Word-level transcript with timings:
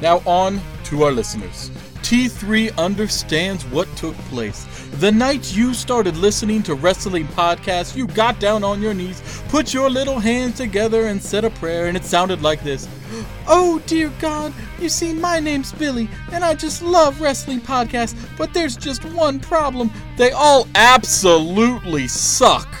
Now 0.00 0.22
on 0.24 0.60
to 0.84 1.02
our 1.02 1.10
listeners. 1.10 1.72
T3 2.08 2.74
understands 2.78 3.66
what 3.66 3.86
took 3.94 4.16
place. 4.30 4.64
The 4.92 5.12
night 5.12 5.54
you 5.54 5.74
started 5.74 6.16
listening 6.16 6.62
to 6.62 6.74
wrestling 6.74 7.26
podcasts, 7.26 7.94
you 7.94 8.06
got 8.06 8.40
down 8.40 8.64
on 8.64 8.80
your 8.80 8.94
knees, 8.94 9.20
put 9.50 9.74
your 9.74 9.90
little 9.90 10.18
hands 10.18 10.56
together, 10.56 11.08
and 11.08 11.22
said 11.22 11.44
a 11.44 11.50
prayer, 11.50 11.86
and 11.86 11.98
it 11.98 12.04
sounded 12.04 12.40
like 12.40 12.62
this 12.62 12.88
Oh, 13.46 13.82
dear 13.84 14.10
God, 14.20 14.54
you 14.80 14.88
see, 14.88 15.12
my 15.12 15.38
name's 15.38 15.72
Billy, 15.72 16.08
and 16.32 16.42
I 16.42 16.54
just 16.54 16.80
love 16.80 17.20
wrestling 17.20 17.60
podcasts, 17.60 18.16
but 18.38 18.54
there's 18.54 18.74
just 18.74 19.04
one 19.04 19.38
problem. 19.38 19.90
They 20.16 20.30
all 20.30 20.66
absolutely 20.76 22.08
suck. 22.08 22.74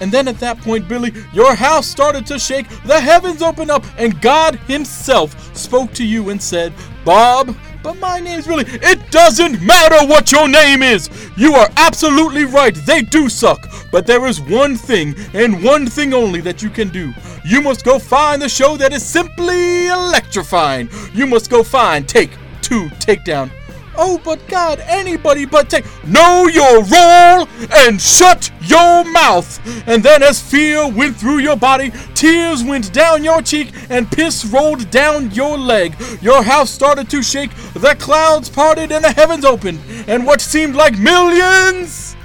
And 0.00 0.12
then 0.12 0.28
at 0.28 0.38
that 0.38 0.58
point, 0.58 0.86
Billy, 0.86 1.12
your 1.32 1.56
house 1.56 1.88
started 1.88 2.24
to 2.26 2.38
shake, 2.38 2.68
the 2.84 3.00
heavens 3.00 3.42
opened 3.42 3.72
up, 3.72 3.84
and 3.98 4.20
God 4.20 4.54
Himself 4.68 5.56
spoke 5.56 5.92
to 5.94 6.06
you 6.06 6.30
and 6.30 6.40
said, 6.40 6.72
Bob, 7.04 7.56
but 7.84 8.00
my 8.00 8.18
name's 8.18 8.48
really. 8.48 8.64
It 8.66 9.10
doesn't 9.12 9.60
matter 9.60 10.04
what 10.06 10.32
your 10.32 10.48
name 10.48 10.82
is! 10.82 11.10
You 11.36 11.54
are 11.54 11.68
absolutely 11.76 12.46
right, 12.46 12.74
they 12.74 13.02
do 13.02 13.28
suck. 13.28 13.68
But 13.92 14.06
there 14.06 14.26
is 14.26 14.40
one 14.40 14.74
thing, 14.74 15.14
and 15.34 15.62
one 15.62 15.86
thing 15.86 16.14
only, 16.14 16.40
that 16.40 16.62
you 16.62 16.70
can 16.70 16.88
do. 16.88 17.12
You 17.44 17.60
must 17.60 17.84
go 17.84 17.98
find 17.98 18.40
the 18.40 18.48
show 18.48 18.76
that 18.78 18.92
is 18.92 19.04
simply 19.04 19.88
electrifying. 19.88 20.88
You 21.12 21.26
must 21.26 21.50
go 21.50 21.62
find 21.62 22.08
Take 22.08 22.30
Two 22.62 22.88
Takedown. 22.98 23.50
Oh, 23.96 24.20
but 24.24 24.46
God, 24.48 24.80
anybody 24.86 25.44
but 25.44 25.70
take. 25.70 25.84
Know 26.04 26.46
your 26.48 26.82
role 26.84 27.48
and 27.72 28.00
shut 28.00 28.50
your 28.62 29.04
mouth. 29.04 29.60
And 29.86 30.02
then, 30.02 30.22
as 30.22 30.40
fear 30.40 30.88
went 30.88 31.16
through 31.16 31.38
your 31.38 31.56
body, 31.56 31.92
tears 32.14 32.62
went 32.64 32.92
down 32.92 33.24
your 33.24 33.42
cheek, 33.42 33.72
and 33.90 34.10
piss 34.10 34.44
rolled 34.44 34.90
down 34.90 35.30
your 35.30 35.56
leg, 35.56 35.94
your 36.20 36.42
house 36.42 36.70
started 36.70 37.08
to 37.10 37.22
shake, 37.22 37.50
the 37.74 37.96
clouds 37.98 38.48
parted, 38.48 38.92
and 38.92 39.04
the 39.04 39.12
heavens 39.12 39.44
opened. 39.44 39.80
And 40.08 40.26
what 40.26 40.40
seemed 40.40 40.74
like 40.74 40.98
millions 40.98 42.16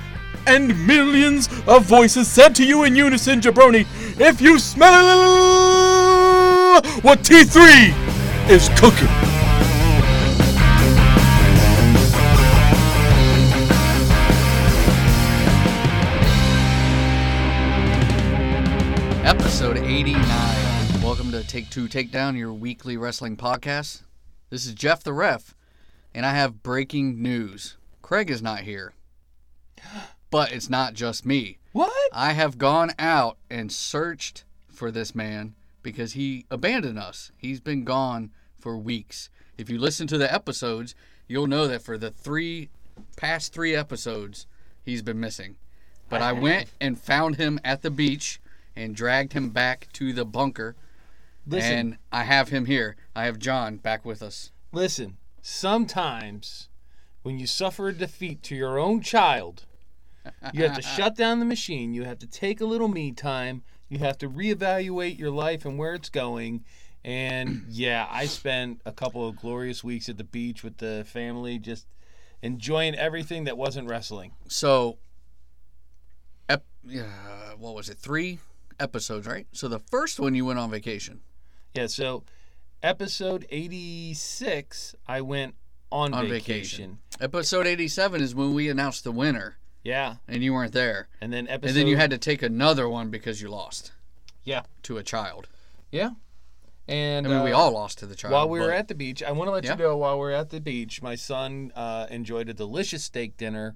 and 0.47 0.87
millions 0.87 1.47
of 1.67 1.85
voices 1.85 2.27
said 2.27 2.55
to 2.55 2.65
you 2.65 2.83
in 2.83 2.95
unison, 2.95 3.41
Jabroni, 3.41 3.85
if 4.19 4.41
you 4.41 4.57
smell 4.57 4.89
what 7.01 7.19
T3 7.19 8.49
is 8.49 8.69
cooking. 8.79 9.28
89. 19.99 20.23
Welcome 21.03 21.29
to 21.33 21.43
Take 21.43 21.69
Two 21.69 21.89
Takedown, 21.89 22.37
your 22.37 22.53
weekly 22.53 22.95
wrestling 22.95 23.35
podcast. 23.35 24.03
This 24.49 24.65
is 24.65 24.73
Jeff 24.73 25.03
the 25.03 25.11
Ref, 25.11 25.53
and 26.15 26.25
I 26.25 26.31
have 26.35 26.63
breaking 26.63 27.21
news. 27.21 27.75
Craig 28.01 28.29
is 28.29 28.41
not 28.41 28.61
here. 28.61 28.93
But 30.31 30.53
it's 30.53 30.69
not 30.69 30.93
just 30.93 31.25
me. 31.25 31.57
What? 31.73 31.91
I 32.13 32.31
have 32.31 32.57
gone 32.57 32.93
out 32.97 33.39
and 33.49 33.73
searched 33.73 34.45
for 34.69 34.89
this 34.89 35.13
man 35.13 35.55
because 35.83 36.13
he 36.13 36.45
abandoned 36.49 36.97
us. 36.97 37.33
He's 37.35 37.59
been 37.59 37.83
gone 37.83 38.31
for 38.57 38.77
weeks. 38.77 39.29
If 39.57 39.69
you 39.69 39.79
listen 39.79 40.07
to 40.07 40.17
the 40.17 40.33
episodes, 40.33 40.95
you'll 41.27 41.47
know 41.47 41.67
that 41.67 41.81
for 41.81 41.97
the 41.97 42.09
three 42.09 42.69
past 43.17 43.51
three 43.51 43.75
episodes, 43.75 44.47
he's 44.81 45.01
been 45.01 45.19
missing. 45.19 45.57
But 46.07 46.21
I 46.21 46.31
went 46.31 46.69
and 46.79 46.97
found 46.97 47.35
him 47.35 47.59
at 47.65 47.81
the 47.81 47.91
beach 47.91 48.39
and 48.79 48.95
dragged 48.95 49.33
him 49.33 49.49
back 49.49 49.87
to 49.93 50.13
the 50.13 50.25
bunker. 50.25 50.75
Listen, 51.45 51.71
And 51.73 51.97
I 52.11 52.23
have 52.23 52.49
him 52.49 52.65
here. 52.65 52.95
I 53.15 53.25
have 53.25 53.39
John 53.39 53.77
back 53.77 54.05
with 54.05 54.21
us. 54.21 54.51
listen. 54.71 55.17
Sometimes 55.41 56.67
when 57.23 57.39
you 57.39 57.47
suffer 57.47 57.87
a 57.89 57.93
defeat 57.93 58.43
to 58.43 58.55
your 58.55 58.77
own 58.77 59.01
child, 59.01 59.65
you 60.53 60.63
have 60.63 60.75
to 60.75 60.81
shut 60.95 61.15
down 61.15 61.39
the 61.39 61.45
machine. 61.45 61.93
You 61.93 62.03
have 62.03 62.19
to 62.19 62.27
take 62.27 62.61
a 62.61 62.65
little 62.65 62.87
me 62.87 63.11
time. 63.11 63.63
You 63.87 63.99
have 63.99 64.17
to 64.19 64.29
reevaluate 64.29 65.17
your 65.17 65.31
life 65.31 65.65
and 65.65 65.77
where 65.77 65.93
it's 65.95 66.09
going. 66.09 66.63
And 67.03 67.65
yeah, 67.69 68.07
I 68.11 68.25
spent 68.25 68.81
a 68.85 68.91
couple 68.91 69.27
of 69.27 69.37
glorious 69.37 69.83
weeks 69.83 70.07
at 70.09 70.17
the 70.17 70.23
beach 70.23 70.63
with 70.63 70.77
the 70.77 71.05
family, 71.07 71.57
just 71.57 71.87
enjoying 72.41 72.95
everything 72.95 73.45
that 73.45 73.57
wasn't 73.57 73.87
wrestling. 73.89 74.33
So, 74.47 74.97
ep- 76.47 76.65
uh, 76.87 77.01
what 77.57 77.73
was 77.75 77.89
it? 77.89 77.97
Three 77.97 78.39
episodes, 78.79 79.27
right? 79.27 79.47
So 79.51 79.67
the 79.67 79.79
first 79.79 80.19
one 80.19 80.35
you 80.35 80.45
went 80.45 80.59
on 80.59 80.69
vacation. 80.71 81.21
Yeah, 81.75 81.87
so 81.87 82.23
episode 82.81 83.45
86, 83.49 84.95
I 85.07 85.21
went 85.21 85.55
on, 85.91 86.13
On 86.13 86.27
vacation. 86.27 86.97
vacation. 86.97 86.99
Episode 87.21 87.67
87 87.67 88.21
is 88.21 88.35
when 88.35 88.53
we 88.53 88.69
announced 88.69 89.03
the 89.03 89.11
winner, 89.11 89.57
Yeah, 89.83 90.15
and 90.27 90.43
you 90.43 90.53
weren't 90.53 90.73
there. 90.73 91.07
and 91.21 91.31
then 91.33 91.47
episode 91.47 91.69
And 91.69 91.77
then 91.77 91.87
you 91.87 91.97
had 91.97 92.09
to 92.11 92.17
take 92.17 92.41
another 92.41 92.87
one 92.87 93.09
because 93.09 93.41
you 93.41 93.49
lost 93.49 93.91
yeah, 94.43 94.63
to 94.83 94.97
a 94.97 95.03
child. 95.03 95.47
yeah, 95.91 96.11
and 96.87 97.27
I 97.27 97.29
mean, 97.29 97.43
we 97.43 97.51
uh, 97.51 97.57
all 97.57 97.71
lost 97.71 97.99
to 97.99 98.05
the 98.07 98.15
child. 98.15 98.33
While 98.33 98.49
we 98.49 98.59
were 98.59 98.71
at 98.71 98.87
the 98.87 98.95
beach, 98.95 99.21
I 99.21 99.31
want 99.31 99.47
to 99.47 99.51
let 99.51 99.63
Yeah. 99.63 99.71
you 99.73 99.77
know 99.77 99.97
while 99.97 100.17
we 100.19 100.25
are 100.27 100.31
at 100.31 100.49
the 100.49 100.59
beach, 100.61 101.01
my 101.01 101.15
son 101.15 101.71
uh, 101.75 102.07
enjoyed 102.09 102.49
a 102.49 102.53
delicious 102.53 103.03
steak 103.03 103.37
dinner. 103.37 103.75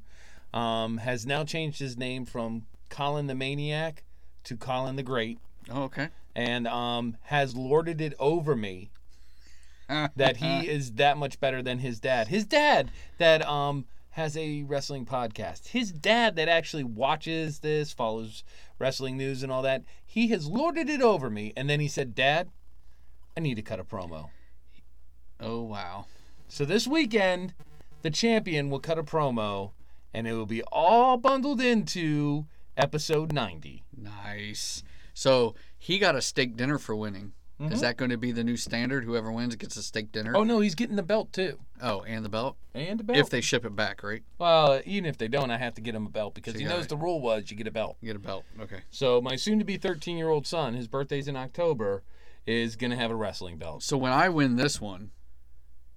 Um, 0.53 0.97
has 1.00 1.25
now 1.25 1.44
changed 1.44 1.80
his 1.80 1.97
name 1.97 2.25
from 2.25 2.68
Colin 2.90 3.25
the 3.28 3.34
Maniac 3.34 4.03
to 4.46 4.58
Colin 4.58 4.96
the 4.96 5.04
Great, 5.04 5.40
Oh, 5.72 5.84
okay. 5.84 6.09
and 6.36 6.68
um, 6.68 7.18
has 7.24 7.56
lorded 7.56 8.02
it 8.02 8.14
over 8.20 8.56
me 8.56 8.90
that 10.16 10.38
he 10.38 10.68
is 10.70 10.94
that 10.94 11.18
much 11.18 11.40
better 11.40 11.62
than 11.62 11.80
his 11.80 12.00
dad. 12.00 12.28
His 12.28 12.46
dad 12.46 12.92
that 13.18 13.46
um 13.48 13.86
has 14.12 14.38
a 14.38 14.62
wrestling 14.64 15.06
podcast. 15.06 15.70
His 15.70 15.92
dad 15.92 16.36
that 16.36 16.48
actually 16.48 16.84
watches 16.84 17.59
this, 17.59 17.92
follows 17.92 18.44
wrestling 18.78 19.18
news 19.18 19.42
and 19.42 19.52
all 19.52 19.64
that. 19.64 19.84
He 20.06 20.28
has 20.28 20.46
lorded 20.48 20.88
it 20.90 21.02
over 21.02 21.30
me, 21.31 21.52
and 21.58 21.68
then 21.70 21.80
he 21.80 21.88
said, 21.88 22.14
"Dad, 22.14 22.50
I 23.36 23.40
need 23.40 23.56
to 23.56 23.62
cut 23.64 23.80
a 23.80 23.84
promo." 23.84 24.30
Oh, 25.40 25.62
wow. 25.64 26.06
So 26.48 26.64
this 26.64 26.86
weekend, 26.88 27.54
the 28.04 28.12
champion 28.12 28.70
will 28.70 28.80
cut 28.80 29.00
a 29.00 29.04
promo, 29.04 29.72
and 30.14 30.28
it 30.28 30.34
will 30.34 30.46
be 30.46 30.62
all 30.72 31.18
bundled 31.18 31.60
into 31.60 32.46
episode 32.78 33.34
90. 33.34 33.82
Nice. 34.03 34.84
So 35.14 35.56
he 35.78 36.00
got 36.00 36.16
a 36.16 36.22
steak 36.22 36.56
dinner 36.58 36.78
for 36.78 36.96
winning. 36.96 37.34
Is 37.72 37.80
that 37.80 37.96
going 37.96 38.09
to 38.12 38.18
be 38.18 38.34
the 38.34 38.44
new 38.44 38.58
standard? 38.58 39.06
Whoever 39.06 39.31
wins 39.31 39.56
gets 39.56 39.78
a 39.78 39.84
steak 39.84 40.12
dinner. 40.12 40.31
Mm-hmm. 40.31 40.41
Oh 40.41 40.44
no, 40.44 40.59
he's 40.59 40.75
getting 40.75 40.97
the 40.97 41.03
belt 41.03 41.31
too. 41.31 41.59
Oh, 41.81 42.02
and 42.02 42.25
the 42.25 42.30
belt 42.30 42.58
And 42.74 43.00
a 43.00 43.03
belt. 43.06 43.18
if 43.18 43.30
they 43.30 43.40
ship 43.40 43.63
it 43.63 43.74
back, 43.74 44.03
right? 44.03 44.22
well, 44.38 44.81
even 44.86 45.06
if 45.06 45.18
they 45.18 45.30
don't, 45.30 45.50
I 45.50 45.58
have 45.58 45.74
to 45.75 45.81
get 45.81 45.96
him 45.96 46.06
a 46.06 46.09
belt 46.09 46.34
because 46.34 46.53
So 46.56 46.59
he 46.59 46.66
knows 46.66 46.74
gotta- 46.80 46.88
the 46.90 46.97
rule 46.97 47.22
was 47.22 47.50
you 47.50 47.56
get 47.56 47.68
a 47.68 47.72
belt. 47.72 47.96
You 48.02 48.08
get 48.08 48.18
a 48.18 48.19
belt. 48.19 48.44
Okay. 48.59 48.80
So 48.90 49.22
my 49.22 49.38
soon-to-be 49.38 49.78
13-year-old 49.78 50.46
son, 50.46 50.74
his 50.74 50.90
birthday's 50.90 51.30
in 51.30 51.38
October, 51.38 52.03
is 52.46 52.75
gonna 52.75 52.97
have 52.97 53.12
a 53.12 53.16
wrestling 53.16 53.58
belt. 53.58 53.81
So 53.84 53.96
when 53.96 54.12
I 54.12 54.28
win 54.28 54.58
this 54.58 54.81
one, 54.81 55.12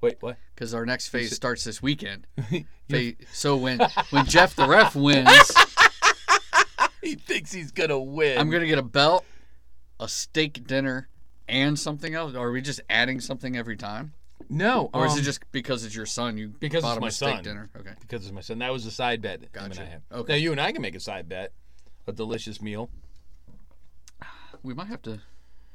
Wait, 0.00 0.18
what? 0.20 0.36
because 0.54 0.72
our 0.72 0.86
next 0.86 1.08
phase 1.08 1.34
starts 1.34 1.64
this 1.64 1.82
weekend. 1.82 2.28
So 3.32 3.56
when 3.56 3.80
when 4.10 4.24
Jeff 4.26 4.54
the 4.54 4.68
ref 4.68 4.94
wins, 4.94 5.26
He 7.02 7.14
thinks 7.14 7.52
he's 7.52 7.72
gonna 7.72 7.98
win. 7.98 8.38
I'm 8.38 8.50
gonna 8.50 8.66
get 8.66 8.78
a 8.78 8.82
belt, 8.82 9.24
a 10.00 10.08
steak 10.08 10.66
dinner, 10.66 11.08
and 11.48 11.78
something 11.78 12.14
else. 12.14 12.34
Are 12.34 12.50
we 12.50 12.60
just 12.60 12.80
adding 12.88 13.20
something 13.20 13.56
every 13.56 13.76
time, 13.76 14.14
no, 14.48 14.90
or 14.92 15.06
is 15.06 15.12
um, 15.12 15.18
it 15.18 15.22
just 15.22 15.40
because 15.52 15.84
it's 15.84 15.94
your 15.94 16.06
son? 16.06 16.36
You 16.38 16.48
because 16.48 16.82
bought 16.82 16.92
it's 16.92 16.96
him 16.96 17.02
my 17.02 17.08
a 17.08 17.10
steak 17.10 17.34
son. 17.36 17.44
dinner. 17.44 17.70
Okay. 17.78 17.92
because 18.00 18.24
it's 18.24 18.32
my 18.32 18.40
son. 18.40 18.58
That 18.58 18.72
was 18.72 18.86
a 18.86 18.90
side 18.90 19.22
bet. 19.22 19.40
him 19.40 19.48
Gotcha. 19.52 19.82
I 19.82 19.84
had. 19.84 20.02
Okay. 20.12 20.32
Now 20.32 20.38
you 20.38 20.52
and 20.52 20.60
I 20.60 20.72
can 20.72 20.82
make 20.82 20.94
a 20.94 21.00
side 21.00 21.28
bet, 21.28 21.52
a 22.06 22.12
delicious 22.12 22.60
meal. 22.60 22.90
We 24.62 24.74
might 24.74 24.88
have 24.88 25.02
to 25.02 25.20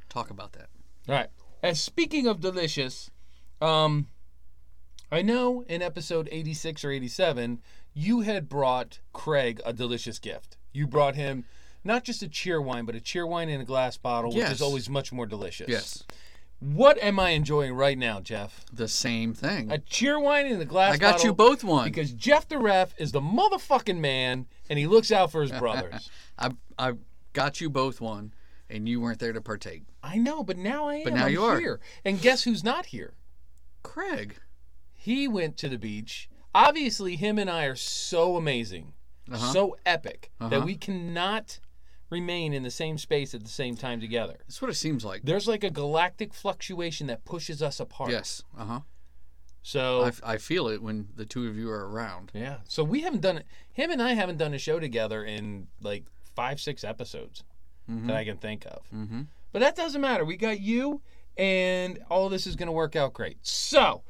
talk 0.09 0.29
about 0.29 0.53
that. 0.53 0.67
All 1.07 1.15
right. 1.15 1.29
And 1.63 1.77
speaking 1.77 2.27
of 2.27 2.41
delicious, 2.41 3.11
um, 3.61 4.07
I 5.11 5.21
know 5.21 5.63
in 5.67 5.81
episode 5.81 6.27
86 6.31 6.83
or 6.83 6.91
87, 6.91 7.59
you 7.93 8.21
had 8.21 8.49
brought 8.49 8.99
Craig 9.13 9.61
a 9.65 9.73
delicious 9.73 10.19
gift. 10.19 10.57
You 10.73 10.87
brought 10.87 11.15
him 11.15 11.45
not 11.83 12.03
just 12.03 12.23
a 12.23 12.27
Cheerwine, 12.27 12.85
but 12.85 12.95
a 12.95 12.99
Cheerwine 12.99 13.49
in 13.49 13.61
a 13.61 13.65
glass 13.65 13.97
bottle, 13.97 14.31
which 14.33 14.49
is 14.49 14.61
always 14.61 14.89
much 14.89 15.11
more 15.11 15.25
delicious. 15.25 15.67
Yes. 15.67 16.03
What 16.59 17.01
am 17.01 17.19
I 17.19 17.31
enjoying 17.31 17.73
right 17.73 17.97
now, 17.97 18.19
Jeff? 18.19 18.65
The 18.71 18.87
same 18.87 19.33
thing. 19.33 19.71
A 19.71 19.79
Cheerwine 19.79 20.49
in 20.49 20.61
a 20.61 20.65
glass 20.65 20.93
I 20.93 20.97
got 20.97 21.23
you 21.23 21.33
both 21.33 21.63
one. 21.63 21.85
Because 21.85 22.11
Jeff 22.11 22.47
the 22.47 22.59
ref 22.59 22.93
is 22.99 23.11
the 23.11 23.19
motherfucking 23.21 23.97
man, 23.97 24.45
and 24.69 24.77
he 24.77 24.85
looks 24.85 25.11
out 25.11 25.31
for 25.31 25.41
his 25.41 25.51
brothers. 25.59 26.09
I 26.37 26.51
I 26.77 26.93
got 27.33 27.61
you 27.61 27.69
both 27.69 27.99
one, 27.99 28.33
and 28.69 28.87
you 28.87 29.01
weren't 29.01 29.17
there 29.17 29.33
to 29.33 29.41
partake. 29.41 29.83
I 30.03 30.17
know, 30.17 30.43
but 30.43 30.57
now 30.57 30.87
I 30.87 30.97
am. 30.97 31.03
But 31.05 31.13
now 31.13 31.25
I'm 31.25 31.31
you 31.31 31.43
are. 31.43 31.59
here. 31.59 31.79
And 32.05 32.21
guess 32.21 32.43
who's 32.43 32.63
not 32.63 32.87
here? 32.87 33.15
Craig. 33.81 34.35
He 34.93 35.27
went 35.27 35.57
to 35.57 35.69
the 35.69 35.79
beach. 35.79 36.29
Obviously, 36.53 37.15
him 37.15 37.39
and 37.39 37.49
I 37.49 37.65
are 37.65 37.75
so 37.75 38.35
amazing 38.37 38.93
Uh-huh. 39.33 39.53
so 39.53 39.77
epic 39.85 40.31
that 40.39 40.53
Uh-huh. 40.53 40.65
we 40.65 40.75
cannot 40.75 41.59
remain 42.09 42.53
in 42.53 42.63
the 42.63 42.71
same 42.71 42.97
space 42.97 43.33
at 43.33 43.41
the 43.43 43.49
same 43.49 43.75
time 43.77 43.99
together. 44.01 44.35
That's 44.39 44.61
what 44.61 44.69
it 44.71 44.75
seems 44.75 45.05
like. 45.05 45.21
There's 45.23 45.47
like 45.47 45.63
a 45.63 45.69
galactic 45.69 46.33
fluctuation 46.33 47.07
that 47.07 47.23
pushes 47.25 47.61
us 47.61 47.79
apart. 47.79 48.11
Yes. 48.11 48.43
Uh 48.57 48.65
huh. 48.65 48.79
So 49.63 50.01
I, 50.01 50.07
f- 50.07 50.21
I 50.23 50.37
feel 50.37 50.67
it 50.67 50.81
when 50.81 51.09
the 51.15 51.25
two 51.25 51.47
of 51.47 51.55
you 51.55 51.69
are 51.69 51.87
around. 51.87 52.31
yeah. 52.33 52.57
So 52.67 52.83
we 52.83 53.01
haven't 53.01 53.21
done 53.21 53.37
it. 53.37 53.45
Him 53.71 53.91
and 53.91 54.01
I 54.01 54.13
haven't 54.13 54.37
done 54.37 54.53
a 54.53 54.57
show 54.57 54.79
together 54.79 55.23
in 55.23 55.67
like 55.81 56.05
five, 56.35 56.59
six 56.59 56.83
episodes 56.83 57.43
that 57.87 58.15
I 58.15 58.23
can 58.23 58.37
think 58.37 58.65
of. 58.65 58.83
Mm-hmm. 58.95 59.23
But 59.51 59.59
that 59.59 59.75
doesn't 59.75 59.99
matter. 59.99 60.23
We 60.23 60.37
got 60.37 60.61
you, 60.61 61.01
and 61.37 61.99
all 62.09 62.29
this 62.29 62.47
is 62.47 62.55
going 62.55 62.67
to 62.67 62.71
work 62.73 62.95
out 62.95 63.11
great. 63.13 63.37
So 63.45 64.01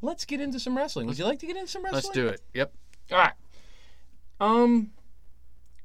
let's 0.00 0.24
get 0.24 0.40
into 0.40 0.58
some 0.58 0.74
wrestling. 0.76 1.06
Would 1.06 1.18
you 1.18 1.26
like 1.26 1.38
to 1.40 1.46
get 1.46 1.56
into 1.56 1.68
some 1.70 1.84
wrestling? 1.84 2.02
Let's 2.02 2.14
do 2.14 2.28
it. 2.28 2.40
Yep. 2.54 2.72
All 3.12 3.18
right. 3.18 3.32
Um, 4.44 4.90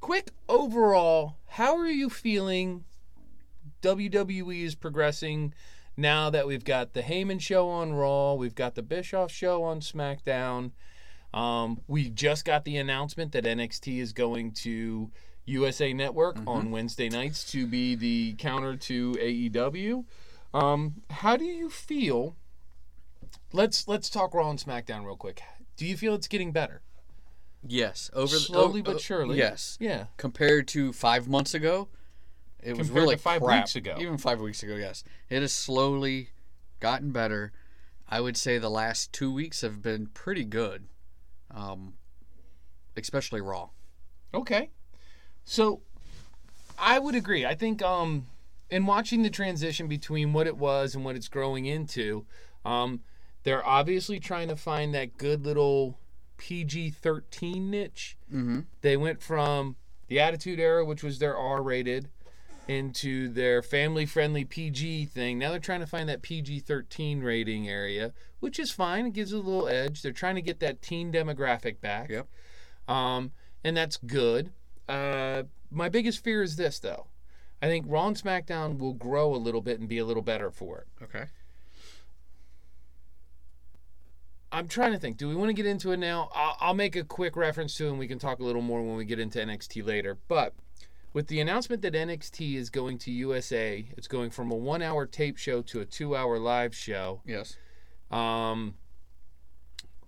quick 0.02 0.32
overall, 0.50 1.38
how 1.48 1.78
are 1.78 1.88
you 1.88 2.10
feeling? 2.10 2.84
WWE 3.82 4.64
is 4.66 4.76
progressing 4.76 5.54
now 5.96 6.30
that 6.30 6.46
we've 6.46 6.66
got 6.66 6.92
the 6.92 7.02
Heyman 7.02 7.40
show 7.40 7.70
on 7.70 7.94
Raw, 7.94 8.34
we've 8.34 8.56
got 8.56 8.76
the 8.76 8.82
Bischoff 8.82 9.32
show 9.32 9.64
on 9.64 9.80
SmackDown. 9.80 10.72
Um, 11.34 11.80
we 11.88 12.10
just 12.10 12.44
got 12.44 12.66
the 12.66 12.76
announcement 12.76 13.32
that 13.32 13.46
NXT 13.46 14.00
is 14.00 14.12
going 14.12 14.52
to 14.56 15.10
USA 15.46 15.94
Network 15.94 16.38
on 16.46 16.70
Wednesday 16.70 17.08
nights 17.08 17.50
to 17.54 17.66
be 17.66 17.96
the 17.96 18.34
counter 18.40 18.76
to 18.76 19.14
AEW. 19.14 20.04
Um, 20.54 20.96
how 21.10 21.38
do 21.38 21.46
you 21.46 21.70
feel? 21.70 22.36
Let's 23.54 23.88
let's 23.88 24.10
talk 24.10 24.34
Raw 24.34 24.50
and 24.50 24.60
SmackDown 24.60 25.06
real 25.06 25.16
quick. 25.16 25.44
Do 25.78 25.86
you 25.86 25.96
feel 25.96 26.14
it's 26.14 26.28
getting 26.28 26.52
better? 26.52 26.82
Yes. 27.66 28.10
Over 28.14 28.34
the- 28.34 28.40
Slowly 28.40 28.80
oh, 28.82 28.84
but 28.84 28.96
oh, 28.96 29.00
surely. 29.00 29.38
Yes. 29.38 29.78
Yeah. 29.80 30.06
Compared 30.18 30.68
to 30.70 30.94
five 30.94 31.28
months 31.28 31.54
ago, 31.54 31.90
it 32.62 32.78
was 32.78 32.90
really 32.90 33.16
five 33.16 33.42
crap. 33.42 33.64
weeks 33.64 33.76
ago. 33.76 33.96
Even 34.00 34.18
five 34.18 34.40
weeks 34.40 34.64
ago, 34.64 34.76
yes. 34.76 35.04
It 35.30 35.42
has 35.42 35.54
slowly 35.54 36.30
gotten 36.80 37.12
better. 37.12 37.52
I 38.08 38.22
would 38.22 38.38
say 38.38 38.58
the 38.58 38.70
last 38.70 39.14
two 39.14 39.32
weeks 39.32 39.62
have 39.62 39.82
been 39.82 40.08
pretty 40.08 40.44
good, 40.44 40.88
um, 41.52 41.94
especially 42.98 43.42
Raw. 43.42 43.70
Okay. 44.34 44.72
So 45.44 45.82
I 46.78 47.00
would 47.00 47.16
agree. 47.16 47.46
I 47.46 47.56
think 47.56 47.82
um 47.82 48.28
in 48.70 48.86
watching 48.86 49.24
the 49.24 49.30
transition 49.30 49.88
between 49.88 50.34
what 50.34 50.48
it 50.48 50.58
was 50.58 50.96
and 50.96 51.04
what 51.04 51.16
it's 51.16 51.28
growing 51.28 51.66
into, 51.66 52.26
um, 52.64 53.02
they're 53.44 53.66
obviously 53.66 54.20
trying 54.20 54.48
to 54.48 54.56
find 54.56 54.94
that 54.94 55.18
good 55.18 55.44
little 55.46 55.98
PG 56.40 56.90
thirteen 56.92 57.70
niche. 57.70 58.18
Mm-hmm. 58.34 58.62
They 58.82 58.98
went 58.98 59.22
from 59.22 59.76
the 60.08 60.20
Attitude 60.20 60.60
Era, 60.60 60.84
which 60.84 61.04
was 61.04 61.20
their 61.20 61.38
R 61.38 61.62
rated, 61.62 62.10
into 62.68 63.28
their 63.30 63.62
family 63.62 64.06
friendly 64.06 64.46
PG 64.46 65.06
thing. 65.06 65.38
Now 65.38 65.52
they're 65.52 65.60
trying 65.60 65.80
to 65.80 65.88
find 65.88 66.08
that 66.10 66.22
PG 66.22 66.60
13 66.62 67.22
rating 67.22 67.68
area, 67.68 68.14
which 68.40 68.60
is 68.60 68.72
fine. 68.72 69.08
It 69.08 69.14
gives 69.14 69.34
it 69.34 69.38
a 69.38 69.40
little 69.40 69.68
edge. 69.68 70.02
They're 70.02 70.12
trying 70.12 70.36
to 70.36 70.42
get 70.42 70.60
that 70.60 70.82
teen 70.82 71.12
demographic 71.12 71.82
back. 71.82 72.10
Yep. 72.10 72.28
Um, 72.88 73.32
and 73.64 73.76
that's 73.76 73.98
good. 73.98 74.52
Uh, 74.88 75.44
my 75.72 75.90
biggest 75.90 76.24
fear 76.24 76.44
is 76.44 76.56
this, 76.58 76.80
though. 76.80 77.08
I 77.62 77.68
think 77.68 77.86
Raw 77.88 78.08
and 78.08 78.16
SmackDown 78.16 78.78
will 78.78 78.94
grow 78.94 79.34
a 79.34 79.38
little 79.38 79.62
bit 79.62 79.80
and 79.80 79.90
be 79.90 79.98
a 79.98 80.06
little 80.06 80.24
better 80.24 80.52
for 80.52 80.80
it. 80.80 81.04
Okay. 81.04 81.26
I'm 84.52 84.68
trying 84.68 84.94
to 84.94 85.00
think. 85.00 85.18
Do 85.18 85.28
we 85.30 85.36
want 85.36 85.50
to 85.50 85.54
get 85.54 85.66
into 85.66 85.92
it 85.92 85.98
now? 85.98 86.30
I'll, 86.34 86.58
I'll 86.60 86.74
make 86.74 86.96
a 86.96 87.04
quick 87.04 87.36
reference 87.36 87.76
to 87.78 87.86
it 87.86 87.90
and 87.90 88.00
we 88.00 88.08
can 88.08 88.18
talk 88.20 88.40
a 88.40 88.44
little 88.44 88.62
more 88.64 88.82
when 88.82 88.96
we 88.96 89.06
get 89.06 89.20
into 89.20 89.40
NXT 89.40 89.86
later. 89.86 90.18
But 90.28 90.54
with 91.14 91.28
the 91.28 91.40
announcement 91.40 91.82
that 91.84 91.94
NXT 91.94 92.56
is 92.56 92.70
going 92.70 92.98
to 93.00 93.12
USA, 93.12 93.86
it's 93.98 94.08
going 94.08 94.32
from 94.32 94.52
a 94.52 94.56
one 94.56 94.82
hour 94.82 95.06
tape 95.06 95.38
show 95.38 95.62
to 95.64 95.82
a 95.82 95.86
two 95.86 96.16
hour 96.16 96.40
live 96.40 96.76
show. 96.76 97.22
Yes. 97.26 97.58
Um, 98.10 98.74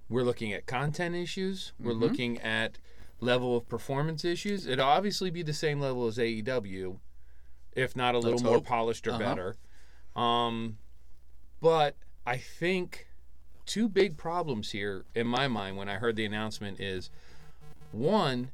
we're 0.09 0.23
looking 0.23 0.53
at 0.53 0.65
content 0.65 1.15
issues. 1.15 1.73
We're 1.79 1.93
looking 1.93 2.39
at 2.39 2.79
level 3.19 3.55
of 3.55 3.69
performance 3.69 4.25
issues. 4.25 4.65
It'll 4.65 4.85
obviously 4.87 5.29
be 5.29 5.43
the 5.43 5.53
same 5.53 5.79
level 5.79 6.07
as 6.07 6.17
AEW, 6.17 6.97
if 7.73 7.95
not 7.95 8.15
a 8.15 8.17
little 8.17 8.31
Let's 8.33 8.43
more 8.43 8.55
hope. 8.55 8.65
polished 8.65 9.07
or 9.07 9.11
Uh-huh. 9.11 9.19
better. 9.19 9.55
Um, 10.15 10.77
but 11.61 11.95
I 12.25 12.37
think 12.37 13.07
two 13.71 13.87
big 13.87 14.17
problems 14.17 14.71
here 14.71 15.05
in 15.15 15.25
my 15.25 15.47
mind 15.47 15.77
when 15.77 15.87
I 15.87 15.95
heard 15.95 16.17
the 16.17 16.25
announcement 16.25 16.81
is 16.81 17.09
one, 17.93 18.51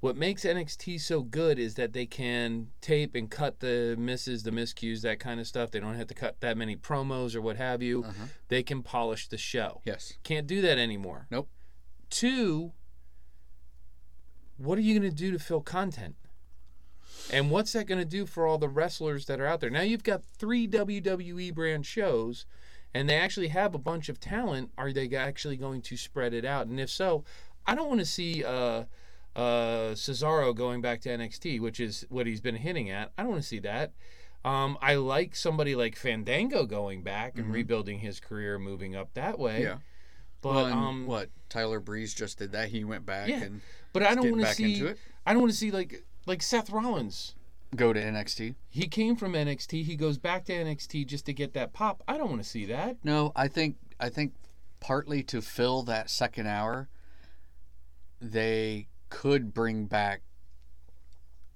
what 0.00 0.14
makes 0.14 0.44
NXT 0.44 1.00
so 1.00 1.22
good 1.22 1.58
is 1.58 1.76
that 1.76 1.94
they 1.94 2.04
can 2.04 2.66
tape 2.82 3.14
and 3.14 3.30
cut 3.30 3.60
the 3.60 3.96
misses, 3.98 4.42
the 4.42 4.50
miscues, 4.50 5.00
that 5.00 5.18
kind 5.20 5.40
of 5.40 5.46
stuff. 5.46 5.70
They 5.70 5.80
don't 5.80 5.94
have 5.94 6.08
to 6.08 6.14
cut 6.14 6.38
that 6.40 6.58
many 6.58 6.76
promos 6.76 7.34
or 7.34 7.40
what 7.40 7.56
have 7.56 7.80
you. 7.80 8.04
Uh-huh. 8.04 8.26
They 8.48 8.62
can 8.62 8.82
polish 8.82 9.28
the 9.28 9.38
show. 9.38 9.80
Yes. 9.86 10.12
Can't 10.22 10.46
do 10.46 10.60
that 10.60 10.76
anymore. 10.76 11.28
Nope. 11.30 11.48
Two, 12.10 12.72
what 14.58 14.76
are 14.76 14.82
you 14.82 14.98
going 15.00 15.10
to 15.10 15.16
do 15.16 15.30
to 15.30 15.38
fill 15.38 15.62
content? 15.62 16.16
And 17.32 17.50
what's 17.50 17.72
that 17.72 17.86
going 17.86 18.00
to 18.00 18.04
do 18.04 18.26
for 18.26 18.46
all 18.46 18.58
the 18.58 18.68
wrestlers 18.68 19.24
that 19.26 19.40
are 19.40 19.46
out 19.46 19.60
there? 19.60 19.70
Now 19.70 19.80
you've 19.80 20.04
got 20.04 20.22
three 20.22 20.68
WWE 20.68 21.54
brand 21.54 21.86
shows, 21.86 22.44
and 22.94 23.08
they 23.08 23.16
actually 23.16 23.48
have 23.48 23.74
a 23.74 23.78
bunch 23.78 24.08
of 24.08 24.20
talent. 24.20 24.70
Are 24.76 24.92
they 24.92 25.08
actually 25.16 25.56
going 25.56 25.82
to 25.82 25.96
spread 25.96 26.34
it 26.34 26.44
out? 26.44 26.66
And 26.66 26.78
if 26.78 26.90
so, 26.90 27.24
I 27.66 27.74
don't 27.74 27.88
want 27.88 28.00
to 28.00 28.06
see 28.06 28.44
uh, 28.44 28.84
uh, 29.34 29.94
Cesaro 29.94 30.54
going 30.54 30.80
back 30.80 31.00
to 31.02 31.08
NXT, 31.08 31.60
which 31.60 31.80
is 31.80 32.06
what 32.08 32.26
he's 32.26 32.40
been 32.40 32.56
hinting 32.56 32.90
at. 32.90 33.12
I 33.16 33.22
don't 33.22 33.32
want 33.32 33.42
to 33.42 33.48
see 33.48 33.60
that. 33.60 33.92
Um, 34.44 34.76
I 34.82 34.96
like 34.96 35.36
somebody 35.36 35.74
like 35.76 35.94
Fandango 35.96 36.66
going 36.66 37.02
back 37.02 37.38
and 37.38 37.52
rebuilding 37.52 38.00
his 38.00 38.18
career, 38.18 38.58
moving 38.58 38.96
up 38.96 39.14
that 39.14 39.38
way. 39.38 39.54
Mm-hmm. 39.54 39.62
Yeah. 39.62 39.76
But 40.40 40.54
Well, 40.54 40.66
um, 40.66 41.06
what 41.06 41.30
Tyler 41.48 41.78
Breeze 41.78 42.12
just 42.12 42.38
did 42.38 42.52
that. 42.52 42.68
He 42.68 42.82
went 42.84 43.06
back 43.06 43.28
Yeah. 43.28 43.42
and 43.44 43.60
But 43.92 44.02
I 44.02 44.14
don't 44.16 44.30
want 44.32 44.44
to 44.44 44.52
see. 44.52 44.92
I 45.24 45.32
don't 45.32 45.42
want 45.42 45.52
to 45.52 45.58
see 45.58 45.70
like 45.70 46.04
like 46.26 46.42
Seth 46.42 46.70
Rollins. 46.70 47.36
Go 47.76 47.92
to 47.92 48.00
NXT. 48.00 48.54
He 48.68 48.86
came 48.86 49.16
from 49.16 49.32
NXT. 49.32 49.84
He 49.84 49.96
goes 49.96 50.18
back 50.18 50.44
to 50.46 50.52
NXT 50.52 51.06
just 51.06 51.26
to 51.26 51.32
get 51.32 51.54
that 51.54 51.72
pop. 51.72 52.02
I 52.06 52.16
don't 52.16 52.28
want 52.30 52.42
to 52.42 52.48
see 52.48 52.66
that. 52.66 52.96
No, 53.04 53.32
I 53.34 53.48
think 53.48 53.76
I 53.98 54.08
think 54.08 54.34
partly 54.80 55.22
to 55.24 55.40
fill 55.40 55.82
that 55.84 56.10
second 56.10 56.46
hour, 56.46 56.88
they 58.20 58.88
could 59.08 59.54
bring 59.54 59.86
back 59.86 60.22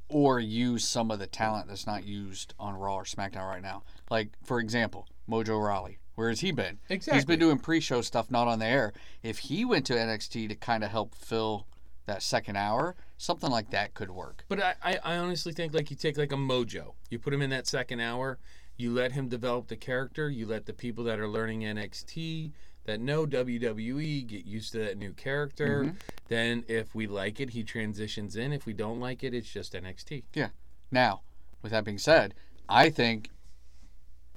or 0.08 0.38
use 0.38 0.86
some 0.86 1.10
of 1.10 1.18
the 1.18 1.26
talent 1.26 1.68
that's 1.68 1.86
not 1.86 2.04
used 2.04 2.54
on 2.58 2.74
Raw 2.74 2.96
or 2.96 3.04
SmackDown 3.04 3.48
right 3.48 3.62
now. 3.62 3.82
Like 4.10 4.30
for 4.44 4.60
example, 4.60 5.08
Mojo 5.28 5.62
Rawley. 5.62 5.98
Where 6.14 6.30
has 6.30 6.40
he 6.40 6.50
been? 6.50 6.78
Exactly. 6.88 7.18
He's 7.18 7.26
been 7.26 7.38
doing 7.38 7.58
pre-show 7.58 8.00
stuff, 8.00 8.30
not 8.30 8.48
on 8.48 8.58
the 8.58 8.64
air. 8.64 8.94
If 9.22 9.38
he 9.38 9.66
went 9.66 9.84
to 9.86 9.92
NXT 9.92 10.48
to 10.48 10.54
kind 10.54 10.82
of 10.82 10.90
help 10.90 11.14
fill 11.14 11.66
that 12.06 12.22
second 12.22 12.56
hour, 12.56 12.94
something 13.18 13.50
like 13.50 13.70
that 13.70 13.94
could 13.94 14.10
work. 14.10 14.44
But 14.48 14.62
I, 14.62 14.74
I, 14.82 14.98
I 15.04 15.16
honestly 15.16 15.52
think 15.52 15.74
like 15.74 15.90
you 15.90 15.96
take 15.96 16.16
like 16.16 16.32
a 16.32 16.36
Mojo, 16.36 16.94
you 17.10 17.18
put 17.18 17.34
him 17.34 17.42
in 17.42 17.50
that 17.50 17.66
second 17.66 18.00
hour, 18.00 18.38
you 18.76 18.92
let 18.92 19.12
him 19.12 19.28
develop 19.28 19.68
the 19.68 19.76
character, 19.76 20.30
you 20.30 20.46
let 20.46 20.66
the 20.66 20.72
people 20.72 21.04
that 21.04 21.18
are 21.18 21.28
learning 21.28 21.60
NXT 21.60 22.52
that 22.84 23.00
know 23.00 23.26
WWE 23.26 24.26
get 24.26 24.46
used 24.46 24.72
to 24.72 24.78
that 24.78 24.96
new 24.96 25.12
character. 25.12 25.84
Mm-hmm. 25.84 25.96
Then 26.28 26.64
if 26.68 26.94
we 26.94 27.06
like 27.06 27.40
it, 27.40 27.50
he 27.50 27.62
transitions 27.62 28.36
in. 28.36 28.52
If 28.52 28.64
we 28.64 28.72
don't 28.72 29.00
like 29.00 29.24
it, 29.24 29.34
it's 29.34 29.50
just 29.50 29.74
NXT. 29.74 30.22
Yeah. 30.34 30.48
Now, 30.90 31.22
with 31.62 31.72
that 31.72 31.84
being 31.84 31.98
said, 31.98 32.34
I 32.68 32.90
think 32.90 33.30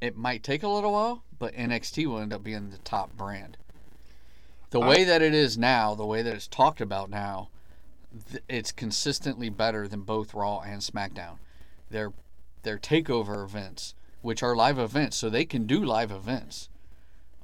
it 0.02 0.18
might 0.18 0.44
take 0.44 0.64
a 0.64 0.68
little 0.68 0.94
while, 0.94 1.24
but 1.38 1.54
NXT 1.54 2.08
will 2.08 2.20
end 2.20 2.34
up 2.34 2.44
being 2.44 2.70
the 2.70 2.78
top 2.80 3.16
brand. 3.16 3.58
The 4.72 4.80
way 4.80 5.04
that 5.04 5.22
it 5.24 5.34
is 5.34 5.58
now, 5.58 5.96
the 5.96 6.06
way 6.06 6.22
that 6.22 6.36
it's 6.36 6.48
talked 6.48 6.80
about 6.80 7.10
now, 7.10 7.50
th- 8.32 8.44
it's 8.48 8.72
consistently 8.72 9.50
better 9.50 9.88
than 9.88 10.02
both 10.02 10.34
Raw 10.34 10.60
and 10.60 10.82
SmackDown. 10.82 11.38
Their 11.90 12.14
their 12.64 12.78
takeover 12.78 13.44
events, 13.44 13.96
which 14.22 14.44
are 14.44 14.56
live 14.56 14.78
events, 14.78 15.18
so 15.18 15.30
they 15.30 15.46
can 15.46 15.66
do 15.66 15.84
live 15.84 16.12
events, 16.12 16.70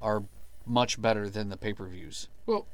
are 0.02 0.24
much 0.66 1.02
better 1.02 1.30
than 1.30 1.50
the 1.50 1.58
pay-per-views. 1.58 2.28
Well, 2.46 2.68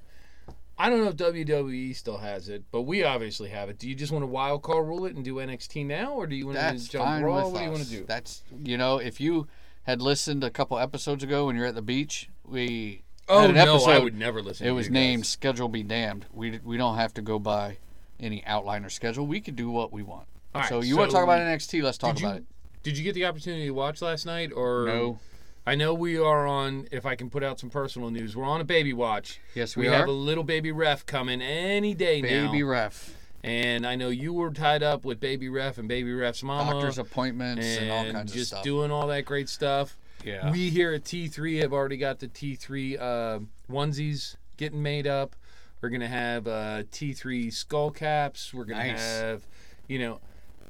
I 0.77 0.89
don't 0.89 1.03
know 1.03 1.09
if 1.09 1.17
WWE 1.17 1.95
still 1.95 2.17
has 2.17 2.49
it, 2.49 2.63
but 2.71 2.81
we 2.81 3.03
obviously 3.03 3.49
have 3.49 3.69
it. 3.69 3.77
Do 3.77 3.87
you 3.87 3.93
just 3.93 4.11
want 4.11 4.23
to 4.23 4.27
wild 4.27 4.63
call 4.63 4.81
rule 4.81 5.05
it 5.05 5.15
and 5.15 5.23
do 5.23 5.35
NXT 5.35 5.85
now, 5.85 6.13
or 6.13 6.25
do 6.25 6.35
you 6.35 6.47
want 6.47 6.57
That's 6.57 6.85
to 6.85 6.91
jump 6.91 7.23
Raw? 7.23 7.47
What 7.47 7.59
do 7.59 7.63
you 7.63 7.71
want 7.71 7.83
to 7.83 7.89
do? 7.89 8.05
That's 8.07 8.41
you 8.63 8.77
know, 8.77 8.97
if 8.97 9.21
you 9.21 9.47
had 9.83 10.01
listened 10.01 10.43
a 10.43 10.49
couple 10.49 10.79
episodes 10.79 11.23
ago 11.23 11.45
when 11.45 11.55
you're 11.55 11.67
at 11.67 11.75
the 11.75 11.81
beach, 11.81 12.29
we 12.43 13.03
oh 13.31 13.45
an 13.45 13.55
no, 13.55 13.75
episode. 13.75 13.89
I 13.89 13.99
would 13.99 14.17
never 14.17 14.41
listen. 14.41 14.67
it 14.67 14.71
was 14.71 14.87
you 14.87 14.93
named. 14.93 15.25
"Schedule 15.25 15.69
Be 15.69 15.83
Damned." 15.83 16.25
We 16.33 16.59
we 16.63 16.77
don't 16.77 16.95
have 16.95 17.13
to 17.15 17.21
go 17.21 17.39
by 17.39 17.77
any 18.19 18.43
outline 18.45 18.85
or 18.85 18.89
schedule. 18.89 19.25
We 19.25 19.41
can 19.41 19.55
do 19.55 19.69
what 19.69 19.91
we 19.91 20.03
want. 20.03 20.27
All 20.53 20.61
right, 20.61 20.69
so 20.69 20.81
you 20.81 20.97
want 20.97 21.11
to 21.11 21.15
talk 21.15 21.23
about 21.23 21.39
NXT? 21.39 21.81
Let's 21.81 21.97
talk 21.97 22.15
did 22.15 22.23
about 22.23 22.37
it. 22.37 22.43
Did 22.83 22.97
you 22.97 23.03
get 23.03 23.13
the 23.13 23.25
opportunity 23.25 23.65
to 23.65 23.71
watch 23.71 24.01
last 24.01 24.25
night, 24.25 24.51
or. 24.53 24.85
No, 24.85 25.19
I 25.65 25.75
know 25.75 25.93
we 25.93 26.17
are 26.17 26.47
on. 26.47 26.87
If 26.91 27.05
I 27.05 27.15
can 27.15 27.29
put 27.29 27.43
out 27.43 27.59
some 27.59 27.69
personal 27.69 28.09
news, 28.09 28.35
we're 28.35 28.45
on 28.45 28.61
a 28.61 28.65
baby 28.65 28.93
watch. 28.93 29.39
Yes, 29.53 29.77
We, 29.77 29.83
we, 29.87 29.93
have 29.93 30.07
a 30.07 30.11
little 30.11 30.43
baby 30.43 30.71
ref 30.71 31.05
coming 31.05 31.41
any 31.41 31.93
day 31.93 32.21
Baby 32.21 32.35
now. 32.35 32.51
Baby 32.51 32.63
ref, 32.63 33.15
and 33.43 33.85
I 33.85 33.95
know 33.95 34.09
you 34.09 34.33
were 34.33 34.51
tied 34.51 34.81
up 34.81 35.05
with 35.05 35.19
baby 35.19 35.49
ref 35.49 35.77
and 35.77 35.87
baby 35.87 36.13
ref's 36.13 36.43
mama. 36.43 36.73
doctor's 36.73 36.97
appointments, 36.97 37.65
and, 37.77 37.91
all 37.91 38.03
kinds 38.11 38.35
of 38.35 38.41
stuff. 38.41 38.59
Just 38.59 38.63
doing 38.63 38.91
all 38.91 39.07
that 39.07 39.25
great 39.25 39.49
stuff. 39.49 39.97
Yeah. 40.23 40.51
We 40.51 40.69
here 40.69 40.93
at 40.93 41.03
T3 41.03 41.61
have 41.61 41.73
already 41.73 41.97
got 41.97 42.19
the 42.19 42.27
T3 42.27 42.99
uh, 42.99 43.39
onesies 43.69 44.35
getting 44.57 44.81
made 44.81 45.07
up. 45.07 45.35
We're 45.81 45.89
gonna 45.89 46.07
have 46.07 46.47
uh, 46.47 46.83
T3 46.91 47.51
skull 47.51 47.91
caps. 47.91 48.53
We're 48.53 48.65
gonna 48.65 48.87
Nice. 48.87 48.99
have, 49.19 49.47
you 49.87 49.99
know, 49.99 50.19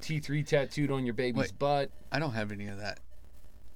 T3 0.02 0.46
tattooed 0.46 0.90
on 0.92 1.06
your 1.06 1.14
baby's 1.14 1.38
Wait. 1.52 1.60
butt. 1.60 1.92
I 2.12 2.20
don't 2.20 2.32
have 2.34 2.52
any 2.52 2.68
of 2.68 2.78
that. 2.80 3.00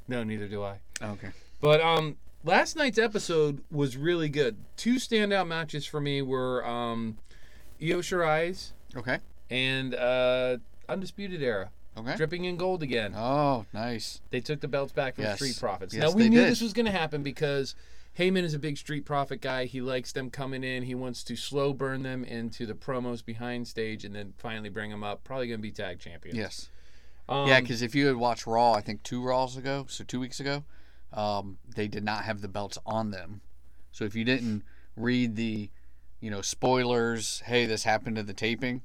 No, 0.07 0.23
neither 0.23 0.47
do 0.47 0.63
I. 0.63 0.79
Okay. 1.01 1.29
But 1.61 1.81
um, 1.81 2.15
last 2.43 2.75
night's 2.75 2.97
episode 2.97 3.63
was 3.71 3.97
really 3.97 4.29
good. 4.29 4.55
Two 4.77 4.95
standout 4.95 5.47
matches 5.47 5.85
for 5.85 5.99
me 5.99 6.21
were 6.21 6.65
um, 6.65 7.17
Io 7.81 7.99
Shirai's 7.99 8.73
Okay. 8.95 9.19
and 9.49 9.93
uh, 9.95 10.57
Undisputed 10.87 11.41
Era, 11.43 11.69
Okay. 11.97 12.15
dripping 12.15 12.45
in 12.45 12.57
gold 12.57 12.83
again. 12.83 13.13
Oh, 13.15 13.65
nice. 13.73 14.21
They 14.29 14.41
took 14.41 14.59
the 14.59 14.67
belts 14.67 14.91
back 14.91 15.15
from 15.15 15.23
Yes. 15.23 15.37
Street 15.37 15.57
Profits. 15.59 15.93
Yes, 15.93 16.03
now 16.03 16.11
we 16.11 16.27
knew 16.29 16.41
did. 16.41 16.49
this 16.51 16.61
was 16.61 16.73
going 16.73 16.85
to 16.87 16.91
happen 16.91 17.23
because 17.23 17.73
Heyman 18.19 18.43
is 18.43 18.53
a 18.53 18.59
big 18.59 18.77
Street 18.77 19.05
Profit 19.05 19.41
guy. 19.41 19.65
He 19.65 19.79
likes 19.81 20.11
them 20.11 20.29
coming 20.29 20.63
in. 20.63 20.83
He 20.83 20.95
wants 20.95 21.23
to 21.23 21.35
slow 21.35 21.73
burn 21.73 22.03
them 22.03 22.23
into 22.25 22.65
the 22.65 22.73
promos 22.73 23.23
behind 23.23 23.67
stage 23.67 24.03
and 24.03 24.13
then 24.13 24.33
finally 24.37 24.69
bring 24.69 24.91
them 24.91 25.03
up. 25.03 25.23
Probably 25.23 25.47
going 25.47 25.59
to 25.59 25.61
be 25.61 25.71
tag 25.71 25.99
champions. 25.99 26.37
Yes. 26.37 26.69
Um, 27.29 27.47
yeah, 27.47 27.59
because 27.61 27.81
if 27.81 27.95
you 27.95 28.07
had 28.07 28.17
watched 28.17 28.45
Raw, 28.45 28.73
I 28.73 28.81
think 28.81 29.01
two 29.03 29.23
Raws 29.23 29.57
ago, 29.57 29.85
so 29.89 30.03
two 30.03 30.19
weeks 30.19 30.39
ago, 30.39 30.63
um, 31.13 31.57
they 31.75 31.87
did 31.87 32.03
not 32.03 32.25
have 32.25 32.41
the 32.41 32.47
belts 32.47 32.77
on 32.85 33.11
them. 33.11 33.41
So 33.91 34.03
if 34.03 34.15
you 34.15 34.25
didn't 34.25 34.63
read 34.97 35.35
the, 35.35 35.69
you 36.19 36.29
know, 36.29 36.41
spoilers, 36.41 37.39
hey, 37.45 37.65
this 37.65 37.83
happened 37.83 38.17
at 38.17 38.27
the 38.27 38.33
taping, 38.33 38.81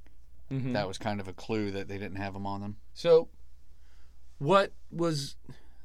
mhm. 0.51 0.73
that 0.73 0.87
was 0.89 0.99
kind 0.99 1.21
of 1.21 1.29
a 1.29 1.33
clue 1.33 1.71
that 1.71 1.89
they 1.89 1.99
didn't 1.99 2.17
have 2.17 2.33
them 2.35 2.47
on 2.47 2.61
them. 2.61 2.77
So, 2.95 3.29
what 4.39 4.73
was 4.91 5.37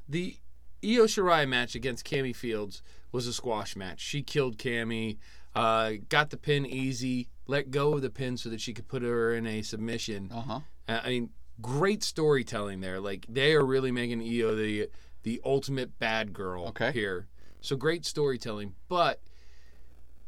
the 0.07 0.37
Io 0.83 1.05
Shirai 1.05 1.47
match 1.47 1.75
against 1.75 2.05
Cammy 2.05 2.35
Fields 2.35 2.81
was 3.11 3.27
a 3.27 3.33
squash 3.33 3.75
match. 3.75 3.99
She 4.01 4.21
killed 4.21 4.57
Cammy, 4.57 5.17
uh, 5.55 5.93
got 6.09 6.29
the 6.29 6.37
pin 6.37 6.65
easy, 6.65 7.29
let 7.47 7.71
go 7.71 7.93
of 7.93 8.01
the 8.01 8.09
pin 8.09 8.37
so 8.37 8.49
that 8.49 8.61
she 8.61 8.73
could 8.73 8.87
put 8.87 9.01
her 9.01 9.33
in 9.33 9.45
a 9.47 9.61
submission. 9.61 10.31
Uh 10.33 10.41
huh. 10.41 10.59
Uh, 10.87 10.99
I 11.03 11.09
mean, 11.09 11.29
great 11.61 12.03
storytelling 12.03 12.81
there. 12.81 12.99
Like 12.99 13.25
they 13.29 13.53
are 13.53 13.65
really 13.65 13.91
making 13.91 14.21
Io 14.21 14.55
the 14.55 14.89
the 15.23 15.41
ultimate 15.43 15.97
bad 15.97 16.33
girl 16.33 16.67
Okay. 16.67 16.91
here. 16.91 17.27
So 17.61 17.75
great 17.75 18.05
storytelling, 18.05 18.75
but 18.87 19.21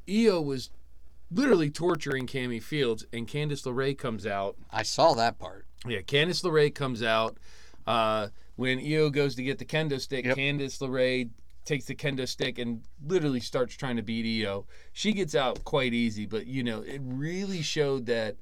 Io 0.10 0.42
was 0.42 0.70
literally 1.32 1.70
torturing 1.70 2.28
Cammy 2.28 2.62
Fields, 2.62 3.06
and 3.14 3.28
Candice 3.28 3.64
LeRae 3.66 3.98
comes 3.98 4.26
out 4.26 4.56
I 4.72 4.84
saw 4.84 5.14
that 5.16 5.38
part. 5.40 5.66
yeah, 5.88 6.00
Candice 6.02 6.44
LeRae 6.44 6.74
comes 6.74 7.04
out 7.04 7.38
uh, 7.86 8.28
when 8.56 8.80
Io 8.80 9.10
goes 9.10 9.36
to 9.36 9.44
get 9.44 9.58
the 9.60 9.66
kendo 9.66 10.00
stick. 10.00 10.26
Yep. 10.26 10.38
Candice 10.38 10.80
LeRae 10.80 11.30
takes 11.66 11.86
the 11.86 11.96
kendo 11.96 12.28
stick 12.28 12.58
and 12.60 12.82
literally 13.06 13.42
starts 13.42 13.76
trying 13.76 13.98
to 13.98 14.02
beat 14.02 14.46
Io. 14.46 14.66
She 14.94 15.12
gets 15.14 15.36
out 15.36 15.64
quite 15.66 15.94
easy, 15.94 16.26
but 16.26 16.48
you 16.48 16.64
know 16.64 16.82
it 16.82 17.02
really 17.04 17.62
showed 17.62 18.06
that 18.06 18.38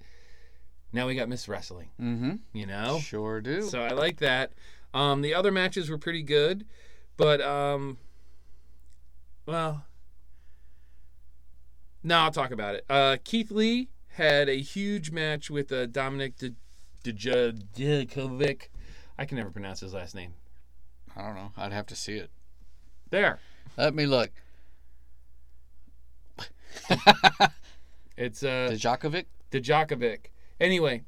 now 0.93 1.07
we 1.07 1.15
got 1.15 1.27
Miss 1.27 1.47
Wrestling. 1.49 1.89
Mm-hmm. 1.99 2.35
You 2.53 2.65
know, 2.67 2.99
Sure 2.99 3.41
do. 3.41 3.63
so 3.63 3.81
I 3.81 3.89
like 3.89 4.17
that. 4.17 4.53
Um, 4.93 5.21
the 5.21 5.33
other 5.33 5.51
matches 5.51 5.89
were 5.89 5.97
pretty 5.97 6.23
good, 6.23 6.65
but 7.17 7.41
um, 7.41 7.97
well, 9.45 9.85
no, 12.05 12.19
I'll 12.19 12.31
talk 12.31 12.51
about 12.51 12.75
it. 12.75 12.85
Uh, 12.89 13.17
Keith 13.23 13.51
Lee 13.51 13.89
had 14.13 14.47
a 14.47 14.61
huge 14.61 15.11
match 15.11 15.49
with 15.49 15.71
uh, 15.71 15.87
Dominik 15.87 16.53
Dijakovic. 17.03 18.61
I 19.17 19.25
can 19.25 19.37
never 19.37 19.49
pronounce 19.49 19.79
his 19.81 19.93
last 19.93 20.15
name. 20.15 20.33
I 21.17 21.21
don't 21.23 21.35
know. 21.35 21.51
I'd 21.57 21.71
have 21.73 21.85
to 21.87 21.95
see 21.95 22.13
it. 22.15 22.29
There, 23.09 23.39
Let 23.77 23.93
me 23.95 24.05
look. 24.05 24.29
it's 28.17 28.43
uh, 28.43 28.69
Dijakovic? 28.71 29.25
Dijakovic. 29.51 30.25
Anyway, 30.59 31.03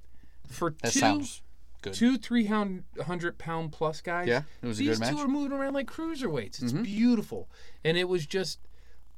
for 0.50 0.74
That 0.82 0.92
two, 0.94 1.00
sounds 1.00 1.42
good. 1.82 1.94
two 1.94 2.18
three 2.18 2.46
hundred 2.46 3.38
pound 3.38 3.72
plus 3.72 4.01
guys. 4.01 4.27
Yeah, 4.27 4.44
it 4.62 4.68
was 4.68 4.77
a 4.80 4.84
These 4.84 5.00
good 5.00 5.08
two 5.10 5.16
match. 5.16 5.25
are 5.25 5.27
moving 5.27 5.51
around 5.58 5.74
like 5.74 5.88
cruiserweights. 5.88 6.62
It's 6.63 6.74
Mhm. 6.74 6.84
beautiful, 6.84 7.50
and 7.84 7.98
it 7.98 8.08
was 8.10 8.25
just. 8.25 8.60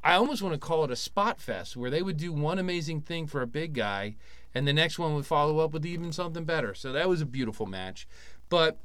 I 0.03 0.13
almost 0.13 0.41
want 0.41 0.53
to 0.53 0.59
call 0.59 0.83
it 0.85 0.91
a 0.91 0.95
spot 0.95 1.39
fest 1.39 1.75
where 1.75 1.89
they 1.89 2.01
would 2.01 2.17
do 2.17 2.31
one 2.31 2.59
amazing 2.59 3.01
thing 3.01 3.27
for 3.27 3.41
a 3.41 3.47
big 3.47 3.73
guy, 3.73 4.15
and 4.53 4.67
the 4.67 4.73
next 4.73 4.97
one 4.97 5.13
would 5.15 5.25
follow 5.25 5.59
up 5.59 5.73
with 5.73 5.85
even 5.85 6.11
something 6.11 6.45
better. 6.45 6.73
So 6.73 6.91
that 6.93 7.09
was 7.09 7.21
a 7.21 7.25
beautiful 7.25 7.65
match. 7.65 8.07
But 8.49 8.79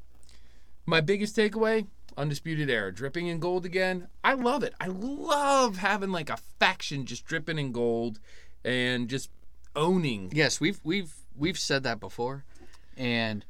my 0.87 1.01
biggest 1.01 1.37
takeaway: 1.37 1.87
undisputed 2.17 2.69
era, 2.69 2.93
dripping 2.93 3.29
in 3.29 3.39
gold 3.39 3.65
again. 3.65 4.09
I 4.25 4.35
love 4.35 4.63
it. 4.63 4.75
I 4.81 4.89
love 4.89 5.79
having 5.79 6.11
like 6.11 6.31
a 6.31 6.39
faction 6.59 7.07
just 7.07 7.25
dripping 7.25 7.59
in 7.59 7.73
gold, 7.73 8.19
and 8.65 9.09
just 9.09 9.31
owning. 9.77 10.31
Yes, 10.33 10.61
we've 10.61 10.81
we've 10.83 11.15
we've 11.37 11.59
said 11.59 11.85
that 11.85 12.01
before, 12.01 12.45
and 12.97 13.45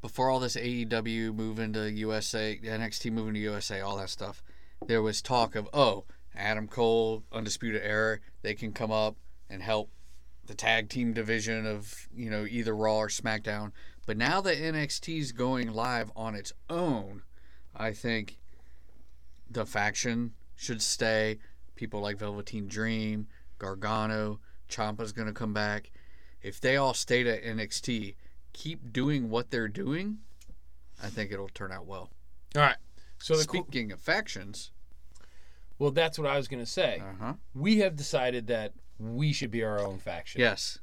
before 0.00 0.30
all 0.30 0.40
this 0.40 0.56
AEW 0.56 1.34
moving 1.34 1.72
to 1.72 1.90
USA, 1.90 2.58
NXT 2.62 3.12
moving 3.12 3.34
to 3.34 3.40
USA, 3.40 3.80
all 3.80 3.96
that 3.96 4.10
stuff, 4.10 4.42
there 4.86 5.02
was 5.02 5.20
talk 5.20 5.54
of 5.54 5.68
oh, 5.72 6.04
Adam 6.38 6.68
Cole, 6.68 7.24
Undisputed 7.32 7.82
Era, 7.82 8.18
they 8.42 8.54
can 8.54 8.72
come 8.72 8.92
up 8.92 9.16
and 9.50 9.62
help 9.62 9.90
the 10.46 10.54
tag 10.54 10.88
team 10.88 11.12
division 11.12 11.66
of 11.66 12.08
you 12.14 12.30
know 12.30 12.46
either 12.48 12.74
Raw 12.74 12.98
or 12.98 13.08
SmackDown. 13.08 13.72
But 14.06 14.16
now 14.16 14.40
that 14.40 14.56
NXT's 14.56 15.32
going 15.32 15.72
live 15.72 16.10
on 16.16 16.34
its 16.34 16.52
own, 16.70 17.22
I 17.76 17.92
think 17.92 18.38
the 19.50 19.66
faction 19.66 20.32
should 20.56 20.80
stay. 20.80 21.38
People 21.74 22.00
like 22.00 22.18
Velveteen 22.18 22.68
Dream, 22.68 23.26
Gargano, 23.58 24.40
Ciampa's 24.68 25.12
gonna 25.12 25.32
come 25.32 25.52
back. 25.52 25.90
If 26.40 26.60
they 26.60 26.76
all 26.76 26.94
stayed 26.94 27.26
at 27.26 27.42
NXT, 27.42 28.14
keep 28.52 28.92
doing 28.92 29.28
what 29.28 29.50
they're 29.50 29.68
doing, 29.68 30.18
I 31.02 31.08
think 31.08 31.32
it'll 31.32 31.48
turn 31.48 31.72
out 31.72 31.86
well. 31.86 32.10
All 32.56 32.62
right. 32.62 32.76
So 33.18 33.36
the 33.36 33.44
cool, 33.44 33.64
Speaking 33.64 33.92
of 33.92 34.00
factions, 34.00 34.70
well, 35.78 35.90
that's 35.90 36.18
what 36.18 36.28
I 36.28 36.36
was 36.36 36.48
gonna 36.48 36.66
say. 36.66 37.00
uh 37.00 37.24
huh. 37.24 37.32
we 37.54 37.78
have 37.78 37.96
decided 37.96 38.46
that 38.48 38.72
we 38.98 39.32
should 39.32 39.50
be 39.50 39.62
our 39.62 39.78
own 39.80 39.98
faction. 39.98 40.40
Yes, 40.40 40.78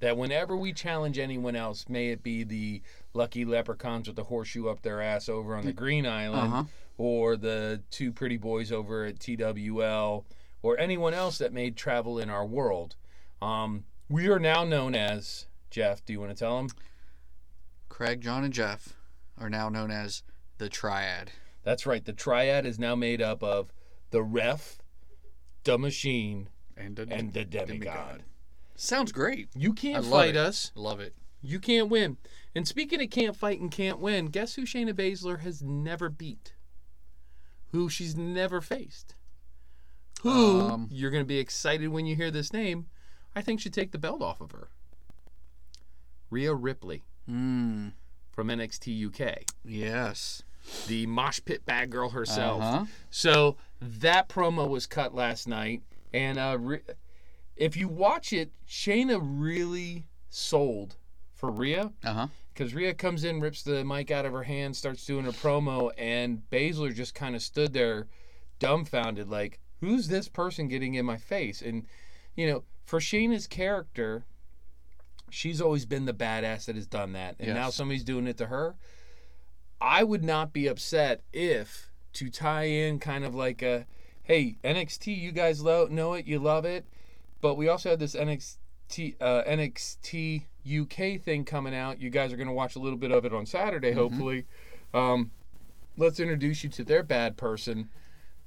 That 0.00 0.16
whenever 0.16 0.56
we 0.56 0.72
challenge 0.72 1.18
anyone 1.18 1.54
else, 1.56 1.84
may 1.88 2.08
it 2.10 2.22
be 2.22 2.44
the 2.44 2.82
lucky 3.14 3.44
leprechauns 3.44 4.06
with 4.06 4.16
the 4.16 4.24
horseshoe 4.24 4.68
up 4.68 4.80
their 4.82 5.02
ass 5.02 5.28
over 5.28 5.54
on 5.56 5.64
the 5.66 5.72
Green 5.72 6.06
Island, 6.06 6.52
Uh-huh. 6.52 6.64
or 6.96 7.36
the 7.36 7.82
two 7.90 8.10
pretty 8.12 8.36
boys 8.38 8.72
over 8.72 9.04
at 9.04 9.18
TWL, 9.18 10.24
or 10.62 10.78
anyone 10.78 11.12
else 11.14 11.38
that 11.38 11.52
may 11.52 11.70
travel 11.70 12.18
in 12.18 12.30
our 12.30 12.46
world, 12.46 12.96
um, 13.42 13.84
we 14.08 14.28
are 14.28 14.38
now 14.38 14.64
known 14.64 14.94
as 14.94 15.46
Jeff. 15.70 16.02
Do 16.04 16.12
you 16.14 16.20
want 16.20 16.32
to 16.32 16.38
tell 16.38 16.56
them? 16.56 16.68
Craig, 17.88 18.20
John, 18.20 18.44
and 18.44 18.52
Jeff 18.54 18.94
are 19.38 19.50
now 19.50 19.68
known 19.68 19.90
as 19.90 20.22
the 20.58 20.68
Triad. 20.68 21.32
That's 21.64 21.84
right. 21.86 22.04
The 22.04 22.12
triad 22.14 22.64
is 22.64 22.78
now 22.78 22.94
made 22.94 23.20
up 23.20 23.42
of 23.42 23.72
the 24.10 24.22
ref, 24.22 24.78
the 25.64 25.78
machine, 25.78 26.48
And 26.76 26.96
the, 26.96 27.06
and 27.10 27.32
the 27.32 27.44
demigod. 27.44 28.22
Sounds 28.76 29.12
great. 29.12 29.48
You 29.56 29.72
can't 29.72 30.04
I 30.06 30.08
fight 30.10 30.30
it. 30.30 30.36
us. 30.36 30.70
Love 30.74 31.00
it. 31.00 31.14
You 31.42 31.58
can't 31.60 31.88
win. 31.88 32.16
And 32.54 32.66
speaking 32.66 33.00
of 33.02 33.10
can't 33.10 33.36
fight 33.36 33.60
and 33.60 33.70
can't 33.70 33.98
win, 34.00 34.26
guess 34.26 34.54
who 34.54 34.62
Shayna 34.62 34.92
Baszler 34.92 35.40
has 35.40 35.62
never 35.62 36.08
beat? 36.08 36.54
Who 37.72 37.88
she's 37.88 38.16
never 38.16 38.60
faced? 38.60 39.14
Who 40.22 40.60
Um, 40.60 40.88
you're 40.90 41.10
going 41.10 41.22
to 41.22 41.28
be 41.28 41.38
excited 41.38 41.88
when 41.88 42.06
you 42.06 42.16
hear 42.16 42.30
this 42.30 42.52
name? 42.52 42.86
I 43.36 43.42
think 43.42 43.60
should 43.60 43.74
take 43.74 43.92
the 43.92 43.98
belt 43.98 44.22
off 44.22 44.40
of 44.40 44.50
her. 44.52 44.68
Rhea 46.30 46.54
Ripley 46.54 47.02
Mm, 47.28 47.92
from 48.32 48.48
NXT 48.48 49.06
UK, 49.06 49.44
yes. 49.64 50.42
The 50.86 51.06
mosh 51.06 51.40
pit 51.44 51.64
bad 51.66 51.90
girl 51.90 52.10
herself. 52.10 52.62
Uh-huh. 52.62 52.84
So 53.10 53.56
that 53.80 54.28
promo 54.28 54.68
was 54.68 54.86
cut 54.86 55.14
last 55.14 55.46
night, 55.48 55.82
and 56.12 56.38
uh, 56.38 56.56
Rhea- 56.58 56.80
if 57.56 57.76
you 57.76 57.88
watch 57.88 58.32
it, 58.32 58.52
Shayna 58.68 59.18
really 59.22 60.06
sold 60.30 60.96
for 61.34 61.50
Rhea. 61.50 61.92
Uh-huh. 62.04 62.26
because 62.52 62.74
Rhea 62.74 62.92
comes 62.94 63.24
in, 63.24 63.40
rips 63.40 63.62
the 63.62 63.84
mic 63.84 64.10
out 64.10 64.26
of 64.26 64.32
her 64.32 64.42
hand, 64.42 64.76
starts 64.76 65.04
doing 65.06 65.24
her 65.24 65.32
promo, 65.32 65.90
and 65.96 66.42
Baszler 66.50 66.94
just 66.94 67.14
kind 67.14 67.34
of 67.36 67.42
stood 67.42 67.72
there, 67.72 68.08
dumbfounded, 68.58 69.28
like, 69.28 69.60
"Who's 69.80 70.08
this 70.08 70.28
person 70.28 70.66
getting 70.68 70.94
in 70.94 71.06
my 71.06 71.16
face?" 71.16 71.62
And 71.62 71.86
you 72.34 72.46
know, 72.48 72.64
for 72.84 72.98
Shayna's 73.00 73.46
character, 73.46 74.24
she's 75.30 75.60
always 75.60 75.84
been 75.86 76.04
the 76.06 76.14
badass 76.14 76.64
that 76.66 76.76
has 76.76 76.86
done 76.86 77.12
that, 77.12 77.36
and 77.38 77.54
now 77.54 77.70
somebody's 77.70 78.04
doing 78.04 78.26
it 78.26 78.36
to 78.38 78.46
her. 78.46 78.76
I 79.80 80.04
would 80.04 80.24
not 80.24 80.52
be 80.52 80.66
upset 80.66 81.22
if 81.32 81.90
to 82.14 82.30
tie 82.30 82.64
in 82.64 82.98
kind 82.98 83.24
of 83.24 83.34
like 83.34 83.62
a, 83.62 83.86
hey 84.22 84.56
NXT, 84.64 85.16
you 85.18 85.32
guys 85.32 85.62
lo- 85.62 85.88
know 85.90 86.14
it, 86.14 86.26
you 86.26 86.38
love 86.38 86.64
it, 86.64 86.84
but 87.40 87.54
we 87.54 87.68
also 87.68 87.90
have 87.90 87.98
this 87.98 88.14
NXT 88.14 88.56
uh, 89.20 89.42
NXT 89.46 90.44
UK 90.66 91.20
thing 91.20 91.44
coming 91.44 91.74
out. 91.74 92.00
You 92.00 92.10
guys 92.10 92.32
are 92.32 92.36
going 92.36 92.48
to 92.48 92.54
watch 92.54 92.76
a 92.76 92.78
little 92.78 92.98
bit 92.98 93.12
of 93.12 93.24
it 93.24 93.32
on 93.32 93.46
Saturday, 93.46 93.92
hopefully. 93.92 94.46
Um, 94.94 95.30
let's 95.96 96.20
introduce 96.20 96.64
you 96.64 96.70
to 96.70 96.84
their 96.84 97.02
bad 97.02 97.36
person. 97.36 97.90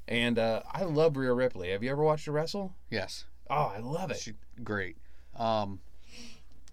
And 0.07 0.39
uh, 0.39 0.63
I 0.71 0.83
love 0.83 1.15
Rhea 1.15 1.33
Ripley. 1.33 1.69
Have 1.69 1.83
you 1.83 1.91
ever 1.91 2.03
watched 2.03 2.25
her 2.25 2.31
wrestle? 2.31 2.73
Yes. 2.89 3.25
Oh, 3.49 3.71
I 3.75 3.79
love 3.79 4.11
it. 4.11 4.17
She, 4.17 4.33
great. 4.63 4.97
Um, 5.37 5.79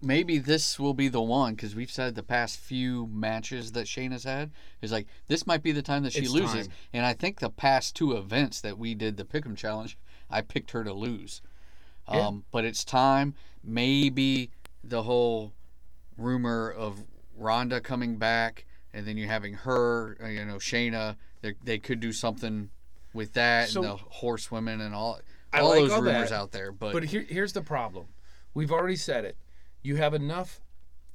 maybe 0.01 0.39
this 0.39 0.79
will 0.79 0.95
be 0.95 1.09
the 1.09 1.21
one 1.21 1.55
because 1.55 1.75
we've 1.75 1.91
said 1.91 2.15
the 2.15 2.23
past 2.23 2.59
few 2.59 3.07
matches 3.09 3.73
that 3.73 3.87
Shayna's 3.87 4.25
had 4.25 4.51
is 4.83 4.93
like 4.93 5.07
this 5.27 5.47
might 5.47 5.63
be 5.63 5.73
the 5.73 5.83
time 5.83 6.03
that 6.05 6.13
she 6.13 6.21
It's 6.21 6.31
loses. 6.31 6.67
time. 6.69 6.77
And 6.93 7.05
I 7.07 7.13
think 7.15 7.41
the 7.41 7.51
past 7.51 7.95
two 7.97 8.17
events 8.17 8.61
that 8.61 8.79
we 8.79 8.95
did 8.95 9.17
the 9.17 9.25
Pick'em 9.25 9.57
challenge, 9.57 9.99
I 10.31 10.41
picked 10.43 10.71
her 10.73 10.85
to 10.85 10.93
lose. 10.93 11.43
Yeah. 12.13 12.27
Um, 12.29 12.45
but 12.53 12.65
it's 12.65 12.85
time. 12.85 13.35
Maybe 13.65 14.51
the 14.85 15.03
whole 15.03 15.53
rumor 16.17 16.71
of 16.71 17.05
Ronda 17.37 17.81
coming 17.81 18.17
back, 18.17 18.65
and 18.95 19.07
then 19.07 19.17
you're 19.17 19.29
having 19.29 19.55
her, 19.55 20.17
uh, 20.23 20.27
you 20.29 20.45
know, 20.45 20.57
Shayna. 20.57 21.17
They, 21.43 21.55
they 21.63 21.79
could 21.79 22.01
do 22.01 22.13
something 22.13 22.71
with 23.13 23.33
that 23.35 23.69
So- 23.69 23.81
and 23.83 23.91
the 23.91 23.97
horsewomen 23.97 24.81
and 24.81 24.95
all 24.95 25.21
I 25.53 25.61
all 25.61 25.71
like 25.71 25.79
those 25.81 25.93
all 25.93 26.03
rumors 26.03 26.31
that, 26.31 26.37
out 26.37 26.53
there. 26.53 26.73
But, 26.73 26.93
But 26.93 27.05
here, 27.05 27.25
here's 27.29 27.53
the 27.53 27.63
problem. 27.63 28.07
We've 28.55 28.73
already 28.73 28.97
said 28.97 29.25
it. 29.25 29.37
You 29.89 29.97
have 29.97 30.13
enough 30.13 30.61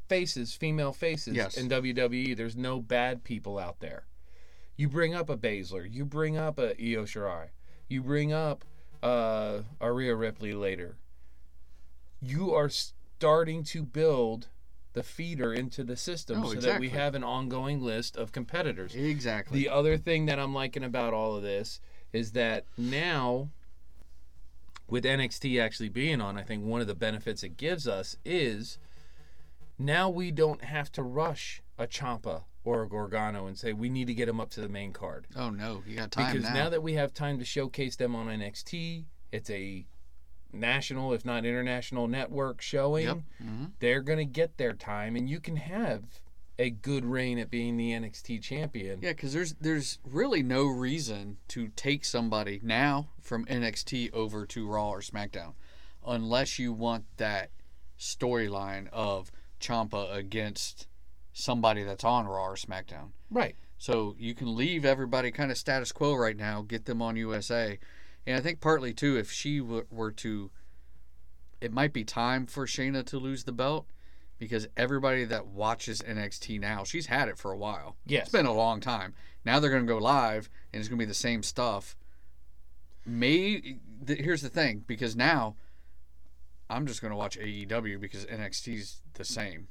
faces, 0.10 0.56
female 0.56 0.94
faces 0.94 1.36
Yes. 1.36 1.58
in 1.58 1.70
WWE. 1.70 2.36
There's 2.36 2.58
no 2.58 2.80
bad 2.82 3.24
people 3.24 3.60
out 3.60 3.82
there. 3.82 4.08
You 4.76 4.90
bring 4.90 5.14
up 5.14 5.30
a 5.30 5.38
Baszler. 5.38 5.86
You 5.88 6.06
bring 6.06 6.38
up 6.38 6.58
a 6.58 6.70
Io 6.82 7.04
Shirai. 7.06 7.50
You 7.88 8.02
bring 8.02 8.34
up 8.34 8.66
uh, 9.04 9.60
a 9.80 9.92
Rhea 9.92 10.16
Ripley 10.16 10.54
later. 10.54 10.98
You 12.20 12.52
are 12.56 12.68
starting 12.70 13.64
to 13.66 13.84
build 13.84 14.48
the 14.94 15.04
feeder 15.04 15.54
into 15.54 15.84
the 15.84 15.96
system 15.96 16.44
Oh, 16.44 16.54
so 16.56 16.60
that 16.62 16.80
we 16.80 16.90
have 16.90 17.14
an 17.14 17.24
ongoing 17.24 17.80
list 17.80 18.16
of 18.16 18.32
competitors. 18.32 18.96
exactly. 18.96 19.60
The 19.60 19.70
other 19.70 19.98
thing 19.98 20.26
that 20.26 20.40
I'm 20.40 20.54
liking 20.56 20.84
about 20.84 21.14
all 21.14 21.36
of 21.36 21.44
this 21.44 21.80
is 22.12 22.32
that 22.32 22.66
now, 22.76 23.50
with 24.94 25.06
NXT 25.06 25.60
actually 25.60 25.90
being 25.90 26.22
on, 26.22 26.38
I 26.38 26.44
think 26.44 26.64
one 26.64 26.80
of 26.80 26.86
the 26.86 26.94
benefits 26.94 27.42
it 27.42 27.58
gives 27.58 27.88
us 27.88 28.16
is 28.24 28.78
now 29.80 30.08
we 30.08 30.30
don't 30.30 30.64
have 30.66 30.92
to 30.92 31.02
rush 31.02 31.64
a 31.80 31.88
Ciampa 31.88 32.44
or 32.64 32.84
a 32.84 32.88
Gargano 32.88 33.48
and 33.48 33.58
say 33.58 33.74
we 33.74 33.90
need 33.90 34.06
to 34.06 34.14
get 34.14 34.28
them 34.28 34.40
up 34.40 34.52
to 34.52 34.62
the 34.62 34.70
main 34.70 34.94
card. 34.94 35.26
Oh 35.36 35.50
no, 35.50 35.82
you 35.88 35.96
got 35.96 36.12
time 36.12 36.32
because 36.32 36.48
now. 36.48 36.66
now. 36.66 36.70
that 36.70 36.84
we 36.84 36.94
have 36.94 37.12
time 37.12 37.40
to 37.40 37.44
showcase 37.44 37.96
them 37.96 38.16
on 38.16 38.28
NXT, 38.28 39.06
it's 39.32 39.50
a 39.50 39.88
national, 40.52 41.12
if 41.12 41.26
not 41.26 41.44
international, 41.44 42.08
network 42.08 42.62
showing. 42.62 43.08
Yep. 43.08 43.18
hmm 43.42 43.66
They're 43.80 44.04
going 44.04 44.20
to 44.20 44.26
get 44.26 44.58
their 44.58 44.74
time, 44.74 45.16
and 45.16 45.28
you 45.28 45.40
can 45.40 45.56
have 45.56 46.22
a 46.60 46.70
good 46.70 47.06
reign 47.06 47.40
at 47.40 47.50
being 47.50 47.78
the 47.78 47.92
NXT 47.92 48.42
champion. 48.42 49.00
Yeah, 49.02 49.12
because 49.12 49.34
there's 49.34 49.56
there's 49.60 50.00
really 50.04 50.44
no 50.44 50.66
reason 50.66 51.38
to 51.50 51.70
take 51.70 52.06
somebody 52.06 52.60
now 52.64 53.10
from 53.22 53.46
NXT 53.46 54.14
over 54.14 54.46
to 54.48 54.68
Raw 54.68 54.90
or 54.90 55.02
SmackDown, 55.02 55.54
unless 56.06 56.60
you 56.60 56.72
want 56.72 57.06
that 57.18 57.50
storyline 58.00 58.88
of 58.92 59.32
Ciampa 59.60 60.16
against 60.16 60.88
somebody 61.32 61.84
that's 61.84 62.04
on 62.04 62.28
Raw 62.28 62.50
or 62.50 62.56
SmackDown. 62.56 63.12
Right. 63.32 63.56
So 63.78 64.16
you 64.18 64.36
can 64.36 64.56
leave 64.56 64.86
everybody 64.86 65.32
kind 65.32 65.52
of 65.52 65.58
status 65.58 65.92
quo 65.92 66.14
right 66.14 66.38
now, 66.38 66.62
get 66.62 66.86
them 66.86 67.02
on 67.02 67.18
USA, 67.18 67.80
and 68.26 68.38
I 68.38 68.40
think 68.40 68.62
partly 68.62 68.94
too, 68.94 69.18
if 69.18 69.32
she 69.32 69.60
were 69.60 70.12
to, 70.12 70.52
it 71.60 71.74
might 71.74 71.92
be 71.92 72.04
time 72.04 72.46
for 72.46 72.66
Shayna 72.66 73.06
to 73.08 73.18
lose 73.18 73.44
the 73.44 73.52
belt 73.52 73.88
because 74.44 74.68
everybody 74.76 75.24
that 75.24 75.48
watches 75.48 76.02
NXT 76.02 76.60
now, 76.60 76.84
she's 76.84 77.06
had 77.06 77.30
it 77.30 77.38
for 77.38 77.52
a 77.54 77.58
while. 77.58 77.96
Yes. 78.06 78.24
It's 78.24 78.32
been 78.32 78.46
a 78.46 78.54
long 78.54 78.82
time. 78.82 79.14
Now 79.46 79.60
they're 79.60 79.70
going 79.70 79.88
to 79.88 79.92
go 79.92 80.00
live, 80.00 80.50
and 80.74 80.82
it's 80.82 80.90
going 80.90 81.00
to 81.00 81.06
be 81.06 81.08
the 81.08 81.14
same 81.14 81.44
stuff. 81.44 81.96
May 83.06 83.78
th- 84.06 84.20
here's 84.20 84.42
the 84.42 84.50
thing, 84.50 84.84
because 84.86 85.16
now 85.16 85.56
I'm 86.70 86.86
just 86.88 87.02
going 87.02 87.12
to 87.12 87.18
watch 87.18 87.40
AEW 87.40 88.02
because 88.02 88.26
NXT's 88.26 89.02
the 89.14 89.24
same. 89.24 89.70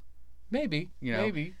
Maybe. 0.49 0.89
You 0.99 1.13
know, 1.13 1.21
maybe. 1.21 1.53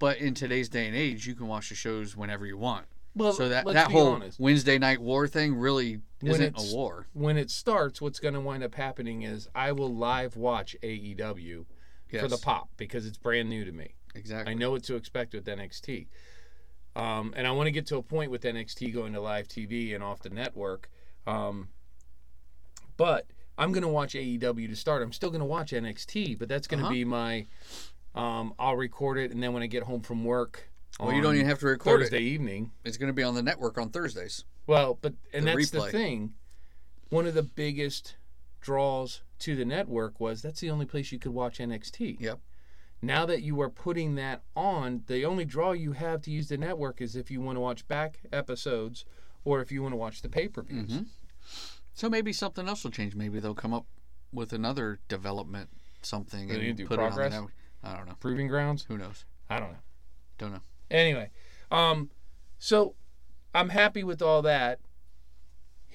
But 0.00 0.18
in 0.18 0.34
today's 0.34 0.68
day 0.68 0.88
and 0.88 0.96
age, 0.96 1.24
you 1.26 1.34
can 1.34 1.46
watch 1.46 1.68
the 1.68 1.76
shows 1.76 2.16
whenever 2.16 2.46
you 2.46 2.58
want. 2.58 2.86
Well, 3.14 3.32
So 3.32 3.48
that 3.48 3.64
that 3.64 3.90
whole 3.92 4.14
honest. 4.14 4.38
Wednesday 4.40 4.78
night 4.78 5.00
war 5.00 5.26
thing 5.28 5.54
really 5.54 6.00
When 6.20 6.32
isn't 6.32 6.58
a 6.58 6.74
war. 6.74 7.06
When 7.14 7.36
it 7.38 7.50
starts, 7.50 8.00
what's 8.02 8.18
going 8.18 8.34
to 8.34 8.40
wind 8.40 8.62
up 8.62 8.74
happening 8.74 9.22
is 9.22 9.48
I 9.54 9.72
will 9.72 9.94
live 9.94 10.36
watch 10.36 10.76
AEW 10.82 11.64
for 12.10 12.28
the 12.28 12.38
pop 12.38 12.68
because 12.76 13.06
it's 13.06 13.18
brand 13.18 13.48
new 13.48 13.64
to 13.64 13.72
me. 13.72 13.94
Exactly. 14.14 14.52
I 14.52 14.54
know 14.54 14.70
what 14.70 14.82
to 14.84 14.94
expect 14.96 15.34
with 15.34 15.44
NXT. 15.46 16.06
Um, 16.94 17.34
and 17.36 17.46
I 17.46 17.50
want 17.50 17.66
to 17.66 17.70
get 17.70 17.86
to 17.88 17.98
a 17.98 18.02
point 18.02 18.30
with 18.30 18.42
NXT 18.42 18.94
going 18.94 19.12
to 19.12 19.20
live 19.20 19.48
TV 19.48 19.94
and 19.94 20.02
off 20.02 20.20
the 20.20 20.30
network. 20.30 20.88
Um, 21.26 21.68
but 22.96 23.26
I'm 23.58 23.72
going 23.72 23.82
to 23.82 23.88
watch 23.88 24.14
AEW 24.14 24.68
to 24.68 24.76
start. 24.76 25.02
I'm 25.02 25.12
still 25.12 25.28
going 25.30 25.40
to 25.40 25.46
watch 25.46 25.72
NXT, 25.72 26.38
but 26.38 26.48
that's 26.48 26.66
going 26.66 26.80
to 26.80 26.86
Uh-huh. 26.86 26.94
be 26.94 27.04
my. 27.04 27.46
Um, 28.14 28.54
I'll 28.58 28.76
record 28.76 29.18
it, 29.18 29.30
and 29.32 29.42
then 29.42 29.52
when 29.52 29.62
I 29.62 29.66
get 29.66 29.82
home 29.82 30.00
from 30.00 30.24
work, 30.24 30.70
Well, 30.98 31.12
you 31.12 31.20
don't 31.20 31.34
even 31.34 31.46
have 31.46 31.58
to 31.58 31.66
record 31.66 32.00
Thursday 32.00 32.16
it. 32.18 32.22
evening. 32.22 32.70
It's 32.84 32.96
going 32.96 33.08
to 33.08 33.12
be 33.12 33.22
on 33.22 33.34
the 33.34 33.42
network 33.42 33.76
on 33.76 33.90
Thursdays. 33.90 34.44
Well, 34.66 34.98
but 35.02 35.12
and 35.34 35.46
The 35.46 35.52
that's 35.54 35.68
the 35.70 35.78
replay. 35.80 35.90
thing. 35.90 36.34
One 37.10 37.26
of 37.26 37.34
the 37.34 37.42
biggest 37.42 38.16
draws 38.62 39.20
to 39.40 39.54
the 39.56 39.64
network 39.64 40.18
was 40.20 40.42
that's 40.42 40.60
the 40.60 40.70
only 40.70 40.86
place 40.86 41.12
you 41.12 41.18
could 41.18 41.32
watch 41.32 41.58
NXT. 41.58 42.18
Yep. 42.20 42.40
Now 43.02 43.26
that 43.26 43.42
you 43.42 43.60
are 43.60 43.68
putting 43.70 44.14
that 44.14 44.42
on, 44.56 45.02
the 45.06 45.24
only 45.24 45.44
draw 45.44 45.72
you 45.72 45.92
have 45.92 46.22
to 46.22 46.30
use 46.30 46.48
the 46.48 46.56
network 46.56 47.00
is 47.02 47.14
if 47.14 47.30
you 47.30 47.40
want 47.40 47.56
to 47.56 47.60
watch 47.60 47.86
back 47.88 48.20
episodes 48.32 49.04
or 49.44 49.60
if 49.60 49.70
you 49.70 49.82
want 49.82 49.92
to 49.92 49.96
watch 49.96 50.22
the 50.22 50.28
pay-per-views. 50.28 50.90
Mhm. 50.90 51.06
So 51.92 52.08
maybe 52.08 52.32
something 52.32 52.66
else 52.68 52.82
will 52.84 52.90
change. 52.90 53.14
Maybe 53.14 53.38
they'll 53.38 53.54
come 53.54 53.74
up 53.74 53.86
with 54.32 54.52
another 54.52 54.98
development, 55.08 55.70
something, 56.02 56.48
They 56.48 56.54
and 56.54 56.62
need 56.62 56.76
to 56.78 56.82
do 56.84 56.86
put 56.88 56.98
progress? 56.98 57.32
it 57.32 57.36
on 57.36 57.46
the. 57.46 57.88
I 57.88 57.96
don't 57.96 58.06
know. 58.06 58.16
Proving 58.18 58.48
grounds? 58.48 58.84
Who 58.84 58.98
knows? 58.98 59.24
I 59.48 59.60
don't 59.60 59.70
know. 59.72 59.78
Don't 60.38 60.52
know. 60.52 60.62
Anyway, 60.90 61.30
um, 61.70 62.10
so 62.58 62.94
I'm 63.54 63.68
happy 63.68 64.02
with 64.04 64.20
all 64.22 64.42
that. 64.42 64.80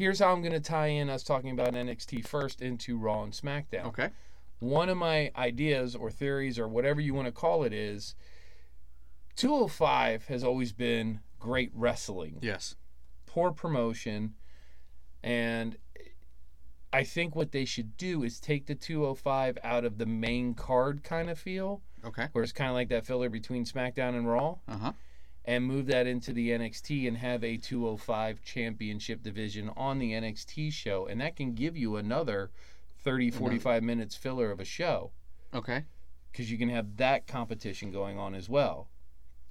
Here's 0.02 0.18
how 0.18 0.32
I'm 0.32 0.42
going 0.42 0.52
to 0.54 0.60
tie 0.60 0.88
in 0.88 1.12
us 1.12 1.22
talking 1.22 1.52
about 1.52 1.76
NXT 1.76 2.26
first 2.28 2.60
into 2.60 2.98
Raw 2.98 3.22
and 3.22 3.32
SmackDown. 3.34 3.86
Okay. 3.86 4.10
one 4.58 4.90
of 4.90 4.98
my 4.98 5.30
ideas 5.36 5.96
or 5.96 6.10
theories 6.10 6.58
or 6.58 6.68
whatever 6.68 7.00
you 7.00 7.14
want 7.14 7.28
to 7.28 7.32
call 7.32 7.64
it 7.64 7.72
is 7.72 8.16
205 9.36 10.26
has 10.26 10.44
always 10.44 10.74
been 10.74 11.20
great 11.40 11.70
wrestling, 11.76 12.40
Yes. 12.42 12.74
poor 13.28 13.52
promotion, 13.52 14.34
and 15.22 15.78
I 16.92 17.04
think 17.04 17.36
what 17.36 17.52
they 17.52 17.66
should 17.66 17.96
do 17.96 18.24
is 18.24 18.40
take 18.40 18.66
the 18.66 18.74
205 18.74 19.60
out 19.64 19.86
of 19.86 20.00
the 20.00 20.08
main 20.08 20.56
card 20.56 21.04
kind 21.04 21.30
of 21.30 21.38
feel, 21.38 21.84
Okay. 22.04 22.28
where 22.32 22.44
it's 22.44 22.52
kind 22.54 22.72
of 22.72 22.76
like 22.76 22.90
that 22.90 23.06
filler 23.06 23.30
between 23.30 23.66
SmackDown 23.66 24.16
and 24.18 24.28
Raw, 24.28 24.58
Uh 24.68 24.78
huh. 24.78 24.94
And 25.46 25.66
move 25.66 25.88
that 25.88 26.06
into 26.08 26.32
the 26.34 26.50
NXT 26.50 27.08
and 27.08 27.18
have 27.18 27.44
a 27.44 27.58
205 27.58 28.44
championship 28.44 29.24
division 29.24 29.72
on 29.76 29.98
the 30.00 30.12
NXT 30.12 30.72
show. 30.72 31.08
And 31.08 31.20
that 31.22 31.36
can 31.36 31.54
give 31.54 31.76
you 31.76 31.96
another 31.96 32.52
30, 33.04 33.32
45 33.32 33.82
minutes 33.84 34.16
filler 34.16 34.52
of 34.52 34.60
a 34.60 34.66
show 34.66 35.12
Okay. 35.54 35.86
because 36.32 36.52
you 36.52 36.58
can 36.58 36.70
have 36.70 36.98
that 36.98 37.26
competition 37.28 37.92
going 37.92 38.20
on 38.20 38.36
as 38.36 38.48
well. 38.48 38.88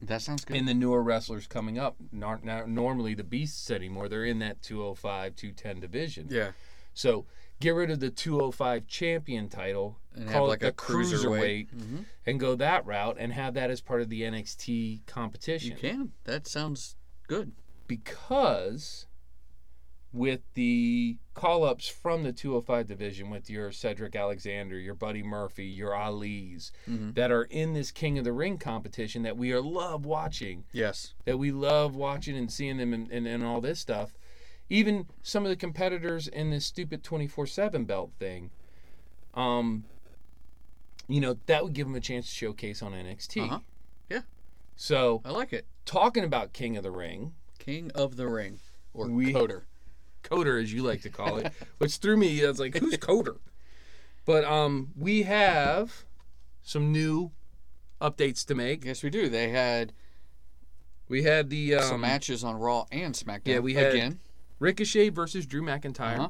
That 0.02 0.22
sounds 0.22 0.44
good. 0.44 0.56
And 0.56 0.66
the 0.68 0.72
newer 0.74 1.02
wrestlers 1.02 1.46
coming 1.46 1.78
up 1.78 1.96
aren't 2.22 2.44
not 2.44 2.68
normally 2.70 3.14
the 3.14 3.24
beasts 3.24 3.70
anymore. 3.70 4.08
They're 4.08 4.24
in 4.24 4.38
that 4.38 4.62
205, 4.62 5.34
210 5.36 5.80
division. 5.80 6.28
yeah. 6.30 6.52
So 6.94 7.26
get 7.60 7.70
rid 7.74 7.90
of 7.90 8.00
the 8.00 8.10
205 8.10 8.86
champion 8.86 9.48
title, 9.48 9.98
And 10.14 10.24
have 10.24 10.32
call 10.32 10.48
like 10.48 10.62
it 10.62 10.66
a 10.66 10.70
the 10.70 10.72
cruiserweight. 10.72 11.68
cruiserweight, 11.68 11.70
hmm 11.70 11.98
and 12.26 12.38
go 12.38 12.54
that 12.54 12.84
route 12.86 13.16
and 13.18 13.32
have 13.32 13.54
that 13.54 13.70
as 13.70 13.80
part 13.80 14.02
of 14.02 14.08
the 14.08 14.22
NXT 14.22 15.04
competition. 15.06 15.70
You 15.72 15.76
can. 15.76 16.12
That 16.24 16.46
sounds 16.46 16.96
good. 17.28 17.52
because 17.86 19.06
with 20.12 20.40
the 20.54 21.16
call 21.34 21.62
ups 21.64 21.88
from 21.88 22.22
the 22.24 22.32
205 22.32 22.86
division 22.86 23.30
with 23.30 23.48
your 23.50 23.70
Cedric 23.72 24.14
Alexander, 24.16 24.76
your 24.78 24.94
Buddy 24.94 25.22
Murphy, 25.22 25.66
your 25.66 25.94
Ali's 25.94 26.70
Mhm. 26.88 27.14
that 27.14 27.30
are 27.32 27.44
in 27.44 27.72
this 27.74 27.90
King 27.92 28.18
of 28.18 28.24
the 28.24 28.32
Ring 28.32 28.58
competition 28.58 29.22
that 29.22 29.36
we 29.36 29.52
are 29.52 29.60
love 29.60 30.04
watching, 30.04 30.64
Yes. 30.72 31.14
that 31.24 31.38
we 31.38 31.50
love 31.52 31.94
watching 31.96 32.36
and 32.36 32.50
seeing 32.52 32.76
them 32.76 32.92
and, 32.92 33.10
and, 33.12 33.26
and 33.28 33.44
all 33.44 33.60
this 33.60 33.78
stuff. 33.80 34.12
Even 34.70 35.06
some 35.20 35.44
of 35.44 35.50
the 35.50 35.56
competitors 35.56 36.28
in 36.28 36.50
this 36.50 36.64
stupid 36.64 37.02
24 37.02 37.46
7 37.46 37.84
belt 37.84 38.12
thing, 38.18 38.50
um, 39.34 39.84
you 41.08 41.20
know, 41.20 41.36
that 41.46 41.64
would 41.64 41.72
give 41.72 41.86
them 41.88 41.96
a 41.96 42.00
chance 42.00 42.26
to 42.26 42.32
showcase 42.32 42.80
on 42.82 42.92
NXT. 42.92 43.42
Uh-huh. 43.44 43.58
Yeah. 44.08 44.20
So, 44.76 45.20
I 45.24 45.30
like 45.32 45.52
it. 45.52 45.66
talking 45.84 46.22
about 46.24 46.52
King 46.52 46.76
of 46.76 46.84
the 46.84 46.90
Ring, 46.92 47.34
King 47.58 47.90
of 47.96 48.16
the 48.16 48.28
Ring, 48.28 48.60
or 48.94 49.08
We- 49.08 49.32
Coder. 49.34 49.62
Coder, 50.22 50.62
as 50.62 50.72
you 50.72 50.82
like 50.82 51.00
to 51.02 51.08
call 51.10 51.38
it, 51.38 51.50
which 51.78 51.96
threw 51.96 52.16
me. 52.16 52.44
I 52.44 52.48
was 52.48 52.60
like, 52.60 52.76
"Who's 52.76 52.94
Coder?" 52.98 53.38
But 54.26 54.44
um, 54.44 54.90
we 54.94 55.22
have 55.22 56.04
some 56.62 56.92
new 56.92 57.30
updates 58.02 58.44
to 58.46 58.54
make. 58.54 58.84
Yes, 58.84 59.02
we 59.02 59.08
do. 59.08 59.30
They 59.30 59.48
had 59.48 59.94
We 61.08 61.22
had 61.22 61.48
the 61.48 61.76
um, 61.76 61.82
some 61.84 62.00
matches 62.02 62.44
on 62.44 62.56
Raw 62.56 62.84
and 62.92 63.14
SmackDown. 63.14 63.40
yeah, 63.46 63.58
we 63.60 63.72
had- 63.74 63.94
again. 63.94 64.20
Ricochet 64.60 65.08
versus 65.08 65.46
Drew 65.46 65.62
McIntyre. 65.62 66.18
Uh-huh. 66.18 66.28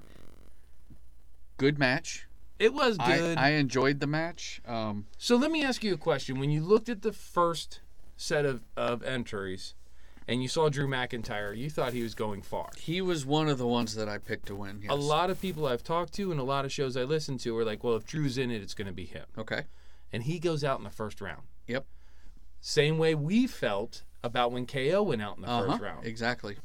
Good 1.58 1.78
match. 1.78 2.26
It 2.58 2.72
was 2.72 2.96
good. 2.98 3.36
I, 3.38 3.48
I 3.48 3.50
enjoyed 3.52 4.00
the 4.00 4.06
match. 4.06 4.60
Um, 4.66 5.06
So 5.18 5.36
let 5.36 5.50
me 5.50 5.62
ask 5.64 5.82
you 5.84 5.92
a 5.94 5.98
question. 5.98 6.38
When 6.38 6.50
you 6.50 6.62
looked 6.62 6.88
at 6.88 7.02
the 7.02 7.12
first 7.12 7.80
set 8.16 8.44
of, 8.46 8.62
of 8.76 9.02
entries 9.02 9.74
and 10.28 10.42
you 10.42 10.48
saw 10.48 10.68
Drew 10.68 10.86
McIntyre, 10.86 11.56
you 11.56 11.70
thought 11.70 11.92
he 11.94 12.02
was 12.02 12.14
going 12.14 12.42
far. 12.42 12.68
he 12.78 13.00
was 13.00 13.24
one 13.26 13.48
of 13.48 13.56
the 13.58 13.66
ones 13.66 13.94
that 13.94 14.08
I 14.08 14.18
picked 14.18 14.46
to 14.46 14.54
win. 14.54 14.80
Yes. 14.82 14.92
A 14.92 14.94
lot 14.94 15.30
of 15.30 15.40
people 15.40 15.66
I've 15.66 15.82
talked 15.82 16.12
to 16.14 16.30
and 16.30 16.38
a 16.38 16.44
lot 16.44 16.64
of 16.66 16.72
shows 16.72 16.96
I 16.96 17.04
listen 17.04 17.38
to 17.38 17.56
are 17.58 17.64
like, 17.64 17.82
well, 17.82 17.96
if 17.96 18.06
Drew's 18.06 18.36
in 18.38 18.50
it, 18.50 18.62
it's 18.62 18.74
going 18.74 18.86
to 18.88 18.92
be 18.92 19.06
him. 19.06 19.24
Okay. 19.38 19.64
And 20.12 20.22
he 20.24 20.38
goes 20.38 20.62
out 20.62 20.78
in 20.78 20.84
the 20.84 20.90
first 20.90 21.20
round. 21.22 21.42
Yep. 21.66 21.86
Same 22.60 22.98
way 22.98 23.14
we 23.14 23.46
felt 23.46 24.02
about 24.22 24.52
when 24.52 24.66
KO 24.66 25.02
went 25.02 25.22
out 25.22 25.36
in 25.36 25.42
the 25.42 25.48
Uh-huh. 25.48 25.70
first 25.70 25.82
round. 25.82 26.06
Exactly. 26.06 26.56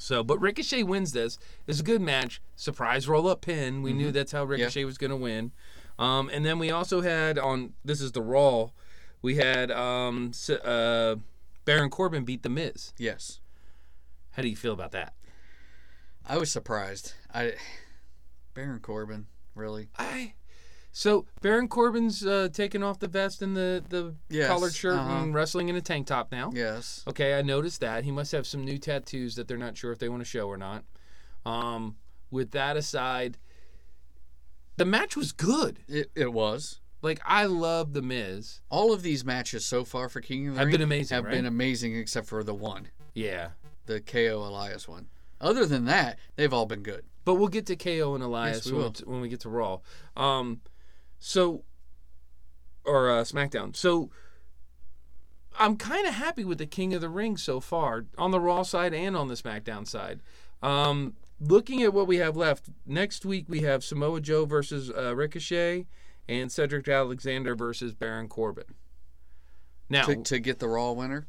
So, 0.00 0.24
but 0.24 0.40
Ricochet 0.40 0.82
wins 0.82 1.12
this. 1.12 1.38
It's 1.66 1.80
a 1.80 1.82
good 1.82 2.00
match. 2.00 2.40
Surprise 2.56 3.06
roll 3.06 3.28
up 3.28 3.42
pin. 3.42 3.82
We 3.82 3.90
Mm-hmm. 3.90 3.98
knew 3.98 4.12
that's 4.12 4.32
how 4.32 4.44
Ricochet 4.44 4.84
was 4.86 4.96
going 4.98 5.10
to 5.10 5.16
win. 5.16 5.52
Um, 5.98 6.30
and 6.32 6.44
then 6.44 6.58
we 6.58 6.70
also 6.70 7.02
had 7.02 7.38
on 7.38 7.74
this 7.84 8.00
is 8.00 8.12
the 8.12 8.22
Raw. 8.22 8.70
We 9.20 9.36
had 9.36 9.70
um, 9.70 10.32
uh, 10.64 11.16
Baron 11.66 11.90
Corbin 11.90 12.24
beat 12.24 12.42
the 12.42 12.48
Miz. 12.48 12.94
Yes. 12.96 13.40
How 14.32 14.42
do 14.42 14.48
you 14.48 14.56
feel 14.56 14.72
about 14.72 14.92
that? 14.92 15.12
I 16.26 16.38
was 16.38 16.50
surprised. 16.50 17.12
I 17.34 17.54
Baron 18.54 18.80
Corbin, 18.80 19.26
really? 19.54 19.90
I 19.98 20.32
so 20.92 21.26
Baron 21.40 21.68
Corbin's 21.68 22.24
uh, 22.26 22.48
taking 22.52 22.82
off 22.82 22.98
the 22.98 23.08
vest 23.08 23.42
and 23.42 23.56
the 23.56 23.82
the 23.88 24.14
Yes, 24.28 24.48
collared 24.48 24.74
shirt 24.74 24.94
uh-huh. 24.98 25.22
and 25.22 25.34
wrestling 25.34 25.68
in 25.68 25.76
a 25.76 25.80
tank 25.80 26.06
top 26.06 26.30
now. 26.32 26.50
Yes. 26.54 27.04
Okay, 27.08 27.38
I 27.38 27.42
noticed 27.42 27.80
that. 27.80 28.04
He 28.04 28.10
must 28.10 28.32
have 28.32 28.46
some 28.46 28.64
new 28.64 28.78
tattoos 28.78 29.34
that 29.36 29.46
they're 29.48 29.56
not 29.58 29.76
sure 29.76 29.92
if 29.92 29.98
they 29.98 30.08
want 30.08 30.20
to 30.20 30.28
show 30.28 30.46
or 30.48 30.56
not. 30.56 30.84
Um, 31.46 31.96
with 32.30 32.50
that 32.52 32.76
aside, 32.76 33.38
the 34.76 34.84
match 34.84 35.16
was 35.16 35.32
good. 35.32 35.80
It, 35.88 36.10
it 36.14 36.32
was. 36.32 36.80
Like 37.02 37.20
I 37.24 37.46
love 37.46 37.92
the 37.94 38.02
Miz. 38.02 38.60
All 38.68 38.92
of 38.92 39.02
these 39.02 39.24
matches 39.24 39.64
so 39.64 39.84
far 39.84 40.08
for 40.08 40.20
King 40.20 40.48
of 40.48 40.54
the 40.54 40.58
Have 40.60 40.66
Ring 40.66 40.72
been 40.74 40.82
amazing, 40.82 41.14
Have 41.14 41.24
right? 41.24 41.32
been 41.34 41.46
amazing, 41.46 41.96
except 41.96 42.26
for 42.26 42.42
the 42.44 42.54
one, 42.54 42.88
Yeah. 43.14 43.50
the 43.86 44.00
KO 44.00 44.44
Elias 44.46 44.86
one. 44.86 45.08
Other 45.40 45.64
than 45.64 45.86
that, 45.86 46.18
they've 46.36 46.52
all 46.52 46.66
been 46.66 46.82
good. 46.82 47.04
But 47.24 47.34
we'll 47.36 47.48
get 47.48 47.64
to 47.66 47.76
KO 47.76 48.14
and 48.14 48.22
Elias 48.22 48.66
Yes, 48.66 48.72
we 48.72 48.78
when, 48.78 48.92
we- 48.92 49.12
when 49.12 49.20
we 49.22 49.28
get 49.30 49.40
to 49.40 49.48
Raw. 49.48 49.78
Um, 50.16 50.60
so, 51.20 51.62
or 52.84 53.10
uh, 53.10 53.22
SmackDown. 53.22 53.76
So, 53.76 54.10
I'm 55.58 55.76
kind 55.76 56.06
of 56.06 56.14
happy 56.14 56.44
with 56.44 56.58
the 56.58 56.66
King 56.66 56.94
of 56.94 57.00
the 57.00 57.08
Ring 57.08 57.36
so 57.36 57.60
far 57.60 58.06
on 58.18 58.30
the 58.30 58.40
Raw 58.40 58.62
side 58.62 58.94
and 58.94 59.16
on 59.16 59.28
the 59.28 59.34
SmackDown 59.34 59.86
side. 59.86 60.20
Um, 60.62 61.14
looking 61.38 61.82
at 61.82 61.92
what 61.92 62.06
we 62.06 62.16
have 62.16 62.36
left 62.36 62.66
next 62.86 63.24
week, 63.24 63.46
we 63.48 63.60
have 63.60 63.84
Samoa 63.84 64.20
Joe 64.20 64.46
versus 64.46 64.90
uh, 64.90 65.14
Ricochet 65.14 65.86
and 66.28 66.50
Cedric 66.50 66.88
Alexander 66.88 67.54
versus 67.54 67.92
Baron 67.92 68.28
Corbin. 68.28 68.74
Now, 69.88 70.04
To, 70.06 70.16
to 70.22 70.38
get 70.38 70.60
the 70.60 70.68
Raw 70.68 70.92
winner, 70.92 71.26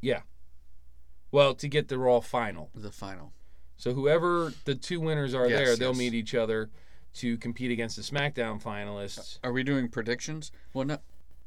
yeah. 0.00 0.20
Well, 1.30 1.54
to 1.54 1.68
get 1.68 1.88
the 1.88 1.98
Raw 1.98 2.20
final. 2.20 2.70
the 2.74 2.92
final. 2.92 3.32
So 3.78 3.94
whoever 3.94 4.52
the 4.66 4.74
two 4.74 5.00
winners 5.00 5.34
are 5.34 5.48
Yes, 5.48 5.58
there, 5.58 5.76
they'll 5.76 5.88
yes. 5.90 5.98
meet 5.98 6.14
each 6.14 6.34
other 6.34 6.70
to 7.14 7.36
compete 7.38 7.70
against 7.70 7.96
the 7.96 8.02
SmackDown 8.02 8.62
finalists. 8.62 9.38
Are 9.44 9.52
we 9.52 9.62
doing 9.62 9.88
predictions? 9.88 10.50
Well, 10.72 10.86
no. 10.86 10.98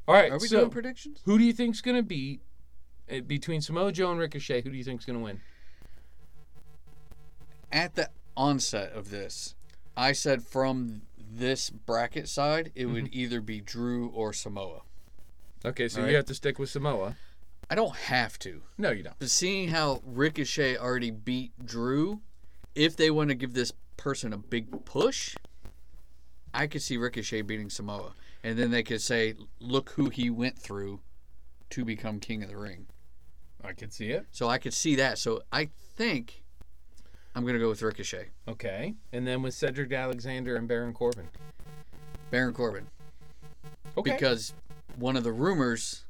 All 0.08 0.14
right, 0.16 0.32
Are 0.32 0.38
we 0.40 0.48
so 0.48 0.60
doing 0.60 0.70
predictions? 0.72 1.22
who 1.26 1.38
do 1.40 1.44
you 1.44 1.54
think's 1.54 1.82
going 1.82 1.98
to 1.98 2.04
beat 2.04 2.42
uh, 3.12 3.22
between 3.22 3.62
Samoa 3.62 3.92
Joe 3.92 4.12
and 4.12 4.20
Ricochet? 4.20 4.62
Who 4.62 4.70
do 4.70 4.78
you 4.78 4.84
think's 4.84 5.06
going 5.06 5.18
to 5.18 5.24
win? 5.24 5.42
At 7.72 7.96
the 7.96 8.10
onset 8.38 8.94
of 8.94 9.10
this, 9.10 9.56
I 9.98 10.12
said 10.12 10.44
from 10.44 11.02
this 11.18 11.70
bracket 11.70 12.30
side, 12.30 12.72
it 12.76 12.86
would 12.86 13.06
Mm-hmm. 13.06 13.20
either 13.20 13.42
be 13.42 13.62
Drew 13.62 14.08
or 14.10 14.32
Samoa. 14.34 14.82
Okay, 15.66 15.88
so 15.88 16.00
All 16.02 16.06
you 16.08 16.14
right. 16.14 16.18
have 16.18 16.26
to 16.26 16.36
stick 16.36 16.60
with 16.60 16.70
Samoa. 16.70 17.16
I 17.70 17.74
don't 17.76 17.96
have 17.96 18.38
to. 18.40 18.62
No, 18.78 18.92
you 18.92 19.02
don't. 19.04 19.18
But 19.18 19.32
seeing 19.32 19.70
how 19.70 20.02
Ricochet 20.06 20.78
already 20.78 21.10
beat 21.10 21.52
Drew, 21.66 22.22
if 22.76 22.96
they 22.96 23.10
want 23.10 23.30
to 23.30 23.36
give 23.36 23.54
this 23.56 23.74
person 23.98 24.32
a 24.32 24.38
big 24.38 24.86
push, 24.86 25.36
I 26.56 26.68
could 26.68 26.82
see 26.82 26.98
Ricochet 26.98 27.42
beating 27.44 27.70
Samoa. 27.70 28.14
And 28.44 28.58
then 28.58 28.72
they 28.72 28.84
could 28.84 29.02
say, 29.02 29.34
look 29.60 29.92
who 29.92 30.10
he 30.10 30.30
went 30.30 30.58
through 30.58 31.02
to 31.72 31.84
become 31.84 32.20
King 32.20 32.44
of 32.44 32.50
the 32.50 32.58
Ring. 32.58 32.86
I 33.64 33.74
can 33.74 33.92
see 33.92 34.12
it. 34.12 34.28
So 34.32 34.48
I 34.48 34.58
could 34.58 34.74
see 34.74 34.96
that. 34.96 35.18
So 35.18 35.42
I 35.52 35.70
think 35.96 36.44
I'm 37.36 37.44
going 37.44 37.56
to 37.56 37.60
go 37.60 37.70
with 37.70 37.82
Ricochet. 37.82 38.30
Okay, 38.48 38.94
and 39.12 39.26
then 39.26 39.42
with 39.42 39.54
Cedric 39.54 39.92
Alexander 39.92 40.56
and 40.56 40.68
Baron 40.68 40.94
Corbin. 40.94 41.28
Baron 42.32 42.54
Corbin. 42.54 42.88
Okay. 43.98 44.12
Because 44.12 44.54
one 44.98 45.18
of 45.18 45.24
the 45.24 45.32
rumors 45.32 46.06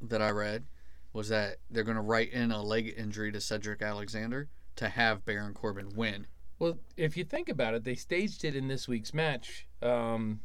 that 0.00 0.20
I 0.20 0.30
read 0.30 0.64
was 1.12 1.28
that 1.28 1.56
they're 1.70 1.84
going 1.84 1.96
to 1.96 2.02
write 2.02 2.32
in 2.32 2.50
a 2.52 2.62
leg 2.62 2.94
injury 2.96 3.32
to 3.32 3.40
Cedric 3.40 3.82
Alexander 3.82 4.48
to 4.76 4.88
have 4.88 5.24
Baron 5.24 5.54
Corbin 5.54 5.90
win. 5.94 6.26
Well, 6.62 6.78
if 6.96 7.16
you 7.16 7.24
think 7.24 7.48
about 7.48 7.74
it, 7.74 7.82
they 7.82 7.96
staged 7.96 8.44
it 8.44 8.54
in 8.54 8.68
this 8.68 8.86
week's 8.86 9.12
match, 9.12 9.66
um, 9.82 10.38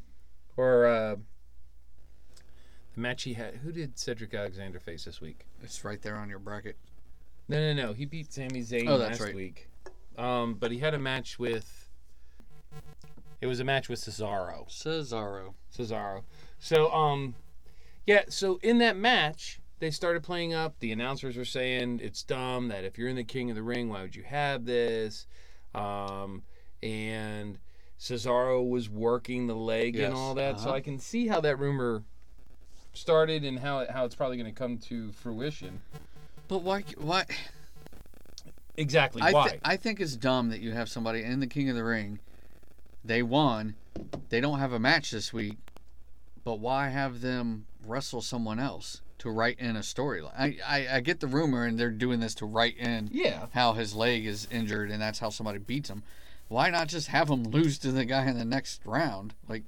or 0.58 0.88
uh, 0.88 1.16
the 2.96 3.00
match 3.00 3.22
he 3.22 3.36
had. 3.36 3.58
Who 3.58 3.72
did 3.72 4.00
Cedric 4.00 4.34
Alexander 4.34 4.80
face 4.80 5.06
this 5.06 5.22
week? 5.22 5.46
It's 5.62 5.86
right 5.86 6.02
there 6.02 6.16
on 6.16 6.28
your 6.28 6.40
bracket. 6.40 6.76
No, 7.48 7.60
no, 7.60 7.90
no. 7.90 7.94
He 7.94 8.06
beat 8.06 8.34
Sami 8.34 8.64
Zayn 8.64 8.90
Oh, 8.90 8.98
that's 8.98 9.20
last 9.20 9.28
right. 9.28 9.36
week. 9.36 9.70
Um, 10.18 10.56
but 10.56 10.72
he 10.72 10.80
had 10.80 10.96
a 10.96 11.00
match 11.00 11.38
with. 11.38 11.88
It 13.40 13.46
was 13.46 13.60
a 13.60 13.64
match 13.64 13.88
with 13.88 14.00
Cesaro. 14.00 14.68
Cesaro. 14.68 15.54
Cesaro. 15.72 16.24
So, 16.58 16.92
um, 16.92 17.36
yeah. 18.08 18.24
So 18.30 18.60
in 18.64 18.80
that 18.80 18.98
match, 18.98 19.60
they 19.78 19.92
started 19.92 20.24
playing 20.24 20.56
up. 20.56 20.80
The 20.80 20.92
announcers 20.92 21.38
were 21.38 21.46
saying 21.46 22.00
it's 22.02 22.24
dumb 22.24 22.70
that 22.70 22.86
if 22.86 22.98
you're 22.98 23.08
in 23.08 23.18
the 23.18 23.24
King 23.24 23.52
of 23.52 23.56
the 23.56 23.62
Ring, 23.62 23.90
why 23.90 24.02
would 24.02 24.16
you 24.16 24.24
have 24.24 24.66
this? 24.66 25.28
Um, 25.76 26.44
and 26.82 27.60
Cesaro 28.00 28.68
was 28.68 28.90
working 28.90 29.48
the 29.48 29.56
leg 29.56 29.96
and 29.98 30.14
all 30.14 30.36
that. 30.36 30.60
So 30.60 30.68
uh-huh. 30.68 30.76
I 30.76 30.82
can 30.82 31.00
see 31.00 31.28
how 31.28 31.42
that 31.42 31.60
rumor 31.60 32.04
started 32.94 33.44
and 33.44 33.60
how 33.60 33.80
it, 33.80 33.92
how 33.92 34.06
it's 34.06 34.16
probably 34.16 34.38
going 34.38 34.52
to 34.52 34.58
come 34.58 34.78
to 34.78 35.12
fruition. 35.12 35.82
But 36.48 36.60
why? 36.60 36.84
Why? 36.98 37.26
Exactly. 38.78 39.22
I 39.22 39.32
why? 39.32 39.50
th- 39.50 39.62
I 39.64 39.78
think 39.78 40.00
it's 40.00 40.16
dumb 40.16 40.50
that 40.50 40.60
you 40.60 40.72
have 40.72 40.90
somebody 40.90 41.24
in 41.24 41.40
the 41.40 41.48
King 41.48 41.70
of 41.70 41.76
the 41.76 41.84
Ring. 41.84 42.20
They 43.04 43.24
won. 43.24 43.76
They 44.30 44.42
don't 44.42 44.60
have 44.60 44.74
a 44.74 44.80
match 44.80 45.12
this 45.12 45.34
week. 45.34 45.58
But 46.44 46.60
why 46.60 46.90
have 46.90 47.22
them 47.22 47.66
wrestle 47.88 48.22
someone 48.22 48.60
else 48.60 49.02
to 49.20 49.30
write 49.30 49.60
in 49.60 49.76
a 49.76 49.82
storyline? 49.82 50.34
I, 50.38 50.58
I 50.66 50.96
I 50.96 51.00
get 51.00 51.20
the 51.20 51.28
rumor, 51.28 51.66
and 51.66 51.80
they're 51.80 51.90
doing 51.90 52.20
this 52.20 52.36
to 52.36 52.46
write 52.46 52.78
in 52.78 53.10
yeah. 53.12 53.48
how 53.54 53.74
his 53.74 53.96
leg 53.96 54.26
is 54.26 54.48
injured, 54.52 54.92
and 54.92 55.02
that's 55.02 55.20
how 55.20 55.30
somebody 55.30 55.60
beats 55.60 55.90
him. 55.90 56.04
Why 56.48 56.70
not 56.70 56.88
just 56.88 57.08
have 57.08 57.30
him 57.30 57.44
lose 57.44 57.78
to 57.80 57.92
the 57.92 58.06
guy 58.06 58.26
in 58.28 58.38
the 58.38 58.46
next 58.46 58.82
round? 58.86 59.34
Like, 59.50 59.64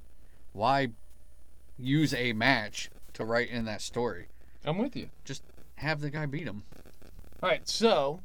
why 0.52 0.88
use 1.78 2.14
a 2.14 2.32
match 2.32 2.90
to 3.14 3.24
write 3.24 3.50
in 3.50 3.64
that 3.66 3.82
story? 3.82 4.28
I'm 4.64 4.78
with 4.78 4.96
you. 4.96 5.10
Just 5.24 5.42
have 5.76 6.00
the 6.00 6.10
guy 6.10 6.26
beat 6.26 6.46
him. 6.46 6.62
All 7.42 7.48
right, 7.48 7.66
so 7.68 8.20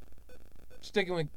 sticking 0.82 1.14
with 1.14 1.28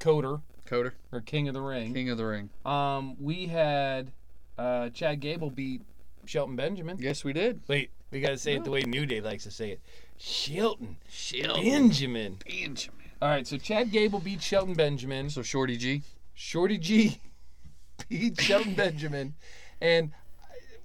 Coder 0.00 0.42
Coder, 0.68 0.92
or 1.12 1.20
King 1.20 1.48
of 1.48 1.54
the 1.54 1.60
Ring, 1.60 1.94
King 1.94 2.10
of 2.10 2.18
the 2.18 2.26
Ring. 2.26 2.50
um, 2.66 3.16
we 3.20 3.46
had 3.46 4.12
uh, 4.58 4.90
Chad 4.90 5.20
Gable 5.20 5.50
beat 5.50 5.82
Shelton 6.26 6.56
Benjamin. 6.56 6.98
Yes, 7.00 7.24
we 7.24 7.32
did. 7.32 7.60
Wait, 7.68 7.90
we 8.10 8.20
gotta 8.20 8.38
say 8.38 8.54
it 8.54 8.64
the 8.64 8.70
way 8.70 8.82
New 8.82 9.06
Day 9.06 9.20
likes 9.20 9.44
to 9.44 9.50
say 9.50 9.70
it. 9.70 9.80
Shelton 10.16 10.96
Shelton 11.08 11.64
Benjamin. 11.64 12.38
Benjamin. 12.46 13.04
All 13.20 13.28
right, 13.28 13.46
so 13.46 13.56
Chad 13.56 13.90
Gable 13.90 14.20
beat 14.20 14.42
Shelton 14.42 14.74
Benjamin. 14.74 15.30
So 15.30 15.42
Shorty 15.42 15.76
G. 15.76 16.02
Shorty 16.34 16.78
G 16.78 17.20
beat 18.08 18.40
Shelton 18.40 18.74
Benjamin, 18.74 19.34
and 19.80 20.12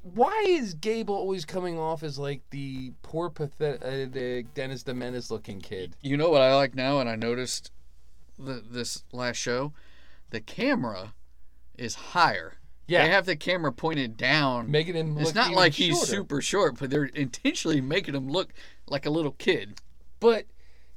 why 0.03 0.43
is 0.47 0.73
Gable 0.73 1.15
always 1.15 1.45
coming 1.45 1.79
off 1.79 2.03
as 2.03 2.19
like 2.19 2.41
the 2.49 2.91
poor, 3.03 3.29
pathetic 3.29 4.53
Dennis 4.53 4.83
the 4.83 4.93
Menace 4.93 5.31
looking 5.31 5.61
kid? 5.61 5.95
You 6.01 6.17
know 6.17 6.29
what 6.29 6.41
I 6.41 6.53
like 6.55 6.75
now, 6.75 6.99
and 6.99 7.09
I 7.09 7.15
noticed 7.15 7.71
the, 8.37 8.63
this 8.69 9.03
last 9.13 9.37
show, 9.37 9.73
the 10.29 10.41
camera 10.41 11.13
is 11.77 11.95
higher. 11.95 12.55
Yeah. 12.87 13.03
They 13.05 13.11
have 13.11 13.25
the 13.25 13.35
camera 13.35 13.71
pointed 13.71 14.17
down. 14.17 14.69
Making 14.69 14.95
him 14.95 15.17
it's 15.17 15.33
not 15.33 15.51
like 15.53 15.73
he's 15.73 16.01
super 16.01 16.41
short, 16.41 16.79
but 16.79 16.89
they're 16.89 17.05
intentionally 17.05 17.79
making 17.81 18.15
him 18.15 18.29
look 18.29 18.53
like 18.87 19.05
a 19.05 19.09
little 19.09 19.31
kid. 19.31 19.79
But 20.19 20.45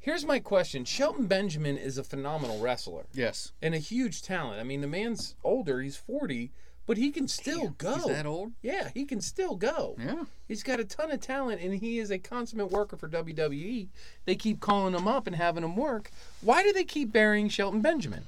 Here's 0.06 0.24
my 0.24 0.38
question: 0.38 0.84
Shelton 0.84 1.26
Benjamin 1.26 1.76
is 1.76 1.98
a 1.98 2.04
phenomenal 2.04 2.60
wrestler 2.60 3.06
Yes. 3.12 3.50
and 3.60 3.74
a 3.74 3.78
huge 3.78 4.22
talent. 4.22 4.60
I 4.60 4.62
mean, 4.62 4.80
the 4.80 4.86
man's 4.86 5.34
older; 5.42 5.80
he's 5.82 5.96
40, 5.96 6.52
but 6.86 6.96
he 6.96 7.10
can 7.10 7.26
still 7.26 7.70
go. 7.70 7.94
He's 7.94 8.04
that 8.06 8.24
old? 8.24 8.52
Yeah, 8.62 8.90
he 8.94 9.04
can 9.04 9.20
still 9.20 9.56
go. 9.56 9.96
Yeah. 9.98 10.26
He's 10.46 10.62
got 10.62 10.78
a 10.78 10.84
ton 10.84 11.10
of 11.10 11.20
talent, 11.20 11.60
and 11.60 11.74
he 11.74 11.98
is 11.98 12.12
a 12.12 12.20
consummate 12.20 12.70
worker 12.70 12.96
for 12.96 13.08
WWE. 13.08 13.88
They 14.26 14.36
keep 14.36 14.60
calling 14.60 14.94
him 14.94 15.08
up 15.08 15.26
and 15.26 15.34
having 15.34 15.64
him 15.64 15.74
work. 15.74 16.12
Why 16.40 16.62
do 16.62 16.72
they 16.72 16.84
keep 16.84 17.10
burying 17.10 17.48
Shelton 17.48 17.80
Benjamin? 17.80 18.26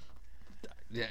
Yeah. 0.90 1.06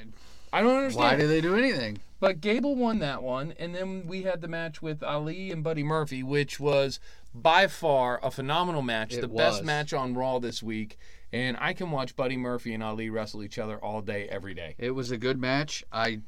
I 0.51 0.59
don't 0.63 0.75
understand. 0.75 1.01
Why 1.01 1.15
do 1.15 1.29
they 1.29 1.39
do 1.39 1.55
anything? 1.55 1.99
But 2.19 2.41
Gable 2.41 2.75
won 2.75 2.99
that 2.99 3.21
one, 3.21 3.53
and 3.59 3.75
then 3.75 4.07
we 4.07 4.23
had 4.23 4.41
the 4.41 4.47
match 4.47 4.81
with 4.81 5.03
Ali 5.03 5.51
and 5.51 5.63
Buddy 5.63 5.83
Murphy, 5.83 6.23
which 6.23 6.59
was 6.59 6.99
by 7.33 7.67
far 7.67 8.19
a 8.23 8.31
phenomenal 8.31 8.81
match, 8.81 9.13
It 9.13 9.21
the 9.21 9.27
best 9.27 9.63
match 9.63 9.93
on 9.93 10.15
Raw 10.15 10.39
this 10.39 10.63
week. 10.63 10.97
And 11.31 11.57
I 11.59 11.73
can 11.73 11.91
watch 11.91 12.15
Buddy 12.15 12.37
Murphy 12.37 12.73
and 12.73 12.81
Ali 12.81 13.09
wrestle 13.09 13.43
each 13.43 13.59
other 13.59 13.77
all 13.77 14.01
day, 14.01 14.27
every 14.29 14.53
day. 14.55 14.73
It 14.79 14.91
was 14.91 15.11
a 15.11 15.17
good 15.17 15.39
match. 15.39 15.83
I 15.91 16.21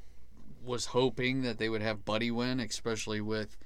was 0.63 0.87
hoping 0.87 1.41
that 1.41 1.57
they 1.57 1.69
would 1.69 1.81
have 1.81 2.05
Buddy 2.05 2.29
win, 2.29 2.59
especially 2.59 3.21
with 3.21 3.57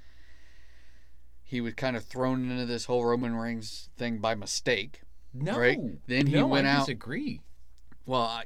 he 1.42 1.60
was 1.60 1.74
kind 1.74 1.96
of 1.96 2.04
thrown 2.04 2.50
into 2.50 2.64
this 2.64 2.86
whole 2.86 3.04
Roman 3.04 3.34
Reigns 3.36 3.90
thing 3.96 4.18
by 4.18 4.34
mistake. 4.34 5.02
No, 5.34 5.58
Right. 5.58 5.78
Then 6.06 6.26
he 6.28 6.34
no, 6.34 6.46
went 6.46 6.66
I 6.66 6.70
out- 6.70 6.86
disagree. 6.86 7.40
Well, 8.06 8.22
I, 8.22 8.44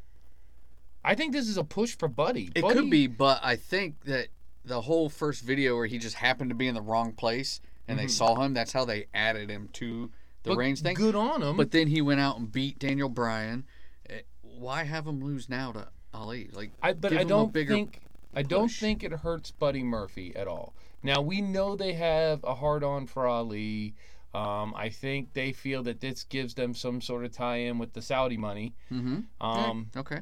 I 1.05 1.15
think 1.15 1.33
this 1.33 1.49
is 1.49 1.57
a 1.57 1.65
push 1.65 1.97
for 1.97 2.09
Buddy. 2.09 2.51
it 2.55 2.63
Buddy- 2.63 2.75
could 2.75 2.91
be, 2.91 3.07
but 3.07 3.41
I 3.43 3.57
think 3.57 4.01
that 4.05 4.29
the 4.65 4.81
whole 4.83 5.09
first 5.09 5.43
video 5.43 5.77
where 5.77 5.87
he 5.87 5.99
just 5.99 6.17
happened 6.17 6.51
to 6.51 6.55
be 6.55 6.67
in 6.67 6.75
the 6.75 6.83
wrong 6.83 7.13
place 7.13 7.61
and 7.87 7.99
they 7.99 8.07
saw 8.07 8.35
him, 8.43 8.53
that's 8.53 8.73
how 8.73 8.85
they 8.85 9.07
added 9.15 9.49
him 9.49 9.71
to 9.75 10.11
the 10.43 10.51
but 10.51 10.59
Reigns 10.59 10.83
thing. 10.83 10.95
Good 10.95 11.15
on 11.15 11.43
him. 11.43 11.57
But 11.57 11.71
then 11.71 11.87
he 11.89 12.03
went 12.03 12.21
out 12.21 12.39
and 12.39 12.51
beat 12.53 12.79
Daniel 12.79 13.09
Bryan. 13.09 13.65
Eh, 14.11 14.21
Why 14.43 14.85
have 14.85 15.07
him 15.07 15.25
lose 15.25 15.49
now 15.49 15.73
to 15.73 15.89
Ali? 16.13 16.51
Like, 16.53 16.73
I, 16.83 16.93
but 16.93 17.15
I 17.15 17.25
don't 17.25 17.53
think 17.53 18.01
I 18.35 18.43
don't 18.43 18.71
think 18.71 19.03
it 19.03 19.13
hurts 19.13 19.51
Buddy 19.51 19.83
Murphy 19.83 20.35
at 20.37 20.47
all. 20.47 20.75
Now 21.03 21.23
we 21.23 21.41
know 21.41 21.77
they 21.77 21.95
have 21.95 22.45
a 22.45 22.55
hard 22.55 22.85
on 22.85 23.07
for 23.07 23.27
Ali. 23.27 23.95
Um, 24.35 24.75
I 24.77 24.91
think 24.91 25.33
they 25.33 25.53
feel 25.53 25.83
that 25.85 26.01
this 26.01 26.25
gives 26.25 26.53
them 26.55 26.75
some 26.75 27.01
sort 27.01 27.25
of 27.25 27.33
tie-in 27.33 27.79
with 27.79 27.95
the 27.95 28.03
Saudi 28.03 28.37
money. 28.37 28.75
Mm-hmm. 28.93 29.21
Um, 29.41 29.91
okay. 29.97 30.19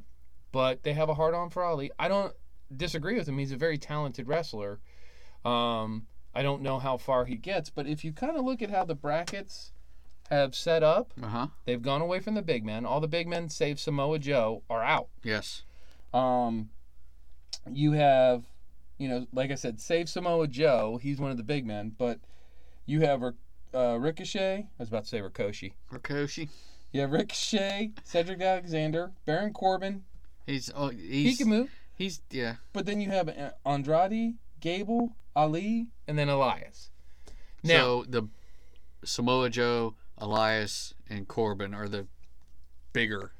But 0.56 0.82
they 0.84 0.94
have 0.94 1.10
a 1.10 1.14
hard 1.14 1.34
on 1.34 1.50
for 1.50 1.62
Ali. 1.62 1.90
I 1.98 2.08
don't 2.08 2.32
disagree 2.74 3.18
with 3.18 3.28
him. 3.28 3.36
He's 3.36 3.52
a 3.52 3.58
very 3.58 3.76
talented 3.76 4.26
wrestler. 4.26 4.80
Um, 5.44 6.06
I 6.34 6.42
don't 6.42 6.62
know 6.62 6.78
how 6.78 6.96
far 6.96 7.26
he 7.26 7.34
gets, 7.34 7.68
but 7.68 7.86
if 7.86 8.06
you 8.06 8.12
kind 8.14 8.38
of 8.38 8.42
look 8.42 8.62
at 8.62 8.70
how 8.70 8.82
the 8.86 8.94
brackets 8.94 9.72
have 10.30 10.54
set 10.54 10.82
up, 10.82 11.12
Uh 11.22 11.26
huh. 11.26 11.46
they've 11.66 11.82
gone 11.82 12.00
away 12.00 12.20
from 12.20 12.32
the 12.32 12.40
big 12.40 12.64
men. 12.64 12.86
All 12.86 13.00
the 13.00 13.06
big 13.06 13.28
men, 13.28 13.50
save 13.50 13.78
Samoa 13.78 14.18
Joe, 14.18 14.62
are 14.70 14.82
out. 14.82 15.08
Yes. 15.22 15.62
Um, 16.14 16.70
you 17.70 17.92
have, 17.92 18.44
you 18.96 19.08
know, 19.10 19.26
like 19.34 19.50
I 19.50 19.56
said, 19.56 19.78
save 19.78 20.08
Samoa 20.08 20.48
Joe. 20.48 20.98
He's 21.02 21.20
one 21.20 21.30
of 21.30 21.36
the 21.36 21.42
big 21.42 21.66
men, 21.66 21.92
but 21.98 22.18
you 22.86 23.02
have 23.02 23.22
uh, 23.74 23.98
Ricochet. 24.00 24.56
I 24.56 24.82
was 24.82 24.88
about 24.88 25.02
to 25.04 25.08
say 25.10 25.20
Ricochet. 25.20 25.74
Rikoshi. 25.92 26.48
You 26.92 27.02
have 27.02 27.12
Ricochet, 27.12 27.92
Cedric 28.04 28.40
Alexander, 28.40 29.12
Baron 29.26 29.52
Corbin. 29.52 30.04
He's 30.46 30.70
oh 30.74 30.88
He 30.90 31.34
can 31.36 31.48
move. 31.48 31.70
he's 31.94 32.20
yeah. 32.30 32.56
But 32.72 32.86
then 32.86 33.00
you 33.00 33.10
have 33.10 33.28
uh, 33.28 33.50
Andrade, 33.64 34.34
Gable, 34.60 35.16
Ali, 35.34 35.88
and 36.06 36.18
then 36.18 36.28
Elias. 36.28 36.90
Now, 37.62 38.02
so 38.02 38.04
the 38.08 38.28
Samoa 39.04 39.50
Joe, 39.50 39.94
Elias, 40.18 40.94
and 41.10 41.26
Corbin 41.26 41.74
are 41.74 41.88
the 41.88 42.06
bigger 42.92 43.32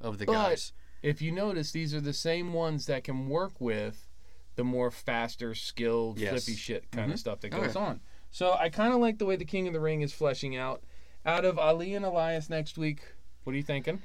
of 0.00 0.18
the 0.18 0.26
But- 0.26 0.32
guys. 0.32 0.72
if 1.02 1.22
you 1.22 1.30
notice, 1.32 1.70
these 1.72 1.94
are 1.94 2.00
the 2.00 2.12
same 2.12 2.52
ones 2.52 2.86
that 2.86 3.04
can 3.04 3.28
work 3.28 3.60
with 3.60 4.08
the 4.56 4.64
more 4.64 4.90
faster, 4.90 5.54
skilled, 5.54 6.18
Yes. 6.18 6.44
flippy 6.44 6.56
shit 6.58 6.90
kind 6.90 7.12
of 7.12 7.16
Mhm. 7.16 7.20
stuff 7.20 7.40
that 7.40 7.54
Oh, 7.54 7.60
goes 7.62 7.76
yeah. 7.76 7.80
on. 7.82 8.00
So 8.30 8.52
I 8.54 8.68
kind 8.68 8.92
of 8.92 8.98
like 8.98 9.18
the 9.18 9.24
way 9.26 9.36
the 9.36 9.44
King 9.44 9.68
of 9.68 9.72
the 9.72 9.80
Ring 9.80 10.02
is 10.02 10.12
fleshing 10.12 10.56
out. 10.56 10.82
Out 11.24 11.44
of 11.44 11.58
Ali 11.58 11.94
and 11.94 12.04
Elias 12.04 12.50
next 12.50 12.76
week, 12.76 13.00
what 13.44 13.52
are 13.52 13.56
you 13.56 13.62
thinking? 13.62 14.02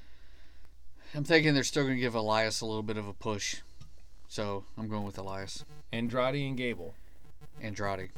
I'm 1.16 1.24
thinking 1.24 1.54
they're 1.54 1.64
still 1.64 1.84
gonna 1.84 1.96
give 1.96 2.16
Elias 2.16 2.62
a 2.62 2.66
little 2.66 2.84
bit 2.84 2.98
of 2.98 3.08
a 3.08 3.14
push. 3.14 3.58
So 4.28 4.66
I'm 4.78 4.88
going 4.88 5.04
with 5.04 5.18
Elias. 5.18 5.64
Andrade 5.92 6.36
and 6.48 6.58
Gable. 6.58 6.96
Andrade. 7.62 8.10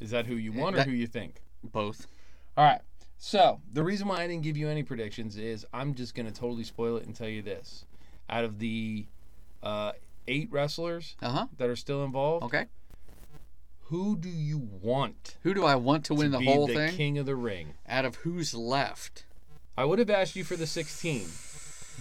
Is 0.00 0.10
that 0.10 0.26
who 0.26 0.36
you 0.36 0.52
want 0.52 0.76
or 0.76 0.82
who 0.84 0.92
you 0.92 1.08
think? 1.08 1.42
Both. 1.64 2.06
All 2.56 2.64
right. 2.64 2.80
So 3.18 3.60
the 3.72 3.82
reason 3.82 4.06
why 4.06 4.22
I 4.22 4.26
didn't 4.28 4.44
give 4.44 4.56
you 4.56 4.68
any 4.68 4.84
predictions 4.84 5.36
is 5.36 5.66
I'm 5.72 5.94
just 5.94 6.14
gonna 6.14 6.30
totally 6.30 6.62
spoil 6.62 6.96
it 6.98 7.06
and 7.06 7.16
tell 7.16 7.28
you 7.28 7.42
this: 7.42 7.84
out 8.30 8.44
of 8.44 8.60
the 8.60 9.06
uh, 9.62 9.92
eight 10.28 10.48
wrestlers 10.52 11.16
Uh 11.20 11.30
huh. 11.30 11.46
that 11.56 11.68
are 11.68 11.74
still 11.74 12.04
involved, 12.04 12.44
Okay. 12.44 12.66
who 13.86 14.16
do 14.16 14.28
you 14.28 14.58
want 14.58 15.36
Who 15.42 15.52
do 15.52 15.64
I 15.64 15.74
want 15.74 16.04
to 16.06 16.14
win 16.14 16.26
to 16.26 16.30
the 16.30 16.38
be 16.38 16.44
whole 16.44 16.68
the 16.68 16.74
thing? 16.74 16.96
King 16.96 17.18
of 17.18 17.26
the 17.26 17.34
Ring? 17.34 17.74
Out 17.88 18.04
of 18.04 18.16
who's 18.16 18.54
left? 18.54 19.24
I 19.76 19.84
would 19.84 19.98
have 19.98 20.10
asked 20.10 20.36
you 20.36 20.44
for 20.44 20.54
the 20.56 20.66
16, 20.66 21.26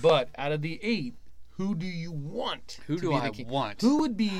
but 0.02 0.30
out 0.38 0.52
of 0.52 0.62
the 0.62 0.80
eight, 0.84 1.16
who 1.58 1.76
do 1.76 1.86
you 1.86 2.12
want? 2.12 2.80
Who 2.88 2.96
to 2.96 3.02
do 3.02 3.10
be 3.10 3.16
I 3.16 3.28
the 3.28 3.34
king? 3.34 3.48
want? 3.48 3.82
Who 3.82 3.98
would 4.00 4.16
be 4.16 4.32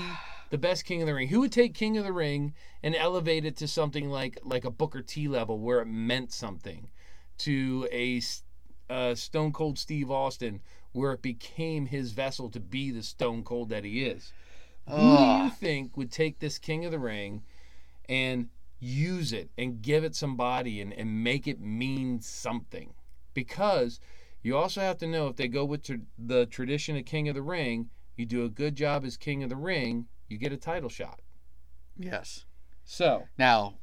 the 0.50 0.58
best 0.58 0.86
King 0.86 1.02
of 1.02 1.08
the 1.08 1.14
Ring? 1.14 1.28
Who 1.28 1.42
would 1.42 1.52
take 1.52 1.74
King 1.74 1.98
of 1.98 2.04
the 2.04 2.14
Ring 2.14 2.54
and 2.84 2.96
elevate 2.96 3.46
it 3.46 3.58
to 3.58 3.68
something 3.68 4.10
like 4.10 4.40
like 4.44 4.66
a 4.66 4.72
Booker 4.72 5.02
T 5.02 5.28
level 5.28 5.60
where 5.60 5.82
it 5.82 5.88
meant 5.88 6.32
something, 6.32 6.90
to 7.40 7.88
a 7.92 8.22
uh, 8.90 9.16
Stone 9.16 9.54
Cold 9.54 9.78
Steve 9.78 10.12
Austin 10.12 10.62
where 10.94 11.12
it 11.12 11.22
became 11.22 11.86
his 11.86 12.12
vessel 12.12 12.50
to 12.50 12.60
be 12.60 12.92
the 12.92 13.04
Stone 13.04 13.44
Cold 13.44 13.70
that 13.70 13.84
he 13.84 14.06
is? 14.06 14.34
Who 14.90 15.18
do 15.18 15.24
you 15.44 15.50
think 15.50 15.98
would 15.98 16.12
take 16.12 16.40
this 16.40 16.58
King 16.58 16.86
of 16.86 16.92
the 16.92 17.00
Ring 17.00 17.44
and 18.08 18.48
use 18.80 19.34
it 19.34 19.50
and 19.58 19.82
give 19.82 20.04
it 20.04 20.16
some 20.16 20.38
body 20.38 20.80
and, 20.82 20.94
and 20.94 21.24
make 21.24 21.46
it 21.46 21.60
mean 21.60 22.22
something? 22.22 22.94
Because 23.34 24.00
you 24.42 24.56
also 24.56 24.82
have 24.82 24.98
to 25.00 25.08
know 25.08 25.28
if 25.28 25.36
they 25.36 25.48
go 25.48 25.66
with 25.66 25.84
tr- 25.84 25.96
the 26.18 26.46
tradition 26.46 26.96
of 26.98 27.06
King 27.06 27.28
of 27.30 27.36
the 27.36 27.42
Ring, 27.42 27.90
you 28.16 28.26
do 28.26 28.46
a 28.46 28.50
good 28.50 28.76
job 28.76 29.04
as 29.06 29.18
King 29.18 29.44
of 29.44 29.50
the 29.50 29.56
Ring, 29.56 30.08
you 30.28 30.38
get 30.38 30.52
a 30.54 30.58
title 30.58 30.90
shot. 30.90 31.22
Yes. 31.98 32.46
So, 32.84 33.24
Now, 33.38 33.76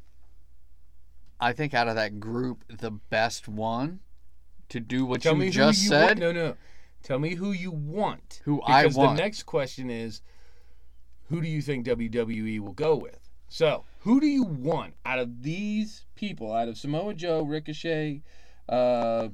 I 1.40 1.52
think 1.52 1.74
out 1.74 1.88
of 1.88 1.96
that 1.96 2.20
group, 2.20 2.64
the 2.68 2.90
best 2.90 3.48
one 3.48 4.00
to 4.70 4.80
do 4.80 5.04
what 5.04 5.20
tell 5.20 5.34
you 5.34 5.40
me 5.40 5.50
just 5.50 5.78
who 5.80 5.84
you 5.84 5.88
said. 5.90 6.06
want. 6.06 6.18
No, 6.20 6.32
no. 6.32 6.56
Tell 7.02 7.18
me 7.18 7.34
who 7.34 7.52
you 7.52 7.70
want. 7.70 8.40
Who 8.44 8.62
I 8.62 8.82
because 8.84 8.96
want. 8.96 9.16
the 9.16 9.22
next 9.22 9.42
question 9.42 9.90
is 9.90 10.22
who 11.28 11.42
do 11.42 11.48
you 11.48 11.60
think 11.60 11.86
WWE 11.86 12.60
will 12.60 12.72
go 12.72 12.94
with? 12.96 13.18
So, 13.48 13.84
who 14.00 14.20
do 14.20 14.26
you 14.26 14.44
want 14.44 14.94
out 15.04 15.18
of 15.18 15.42
these 15.42 16.06
people, 16.14 16.52
out 16.52 16.68
of 16.68 16.78
Samoa 16.78 17.12
Joe, 17.14 17.42
Ricochet, 17.42 18.22
uh, 18.68 19.28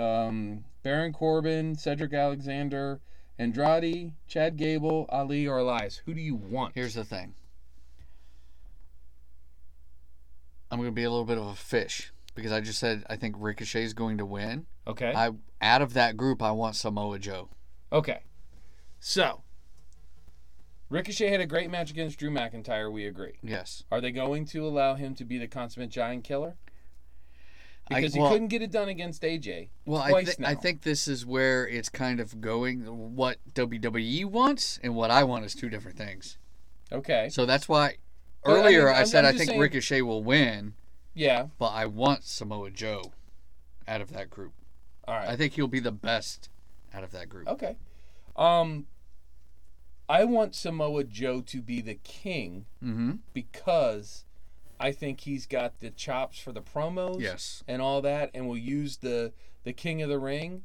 um, 0.00 0.64
Baron 0.82 1.12
Corbin, 1.12 1.76
Cedric 1.76 2.12
Alexander, 2.12 3.00
Andrade, 3.38 4.12
Chad 4.26 4.56
Gable, 4.56 5.06
Ali, 5.08 5.46
or 5.46 5.58
Elias? 5.58 6.02
Who 6.06 6.14
do 6.14 6.20
you 6.20 6.34
want? 6.34 6.72
Here's 6.74 6.94
the 6.94 7.04
thing. 7.04 7.34
I'm 10.70 10.78
going 10.78 10.88
to 10.88 10.94
be 10.94 11.04
a 11.04 11.10
little 11.10 11.24
bit 11.24 11.38
of 11.38 11.46
a 11.46 11.54
fish 11.54 12.12
because 12.34 12.52
I 12.52 12.60
just 12.60 12.78
said 12.78 13.04
I 13.10 13.16
think 13.16 13.34
Ricochet 13.38 13.82
is 13.82 13.94
going 13.94 14.18
to 14.18 14.24
win. 14.26 14.66
okay. 14.86 15.12
I 15.14 15.30
out 15.60 15.82
of 15.82 15.94
that 15.94 16.16
group, 16.16 16.42
I 16.42 16.52
want 16.52 16.76
Samoa 16.76 17.18
Joe. 17.18 17.50
Okay. 17.92 18.20
So, 18.98 19.42
Ricochet 20.88 21.28
had 21.28 21.40
a 21.40 21.46
great 21.46 21.70
match 21.70 21.90
against 21.90 22.18
Drew 22.18 22.30
McIntyre. 22.30 22.90
We 22.90 23.06
agree. 23.06 23.38
Yes. 23.42 23.84
Are 23.90 24.00
they 24.00 24.10
going 24.10 24.44
to 24.46 24.66
allow 24.66 24.94
him 24.94 25.14
to 25.16 25.24
be 25.24 25.38
the 25.38 25.48
consummate 25.48 25.90
giant 25.90 26.24
killer? 26.24 26.56
I- 27.90 27.96
Because 28.00 28.14
well- 28.16 28.28
he 28.28 28.32
couldn't 28.34 28.48
get 28.48 28.62
it 28.62 28.70
done 28.70 28.88
against 28.88 29.22
AJ. 29.22 29.68
Well, 29.84 30.00
I, 30.00 30.24
thi- 30.24 30.44
I 30.44 30.54
think 30.54 30.82
this 30.82 31.08
is 31.08 31.26
where 31.26 31.66
it's 31.66 31.88
kind 31.88 32.20
of 32.20 32.40
going. 32.40 33.14
What 33.16 33.38
WWE 33.54 34.24
wants 34.26 34.78
and 34.82 34.94
what 34.94 35.10
I 35.10 35.24
want 35.24 35.44
is 35.44 35.54
two 35.54 35.68
different 35.68 35.96
things. 35.98 36.38
Okay. 36.92 37.28
So 37.30 37.46
that's 37.46 37.68
why 37.68 37.96
But, 38.44 38.52
I 38.52 38.54
earlier 38.60 38.84
mean, 38.86 38.94
I, 38.94 38.98
I'm- 38.98 39.06
said 39.06 39.24
I 39.24 39.32
think 39.32 39.50
saying- 39.50 39.60
Ricochet 39.60 40.02
will 40.02 40.22
win, 40.22 40.74
Yeah. 41.14 41.48
but 41.58 41.68
I 41.70 41.86
want 41.86 42.24
Samoa 42.24 42.70
Joe 42.70 43.12
out 43.88 44.00
of 44.00 44.12
that 44.12 44.30
group. 44.30 44.52
All 45.08 45.14
right. 45.16 45.28
I 45.28 45.36
think 45.36 45.54
he'll 45.54 45.66
be 45.66 45.80
the 45.80 45.90
best 45.92 46.48
out 46.94 47.02
of 47.02 47.10
that 47.12 47.28
group. 47.28 47.48
Okay. 47.48 47.76
Um, 48.36 48.86
I 50.08 50.24
want 50.24 50.54
Samoa 50.54 51.04
Joe 51.04 51.40
to 51.42 51.60
be 51.62 51.80
the 51.80 51.94
king 51.94 52.66
Mm-hmm. 52.82 53.12
because 53.32 54.24
I 54.80 54.92
think 54.92 55.20
he's 55.20 55.46
got 55.46 55.78
the 55.80 55.90
chops 55.90 56.38
for 56.40 56.52
the 56.52 56.62
promos 56.62 57.20
Yes. 57.20 57.62
and 57.68 57.80
all 57.82 58.00
that, 58.02 58.30
and 58.34 58.48
will 58.48 58.56
use 58.56 58.96
the 58.96 59.32
the 59.62 59.72
King 59.74 60.00
of 60.00 60.08
the 60.08 60.18
Ring 60.18 60.64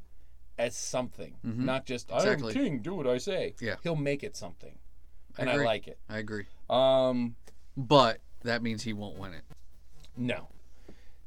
as 0.58 0.74
something, 0.74 1.36
Mhm. 1.44 1.58
not 1.58 1.84
just 1.84 2.10
Exactly. 2.10 2.48
I'm 2.54 2.58
king, 2.58 2.78
do 2.80 2.94
what 2.94 3.06
I 3.06 3.18
say. 3.18 3.54
Yeah. 3.60 3.76
He'll 3.82 3.94
make 3.94 4.24
it 4.24 4.34
something, 4.34 4.78
I 5.36 5.42
and 5.42 5.50
I, 5.50 5.52
agree. 5.52 5.66
like 5.66 5.86
it. 5.86 5.98
I 6.08 6.16
agree. 6.18 6.46
Um, 6.70 7.36
But 7.76 8.20
that 8.42 8.62
means 8.62 8.84
he 8.84 8.94
won't 8.94 9.18
win 9.18 9.34
it. 9.34 9.44
no. 10.16 10.48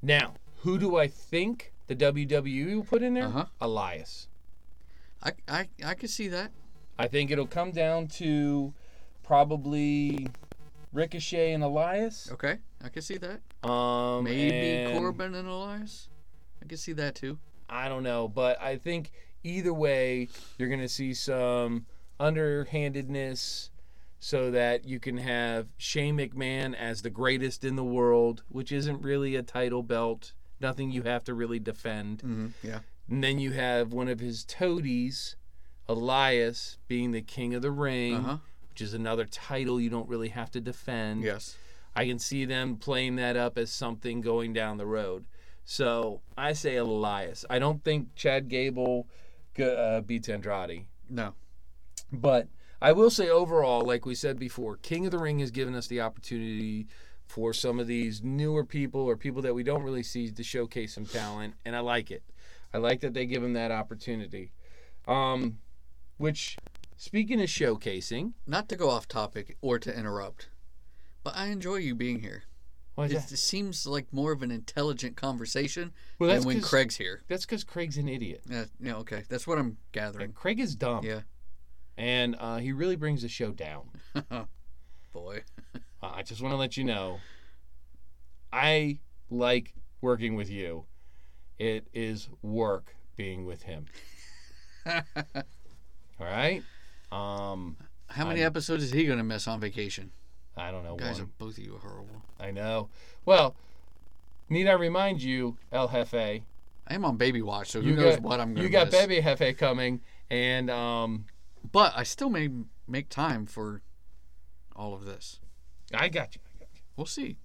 Now, 0.01 0.33
who 0.63 0.79
do 0.79 0.95
I 0.97 1.07
think 1.07 1.73
the 1.85 1.95
WWE 1.95 2.73
will 2.75 2.83
put 2.83 3.03
in 3.03 3.13
there, 3.13 3.25
Uh-huh. 3.27 3.45
Elias. 3.61 4.27
I 5.21 5.33
I 5.47 5.69
I 5.85 5.93
could 5.93 6.09
see 6.09 6.27
that. 6.29 6.51
I 6.97 7.07
think 7.07 7.29
it'll 7.29 7.45
come 7.47 7.71
down 7.71 8.07
to 8.19 8.73
probably 9.21 10.27
Ricochet 10.91 11.53
and 11.53 11.63
Elias. 11.63 12.31
Okay, 12.31 12.57
I 12.83 12.89
could 12.89 13.03
see 13.03 13.17
that. 13.17 13.41
Um, 13.69 14.23
Maybe 14.23 14.69
and 14.69 14.97
Corbin 14.97 15.35
and 15.35 15.47
Elias. 15.47 16.09
I 16.61 16.65
could 16.65 16.79
see 16.79 16.93
that 16.93 17.15
too. 17.15 17.37
I 17.69 17.87
don't 17.89 18.03
know, 18.03 18.27
but 18.27 18.59
I 18.61 18.77
think 18.77 19.11
either 19.43 19.73
way, 19.73 20.29
you're 20.57 20.69
going 20.69 20.79
to 20.81 20.87
see 20.89 21.13
some 21.13 21.85
underhandedness 22.19 23.69
so 24.19 24.51
that 24.51 24.85
you 24.85 24.99
can 24.99 25.17
have 25.17 25.67
Shane 25.77 26.17
McMahon 26.17 26.75
as 26.75 27.01
the 27.01 27.09
greatest 27.09 27.63
in 27.63 27.75
the 27.75 27.83
world, 27.83 28.43
which 28.49 28.71
isn't 28.71 29.01
really 29.01 29.35
a 29.35 29.43
title 29.43 29.81
belt, 29.83 30.33
nothing 30.59 30.91
you 30.91 31.03
have 31.03 31.23
to 31.25 31.33
really 31.33 31.59
defend. 31.59 32.19
Mm-hmm. 32.19 32.47
Yeah. 32.63 32.79
And 33.09 33.23
then 33.23 33.39
you 33.39 33.51
have 33.51 33.93
one 33.93 34.07
of 34.09 34.19
his 34.19 34.43
toadies, 34.43 35.35
Elias, 35.87 36.77
being 36.87 37.11
the 37.11 37.21
king 37.21 37.53
of 37.55 37.61
the 37.61 37.71
ring, 37.71 38.15
Uh 38.15 38.21
huh. 38.21 38.37
which 38.69 38.81
is 38.81 38.93
another 38.93 39.25
title 39.25 39.79
you 39.79 39.89
don't 39.89 40.09
really 40.09 40.29
have 40.29 40.51
to 40.51 40.59
defend. 40.61 41.23
Yes. 41.23 41.55
I 41.95 42.05
can 42.05 42.19
see 42.19 42.45
them 42.45 42.77
playing 42.77 43.15
that 43.17 43.35
up 43.35 43.57
as 43.57 43.71
something 43.71 44.21
going 44.21 44.53
down 44.53 44.77
the 44.77 44.85
road. 44.85 45.25
So 45.65 46.21
I 46.37 46.53
say 46.53 46.77
Elias. 46.77 47.45
I 47.49 47.59
don't 47.59 47.83
think 47.83 48.15
Chad 48.15 48.47
Gable 48.47 49.07
uh, 49.59 50.01
beats 50.01 50.29
Andrade. 50.29 50.85
No. 51.09 51.33
But 52.11 52.47
I 52.81 52.91
will 52.91 53.09
say 53.09 53.29
overall, 53.29 53.81
like 53.81 54.05
we 54.05 54.15
said 54.15 54.39
before, 54.39 54.77
King 54.77 55.05
of 55.05 55.11
the 55.11 55.19
Ring 55.19 55.39
has 55.39 55.51
given 55.51 55.75
us 55.75 55.87
the 55.87 56.01
opportunity 56.01 56.87
for 57.27 57.53
some 57.53 57.79
of 57.79 57.85
these 57.87 58.23
newer 58.23 58.63
people 58.63 59.01
or 59.01 59.15
people 59.15 59.41
that 59.43 59.53
we 59.53 59.63
don't 59.63 59.83
really 59.83 60.01
see 60.01 60.31
to 60.31 60.43
showcase 60.43 60.95
some 60.95 61.05
talent, 61.05 61.53
and 61.63 61.75
I 61.75 61.79
like 61.79 62.09
it. 62.09 62.23
I 62.73 62.77
like 62.77 63.01
that 63.01 63.13
they 63.13 63.25
give 63.25 63.41
them 63.41 63.53
that 63.53 63.71
opportunity. 63.71 64.51
Um, 65.07 65.59
which, 66.17 66.57
speaking 66.97 67.39
of 67.41 67.47
showcasing, 67.47 68.33
Not 68.47 68.67
to 68.69 68.75
go 68.75 68.89
off 68.89 69.07
topic 69.07 69.57
or 69.61 69.77
to 69.77 69.95
interrupt, 69.95 70.49
but 71.31 71.39
I 71.39 71.47
enjoy 71.47 71.75
you 71.77 71.95
being 71.95 72.19
here. 72.19 72.43
It, 72.97 73.11
it 73.13 73.29
seems 73.39 73.87
like 73.87 74.11
more 74.11 74.33
of 74.33 74.43
an 74.43 74.51
intelligent 74.51 75.15
conversation 75.15 75.93
Well, 76.19 76.29
than 76.29 76.43
when 76.43 76.59
Craig's 76.61 76.97
here. 76.97 77.21
That's 77.29 77.45
because 77.45 77.63
Craig's 77.63 77.97
an 77.97 78.09
idiot. 78.09 78.41
Yeah, 78.49 78.65
yeah, 78.81 78.95
okay. 78.97 79.23
That's 79.29 79.47
what 79.47 79.57
I'm 79.57 79.77
gathering. 79.93 80.25
And 80.25 80.35
Craig 80.35 80.59
is 80.59 80.75
dumb. 80.75 81.05
Yeah. 81.05 81.21
and 81.97 82.35
uh, 82.37 82.57
he 82.57 82.73
really 82.73 82.97
brings 82.97 83.21
the 83.21 83.29
show 83.29 83.51
down. 83.51 83.83
Boy. 85.13 85.43
Uh, 85.75 86.11
I 86.13 86.23
just 86.23 86.41
want 86.41 86.51
to 86.51 86.57
let 86.57 86.75
you 86.75 86.83
know, 86.83 87.19
I 88.51 88.99
like 89.29 89.73
working 90.01 90.35
with 90.35 90.49
you. 90.49 90.83
It 91.57 91.87
is 91.93 92.27
work 92.41 92.95
being 93.15 93.45
with 93.45 93.63
him. 93.63 93.85
All 94.85 94.93
right. 96.19 96.63
Um, 97.13 97.77
How 98.07 98.25
many 98.25 98.41
I'm- 98.41 98.47
episodes 98.47 98.83
is 98.83 98.91
he 98.91 99.05
going 99.05 99.19
to 99.19 99.23
miss 99.23 99.47
on 99.47 99.61
vacation? 99.61 100.11
I 100.59 100.71
don't 100.71 100.83
know. 100.83 100.95
Guys, 100.95 101.19
are 101.19 101.25
both 101.37 101.57
of 101.57 101.63
you 101.63 101.79
horrible. 101.81 102.21
I 102.39 102.51
know. 102.51 102.89
Well, 103.25 103.55
need 104.49 104.67
I 104.67 104.73
remind 104.73 105.21
you, 105.21 105.57
El 105.71 105.87
Jefe? 105.87 106.13
I 106.13 106.93
am 106.95 107.05
on 107.05 107.17
baby 107.17 107.41
watch, 107.41 107.69
so 107.69 107.81
who 107.81 107.89
You 107.89 107.95
knows 107.95 108.15
got 108.15 108.23
what 108.23 108.39
I'm 108.39 108.47
going 108.53 108.57
to. 108.57 108.63
you 108.63 108.69
got 108.69 108.87
miss. 108.91 109.05
Baby 109.05 109.21
Jefe 109.21 109.57
coming, 109.57 110.01
and 110.29 110.69
um, 110.69 111.25
But 111.71 111.93
I 111.95 112.03
still 112.03 112.29
may 112.29 112.49
make 112.87 113.09
time 113.09 113.45
for 113.45 113.81
all 114.75 114.93
of 114.93 115.05
this. 115.05 115.39
I 115.93 116.09
got 116.09 116.35
you. 116.35 116.41
I 116.55 116.59
got 116.59 116.69
you. 116.73 116.81
We'll 116.95 117.05
see. 117.05 117.37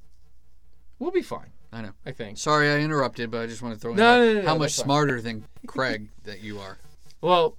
We'll 0.99 1.11
be 1.11 1.23
fine. 1.23 1.53
I 1.73 1.83
know. 1.83 1.93
I 2.07 2.13
think. 2.13 2.39
Sorry 2.39 2.71
I 2.71 2.79
interrupted, 2.79 3.31
but 3.31 3.43
I 3.43 3.47
just 3.47 3.61
want 3.63 3.75
to 3.75 3.81
throw 3.81 3.91
in 3.93 3.97
no, 3.97 4.35
no, 4.35 4.41
no, 4.41 4.47
how 4.49 4.57
much 4.57 4.73
smarter 4.73 5.21
than 5.21 5.45
Craig 5.67 6.09
that 6.25 6.41
you 6.41 6.59
are. 6.61 6.79
Well, 7.21 7.57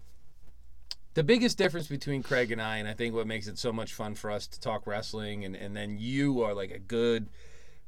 the 1.15 1.23
biggest 1.23 1.57
difference 1.57 1.87
between 1.87 2.21
Craig 2.21 2.51
and 2.51 2.61
I, 2.61 2.77
and 2.77 2.87
I 2.87 2.93
think 2.93 3.15
what 3.15 3.25
makes 3.25 3.47
it 3.47 3.57
so 3.57 3.73
much 3.73 3.93
fun 3.93 4.15
for 4.15 4.29
us 4.29 4.45
to 4.47 4.59
talk 4.59 4.85
wrestling, 4.85 5.43
and, 5.45 5.55
and 5.55 5.75
then 5.75 5.97
you 5.97 6.41
are 6.43 6.53
like 6.53 6.71
a 6.71 6.79
good 6.79 7.29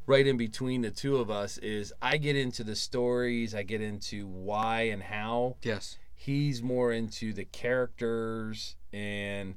right 0.06 0.26
in 0.26 0.38
between 0.38 0.82
the 0.82 0.90
two 0.90 1.18
of 1.18 1.30
us, 1.30 1.58
is 1.58 1.94
I 2.02 2.16
get 2.18 2.38
into 2.38 2.64
the 2.64 2.76
stories, 2.76 3.54
I 3.54 3.64
get 3.64 3.82
into 3.82 4.26
why 4.26 4.84
and 4.84 5.04
how. 5.04 5.58
Yes. 5.62 5.98
He's 6.16 6.64
more 6.64 6.94
into 6.94 7.34
the 7.34 7.44
characters 7.44 8.78
and 8.94 9.56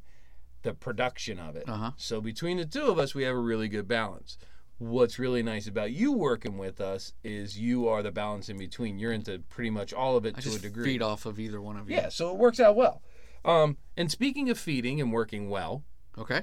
the 0.63 0.75
production 0.75 1.39
of 1.39 1.55
it. 1.55 1.69
Uh-huh. 1.69 1.93
So 1.97 2.21
between 2.21 2.57
the 2.59 2.67
two 2.67 2.87
of 2.87 2.99
us, 2.99 3.15
we 3.15 3.23
have 3.23 3.37
a 3.37 3.41
really 3.41 3.69
good 3.69 3.87
balance. 3.87 4.37
What's 4.79 5.19
really 5.19 5.43
nice 5.43 5.69
about 5.69 5.93
you 5.93 6.13
working 6.13 6.59
with 6.59 6.81
us 6.81 7.13
is 7.23 7.59
you 7.59 7.87
are 7.87 8.03
the 8.03 8.11
balance 8.11 8.49
in 8.49 8.59
between. 8.59 8.99
You're 8.99 9.13
into 9.13 9.39
pretty 9.49 9.71
much 9.71 9.93
all 9.93 10.17
of 10.17 10.27
it 10.27 10.35
I 10.39 10.41
to 10.41 10.55
a 10.55 10.59
degree. 10.59 10.85
feed 10.85 11.03
off 11.03 11.25
of 11.25 11.39
either 11.39 11.61
one 11.61 11.77
of 11.77 11.89
you. 11.89 11.97
Yeah, 11.97 12.09
so 12.09 12.31
it 12.31 12.37
works 12.37 12.59
out 12.59 12.75
well. 12.75 13.03
Um, 13.45 13.77
and 13.97 14.11
speaking 14.11 14.51
of 14.51 14.59
feeding 14.59 15.01
and 15.01 15.13
working 15.13 15.49
well, 15.51 15.85
Okay. 16.19 16.43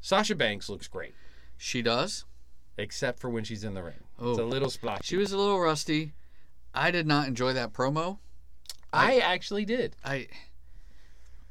Sasha 0.00 0.34
Banks 0.34 0.68
looks 0.68 0.88
great, 0.88 1.14
She 1.56 1.82
does. 1.82 2.24
except 2.76 3.18
for 3.20 3.28
when 3.30 3.44
she's 3.44 3.64
in 3.64 3.74
the 3.74 3.82
ring. 3.82 4.04
Oh. 4.18 4.30
It's 4.30 4.38
a 4.38 4.44
little 4.44 4.70
splotchy. 4.70 5.02
She 5.04 5.16
was 5.16 5.32
a 5.32 5.38
little 5.38 5.60
rusty. 5.60 6.12
I 6.74 6.90
did 6.90 7.06
not 7.06 7.26
enjoy 7.28 7.52
that 7.54 7.72
promo. 7.72 8.18
I 8.92 9.18
actually 9.18 9.64
did. 9.64 9.96
I 10.04 10.28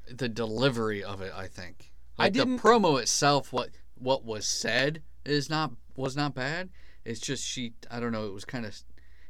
the 0.10 0.30
delivery 0.30 1.04
of 1.04 1.22
it, 1.22 1.34
I 1.36 1.48
think. 1.48 1.92
I 2.18 2.24
Like 2.26 2.34
didn't- 2.34 2.58
the 2.58 2.62
promo 2.62 3.00
itself 3.02 3.52
what 3.54 3.70
what 3.96 4.24
was 4.24 4.46
said 4.48 5.04
is 5.26 5.50
not 5.50 5.72
was 5.96 6.16
not 6.16 6.34
bad. 6.34 6.70
It's 7.06 7.20
just 7.20 7.44
she 7.46 7.74
I 7.92 8.00
don't 8.00 8.12
know, 8.12 8.26
it 8.28 8.34
was 8.34 8.46
kind 8.46 8.66
of 8.66 8.76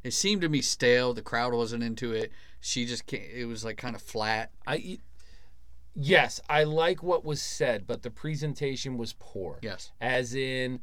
it 0.03 0.11
seemed 0.13 0.41
to 0.41 0.49
me 0.49 0.61
stale. 0.61 1.13
The 1.13 1.21
crowd 1.21 1.53
wasn't 1.53 1.83
into 1.83 2.13
it. 2.13 2.31
She 2.59 2.85
just 2.85 3.05
can't, 3.07 3.23
it 3.23 3.45
was 3.45 3.65
like 3.65 3.77
kind 3.77 3.95
of 3.95 4.01
flat. 4.01 4.51
I 4.65 4.99
yes, 5.97 6.39
I 6.49 6.63
like 6.63 7.03
what 7.03 7.25
was 7.25 7.41
said, 7.41 7.87
but 7.87 8.03
the 8.03 8.11
presentation 8.11 8.97
was 8.97 9.15
poor. 9.19 9.59
Yes. 9.61 9.91
As 9.99 10.33
in, 10.35 10.79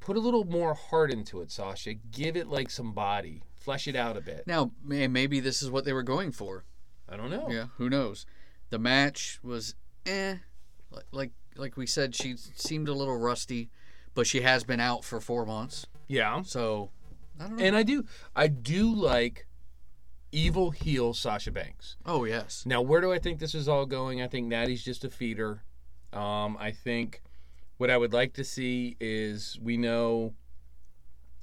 put 0.00 0.16
a 0.16 0.20
little 0.20 0.44
more 0.44 0.74
heart 0.74 1.10
into 1.10 1.40
it, 1.40 1.50
Sasha. 1.50 1.94
Give 1.94 2.36
it 2.36 2.48
like 2.48 2.70
some 2.70 2.92
body. 2.92 3.42
Flesh 3.54 3.86
it 3.86 3.96
out 3.96 4.16
a 4.16 4.20
bit. 4.20 4.46
Now, 4.46 4.72
maybe 4.82 5.40
this 5.40 5.62
is 5.62 5.70
what 5.70 5.84
they 5.84 5.92
were 5.92 6.02
going 6.02 6.32
for. 6.32 6.64
I 7.08 7.16
don't 7.16 7.30
know. 7.30 7.48
Yeah, 7.50 7.66
who 7.76 7.90
knows? 7.90 8.26
The 8.70 8.78
match 8.78 9.38
was 9.42 9.74
eh. 10.06 10.36
Like 11.12 11.32
like 11.56 11.76
we 11.76 11.86
said, 11.86 12.14
she 12.14 12.36
seemed 12.36 12.88
a 12.88 12.94
little 12.94 13.18
rusty, 13.18 13.68
but 14.14 14.26
she 14.26 14.40
has 14.42 14.64
been 14.64 14.80
out 14.80 15.04
for 15.04 15.20
four 15.20 15.44
months. 15.44 15.86
Yeah. 16.06 16.42
So 16.42 16.90
I 17.38 17.44
don't 17.44 17.56
know. 17.56 17.64
And 17.64 17.76
I 17.76 17.82
do, 17.82 18.04
I 18.34 18.46
do 18.46 18.94
like 18.94 19.46
evil 20.32 20.70
heel 20.70 21.14
Sasha 21.14 21.50
Banks. 21.50 21.96
oh 22.04 22.24
yes, 22.24 22.64
Now, 22.66 22.82
where 22.82 23.00
do 23.00 23.12
I 23.12 23.18
think 23.18 23.38
this 23.38 23.54
is 23.54 23.68
all 23.68 23.86
going? 23.86 24.20
I 24.22 24.28
think 24.28 24.46
Natty's 24.46 24.84
just 24.84 25.04
a 25.04 25.10
feeder. 25.10 25.62
Um, 26.12 26.56
I 26.58 26.70
think 26.70 27.22
what 27.78 27.90
I 27.90 27.96
would 27.96 28.12
like 28.12 28.34
to 28.34 28.44
see 28.44 28.96
is 29.00 29.58
we 29.62 29.76
know 29.76 30.34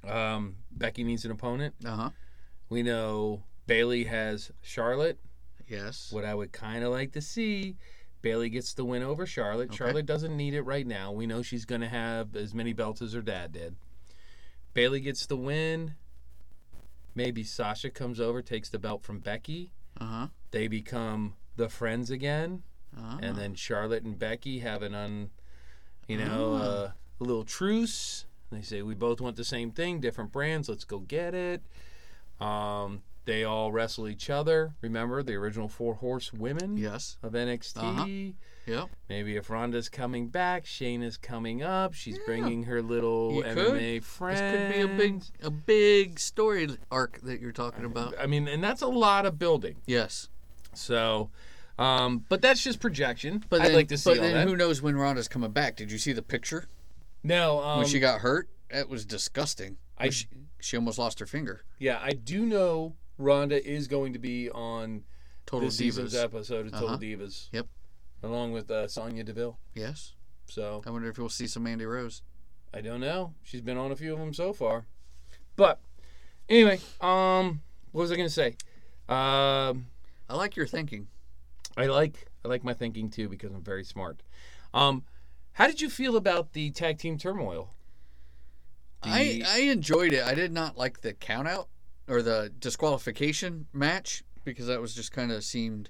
um, 0.08 0.58
Becky 0.71 1.04
needs 1.04 1.26
an 1.26 1.32
opponent. 1.32 1.76
uh 1.86 1.95
huh, 1.95 2.10
We 2.69 2.84
know 2.84 3.43
Bayley 3.67 4.04
has 4.06 4.52
Charlotte. 4.62 5.19
yes. 5.67 6.10
What 6.12 6.26
I 6.26 6.36
would 6.36 6.52
kind 6.52 6.84
of 6.84 6.91
like 6.91 7.12
to 7.13 7.21
see, 7.21 7.76
Bayley 8.21 8.50
gets 8.50 8.74
the 8.74 8.86
win 8.86 9.04
over 9.04 9.26
Charlotte. 9.26 9.69
Okay. 9.69 9.78
Charlotte 9.78 10.06
doesn't 10.06 10.36
need 10.36 10.54
it 10.54 10.62
right 10.62 10.86
now. 10.86 11.12
We 11.12 11.26
know 11.26 11.41
she's 11.41 11.65
going 11.65 11.82
to 11.82 11.88
have 11.88 12.36
as 12.36 12.54
many 12.54 12.74
belts 12.74 13.02
as 13.02 13.13
her 13.13 13.21
dad 13.21 13.52
did. 13.52 13.76
Bayley 14.74 15.00
gets 15.00 15.26
the 15.26 15.38
win. 15.38 15.95
Maybe 17.15 17.43
Sasha 17.43 17.89
comes 17.89 18.19
over, 18.19 18.41
takes 18.41 18.69
the 18.69 18.78
belt 18.80 19.04
from 19.04 19.19
Becky. 19.19 19.71
Uh 19.99 20.06
huh. 20.06 20.28
They 20.51 20.67
become 20.67 21.36
the 21.56 21.69
friends 21.69 22.10
again 22.12 22.63
Uh-huh. 22.97 23.17
and 23.21 23.38
then 23.38 23.56
Charlotte 23.56 24.04
and 24.04 24.19
Becky 24.19 24.60
have 24.60 24.82
an 24.82 24.93
un, 24.93 25.30
you 26.08 26.17
know, 26.17 26.56
Ah. 26.56 26.63
uh, 26.63 26.91
a 27.19 27.23
little 27.23 27.45
truce. 27.45 28.25
They 28.51 28.62
say 28.62 28.82
we 28.82 28.93
both 28.95 29.19
want 29.21 29.38
the 29.38 29.43
same 29.45 29.71
thing, 29.71 29.99
different 30.01 30.32
brands. 30.32 30.67
Let's 30.69 30.84
go 30.84 30.99
get 30.99 31.34
it. 31.34 31.63
Um, 32.39 33.01
they 33.25 33.43
all 33.43 33.71
wrestle 33.71 34.08
each 34.08 34.30
other. 34.30 34.75
Remember 34.82 35.23
the 35.23 35.34
original 35.36 35.67
four 35.69 35.95
horse 35.95 36.32
women 36.34 36.78
yes. 36.78 37.17
of 37.23 37.34
NXT. 37.34 38.35
Yep. 38.68 38.90
Maybe 39.10 39.36
if 39.36 39.50
Ronda's 39.50 39.90
coming 39.90 40.28
back, 40.30 40.66
Shane 40.66 41.04
is 41.04 41.18
coming 41.18 41.62
up. 41.62 41.94
She's 41.94 42.18
Yeah. 42.18 42.24
bringing 42.26 42.63
her 42.63 42.82
little 42.82 43.34
You 43.36 43.44
could. 43.44 43.58
MMA 43.58 44.00
friends. 44.04 44.40
This 44.40 44.52
could 44.52 44.88
be 44.88 44.94
a 44.94 44.98
big 44.98 45.24
a 45.44 45.52
big 45.52 46.20
story 46.20 46.70
arc 46.92 47.20
that 47.22 47.40
you're 47.40 47.52
talking 47.52 47.86
about. 47.86 48.16
I 48.20 48.26
mean, 48.26 48.48
and 48.48 48.63
that's 48.63 48.82
a 48.82 48.88
lot 48.88 49.26
of 49.26 49.38
building. 49.38 49.76
Yes. 49.86 50.30
So, 50.74 51.30
um, 51.78 52.26
but 52.30 52.42
that's 52.42 52.63
just 52.63 52.80
projection. 52.80 53.44
But 53.50 53.62
I'd 53.62 53.68
then, 53.68 53.76
like 53.76 53.88
to 53.90 53.98
see 53.98 54.12
but 54.12 54.22
then 54.22 54.34
that. 54.34 54.48
who 54.48 54.56
knows 54.58 54.82
when 54.82 54.96
Ronda's 54.96 55.28
coming 55.28 55.52
back? 55.52 55.76
Did 55.76 55.92
you 55.92 55.98
see 55.98 56.12
the 56.13 56.22
picture 56.24 56.66
no, 57.24 57.62
um, 57.63 57.80
when 57.80 57.88
she 57.88 58.00
got 58.00 58.22
hurt? 58.22 58.50
It 58.70 58.90
was 58.90 59.06
disgusting. 59.06 59.78
I- 59.98 60.10
she, 60.10 60.26
she 60.60 60.76
almost 60.76 60.98
lost 60.98 61.20
her 61.20 61.26
finger. 61.26 61.63
Yeah, 61.80 62.00
I 62.02 62.12
do 62.13 62.46
know 62.46 62.96
Ronda 63.18 63.63
is 63.66 63.88
going 63.88 64.13
to 64.13 64.20
be 64.20 64.50
on 64.50 65.04
Total 65.46 65.68
this 65.68 65.78
season's 65.78 66.13
divas. 66.16 66.24
episode 66.24 66.66
of 66.66 66.72
Total 66.74 66.88
Uh-huh. 66.90 66.98
Divas. 66.98 67.50
Yep. 67.52 67.68
Along 68.26 68.52
with 68.52 68.71
uh, 68.71 68.88
Sonya 68.88 69.23
Deville. 69.23 69.60
Yes. 69.76 70.13
So 70.48 70.82
I 70.86 70.90
wonder 70.90 71.08
if 71.10 71.19
we'll 71.19 71.30
see 71.30 71.46
some 71.46 71.63
Mandy 71.63 71.86
Rose. 71.86 72.23
I 72.73 72.82
don't 72.82 73.00
know. 73.00 73.36
She's 73.44 73.62
been 73.62 73.78
on 73.78 73.92
a 73.92 73.96
few 73.96 74.13
of 74.13 74.19
them 74.19 74.34
so 74.34 74.52
far. 74.52 74.88
But 75.56 75.80
anyway, 76.50 76.80
um, 77.02 77.62
what 77.92 78.02
was 78.02 78.12
I 78.12 78.15
going 78.15 78.28
to 78.28 78.34
say? 78.34 78.56
Um, 79.08 79.86
I 80.28 80.36
like 80.36 80.56
your 80.56 80.65
thinking. 80.65 81.08
I 81.78 81.86
like 81.86 82.28
I 82.44 82.48
like 82.48 82.63
my 82.63 82.73
thinking 82.73 83.12
too 83.12 83.30
because 83.30 83.52
I'm 83.54 83.62
very 83.62 83.84
smart. 83.84 84.23
Um, 84.73 85.04
how 85.54 85.67
did 85.67 85.80
you 85.80 85.90
feel 85.90 86.17
about 86.17 86.54
the 86.54 86.71
tag 86.71 86.98
team 86.98 87.19
turmoil? 87.19 87.76
I, 89.04 89.44
I 89.48 89.60
enjoyed 89.60 90.13
it. 90.13 90.23
I 90.23 90.34
did 90.34 90.52
not 90.52 90.78
like 90.78 91.02
the 91.02 91.13
count 91.13 91.48
out 91.48 91.67
or 92.08 92.23
the 92.23 92.52
disqualification 92.58 93.67
match 93.71 94.23
because 94.44 94.65
that 94.65 94.82
was 94.82 94.96
just 94.96 95.12
kind 95.12 95.32
of 95.32 95.44
seemed 95.44 95.90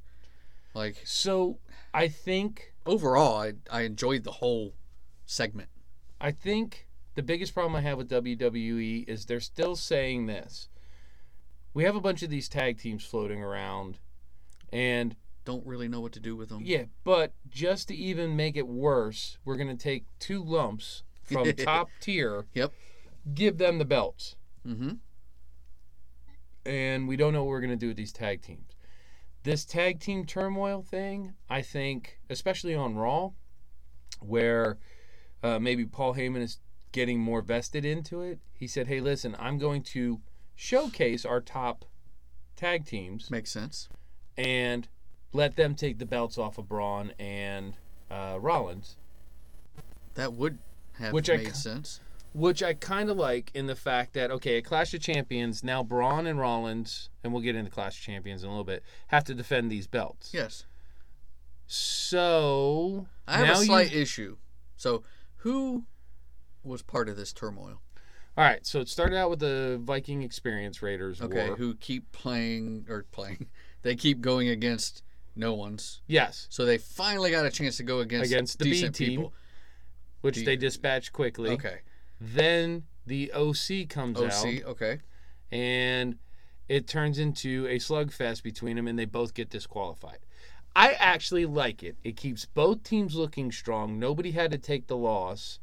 like 0.73 1.01
So 1.05 1.57
I 1.95 2.07
think 2.09 2.73
overall 2.85 3.37
I, 3.41 3.53
I 3.71 3.81
enjoyed 3.81 4.23
the 4.25 4.31
whole 4.31 4.73
segment. 5.25 5.69
I 6.19 6.31
think 6.31 6.87
the 7.15 7.23
biggest 7.23 7.53
problem 7.53 7.75
I 7.75 7.81
have 7.81 7.97
with 7.97 8.09
WWE 8.09 9.07
is 9.07 9.25
they're 9.25 9.39
still 9.39 9.75
saying 9.75 10.25
this. 10.25 10.67
We 11.73 11.83
have 11.85 11.95
a 11.95 12.01
bunch 12.01 12.21
of 12.23 12.29
these 12.29 12.49
tag 12.49 12.79
teams 12.79 13.03
floating 13.05 13.41
around, 13.41 13.99
and 14.73 15.15
Don't 15.45 15.65
really 15.65 15.87
know 15.87 16.01
what 16.01 16.11
to 16.13 16.19
do 16.19 16.35
with 16.35 16.49
them. 16.49 16.61
yeah, 16.63 16.83
but 17.03 17.33
just 17.49 17.87
to 17.89 17.95
even 17.95 18.35
make 18.35 18.57
it 18.57 18.67
worse, 18.67 19.37
we're 19.45 19.55
gonna 19.57 19.75
take 19.75 20.03
two 20.19 20.43
lumps 20.43 21.03
from 21.23 21.51
top 21.53 21.89
tier, 22.01 22.45
Yep. 22.53 22.73
give 23.33 23.57
them 23.57 23.77
the 23.77 23.85
belts, 23.85 24.35
Mm-hmm. 24.67 24.93
and 26.65 27.07
we 27.07 27.15
don't 27.15 27.31
know 27.33 27.43
what 27.43 27.49
we're 27.51 27.61
gonna 27.61 27.75
do 27.75 27.87
with 27.89 27.97
these 27.97 28.11
tag 28.11 28.41
teams. 28.41 28.74
This 29.45 29.63
tag 29.63 29.99
team 29.99 30.25
turmoil 30.25 30.81
thing, 30.81 31.35
I 31.47 31.61
think, 31.61 32.17
especially 32.31 32.73
on 32.73 32.95
Raw, 32.95 33.29
where 34.19 34.79
uh, 35.43 35.59
maybe 35.59 35.85
Paul 35.85 36.15
Heyman 36.15 36.41
is 36.41 36.57
getting 36.91 37.19
more 37.19 37.43
vested 37.43 37.85
into 37.85 38.21
it. 38.23 38.39
He 38.53 38.65
said, 38.65 38.87
"Hey, 38.87 38.99
listen, 38.99 39.35
I'm 39.37 39.59
going 39.59 39.83
to 39.83 40.19
showcase 40.55 41.25
our 41.25 41.41
top 41.41 41.85
tag 42.55 42.85
teams 42.85 43.29
Makes 43.29 43.51
sense. 43.51 43.87
and 44.35 44.87
let 45.31 45.57
them 45.57 45.75
take 45.75 45.99
the 45.99 46.05
belts 46.07 46.39
off 46.39 46.57
of 46.57 46.67
Braun 46.67 47.13
and 47.19 47.75
uh, 48.09 48.37
Rollins." 48.39 48.97
That 50.15 50.33
would 50.33 50.57
have 50.93 51.13
Which 51.13 51.27
made 51.27 51.45
ca- 51.45 51.53
sense. 51.53 51.99
Which 52.35 52.61
I 52.61 52.73
kind 52.73 53.09
of 53.09 53.15
like 53.15 53.49
in 53.55 53.67
the 53.67 53.75
fact 53.75 54.13
that 54.13 54.29
okay, 54.29 54.57
at 54.57 54.65
Clash 54.65 54.93
of 54.93 54.99
Champions 55.01 55.63
now 55.63 55.81
Braun 55.83 56.27
and 56.27 56.37
Rollins, 56.37 57.09
and 57.23 57.31
we'll 57.31 57.41
get 57.41 57.55
into 57.55 57.71
Clash 57.71 57.97
of 57.97 58.03
Champions 58.03 58.43
in 58.43 58.47
a 58.49 58.51
little 58.51 58.65
bit, 58.65 58.83
have 59.07 59.23
to 59.25 59.33
defend 59.33 59.71
these 59.71 59.87
belts. 59.87 60.31
Yes. 60.33 60.65
So 61.67 63.07
I 63.27 63.37
have 63.37 63.57
a 63.57 63.59
you- 63.59 63.65
slight 63.65 63.93
issue. 63.93 64.37
So 64.75 65.03
who 65.37 65.85
was 66.63 66.81
part 66.81 67.07
of 67.09 67.15
this 67.17 67.31
turmoil? 67.31 67.81
All 68.37 68.43
right, 68.43 68.65
so 68.65 68.81
it 68.81 68.89
started 68.89 69.15
out 69.15 69.29
with 69.29 69.39
the 69.39 69.79
Viking 69.81 70.21
Experience 70.21 70.81
Raiders 70.81 71.21
Okay, 71.21 71.47
war. 71.47 71.55
who 71.55 71.75
keep 71.75 72.11
playing 72.11 72.85
or 72.89 73.03
playing? 73.11 73.47
They 73.81 73.95
keep 73.95 74.19
going 74.19 74.49
against 74.49 75.03
no 75.35 75.53
one's. 75.53 76.01
Yes, 76.07 76.47
So 76.49 76.65
they 76.65 76.79
finally 76.79 77.29
got 77.29 77.45
a 77.45 77.51
chance 77.51 77.77
to 77.77 77.83
go 77.83 77.99
against 77.99 78.31
Against 78.31 78.57
the 78.57 78.65
B 78.65 78.81
team. 78.89 78.91
people. 78.91 79.33
which 80.21 80.37
you- 80.39 80.45
they 80.45 80.55
dispatched 80.55 81.13
quickly. 81.13 81.51
Okay. 81.51 81.81
Then 82.19 82.83
the 83.05 83.31
OC 83.33 83.87
comes 83.89 84.19
out, 84.19 84.33
OC. 84.45 84.63
Okay. 84.65 84.99
and 85.51 86.17
it 86.67 86.87
turns 86.87 87.19
into 87.19 87.67
a 87.67 87.77
slugfest 87.77 88.41
between 88.41 88.75
them, 88.75 88.87
and 88.87 88.97
they 88.97 89.05
both 89.05 89.33
get 89.35 89.49
disqualified. 89.49 90.17
I 90.75 90.93
actually 90.93 91.45
like 91.45 91.83
it. 91.83 91.95
It 92.03 92.17
keeps 92.17 92.45
both 92.45 92.81
teams 92.83 93.13
looking 93.15 93.51
strong. 93.51 93.99
Nobody 93.99 94.31
had 94.31 94.49
to 94.51 94.57
take 94.57 94.87
the 94.87 94.97
loss, 94.97 95.59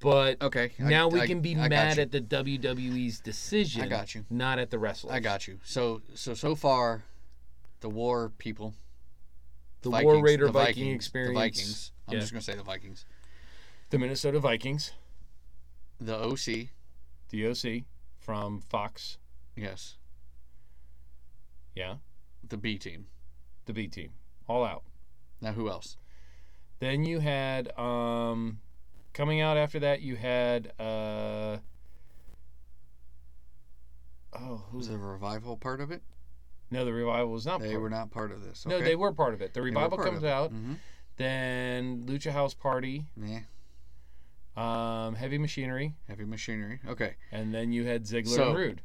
but 0.00 0.40
Okay. 0.42 0.72
I- 0.78 0.82
now 0.82 1.08
we 1.08 1.20
I- 1.22 1.26
can 1.26 1.40
be 1.40 1.56
I 1.56 1.68
mad 1.68 1.98
at 1.98 2.12
the 2.12 2.20
WWE's 2.20 3.18
decision. 3.20 3.82
I 3.82 3.88
got 3.88 4.14
you. 4.14 4.26
Not 4.28 4.58
at 4.58 4.70
the 4.70 4.78
wrestlers. 4.78 5.12
I 5.14 5.20
got 5.20 5.48
you. 5.48 5.58
So 5.64 6.02
so 6.14 6.34
so 6.34 6.54
far, 6.54 7.04
the 7.80 7.88
war 7.88 8.30
people, 8.38 8.74
the 9.80 9.90
Vikings, 9.90 10.04
War 10.04 10.22
Raider 10.22 10.46
the 10.46 10.52
Viking 10.52 10.84
Vikings, 10.84 10.94
experience. 10.94 11.30
the 11.34 11.40
Vikings. 11.40 11.92
I'm 12.06 12.14
Yeah. 12.14 12.20
just 12.20 12.32
gonna 12.32 12.42
say 12.42 12.54
the 12.54 12.62
Vikings. 12.62 13.06
The 13.90 13.98
Minnesota 13.98 14.38
Vikings, 14.38 14.92
The 16.00 16.16
OC. 16.16 16.68
the 17.30 17.46
OC 17.48 17.84
from 18.18 18.60
Fox. 18.60 19.18
Yes. 19.56 19.96
Yeah, 21.74 21.96
The 22.48 22.56
B 22.56 22.76
team. 22.78 23.06
the 23.66 23.72
B 23.72 23.86
team, 23.88 24.10
all 24.48 24.64
out. 24.64 24.82
Now 25.40 25.52
who 25.52 25.68
else? 25.68 25.96
Then 26.80 27.04
you 27.04 27.20
had 27.20 27.76
um, 27.78 28.60
coming 29.12 29.40
out 29.40 29.56
after 29.56 29.78
that. 29.80 30.00
You 30.00 30.16
had 30.16 30.72
uh, 30.78 31.58
oh, 34.32 34.62
who's 34.70 34.88
the 34.88 34.98
revival 34.98 35.56
part 35.56 35.80
of 35.80 35.90
it? 35.90 36.02
no? 36.70 36.84
The 36.84 36.92
revival 36.92 37.32
was 37.32 37.46
not. 37.46 37.60
They 37.60 37.70
part. 37.70 37.82
were 37.82 37.90
not 37.90 38.10
part 38.10 38.30
of 38.32 38.44
this. 38.44 38.66
No, 38.66 38.80
they 38.80 38.96
were 38.96 39.12
part 39.12 39.34
of 39.34 39.40
it. 39.42 39.54
The 39.54 39.62
revival 39.62 39.98
comes 39.98 40.22
it. 40.22 40.28
out. 40.28 40.52
Mhm. 40.52 40.76
Then 41.16 42.04
Lucha 42.06 42.30
House 42.32 42.54
Party, 42.54 43.06
Yeah. 43.16 43.40
Um, 44.58 45.14
Heavy 45.14 45.38
Machinery, 45.38 45.94
Heavy 46.08 46.24
machinery. 46.24 46.80
Okay. 46.86 47.14
and 47.30 47.54
then 47.54 47.70
you 47.72 47.84
had 47.84 48.04
Ziggler 48.04 48.34
So- 48.34 48.48
and 48.48 48.56
Roode. 48.58 48.82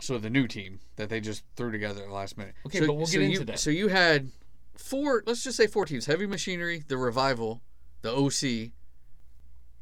So 0.00 0.16
the 0.16 0.30
new 0.30 0.46
team 0.46 0.78
that 0.96 1.08
they 1.08 1.20
just 1.20 1.42
threw 1.56 1.72
together 1.72 2.02
at 2.02 2.06
the 2.08 2.14
last 2.14 2.38
minute. 2.38 2.54
Okay, 2.66 2.78
so, 2.78 2.86
but 2.86 2.94
we'll 2.94 3.06
so 3.06 3.18
get 3.18 3.22
you, 3.24 3.32
into 3.32 3.44
that. 3.46 3.58
So 3.58 3.70
you 3.70 3.88
had 3.88 4.30
four. 4.76 5.24
Let's 5.26 5.42
just 5.42 5.56
say 5.56 5.66
four 5.66 5.86
teams: 5.86 6.06
Heavy 6.06 6.24
Machinery, 6.24 6.84
the 6.86 6.96
Revival, 6.96 7.62
the 8.02 8.12
OC, 8.14 8.70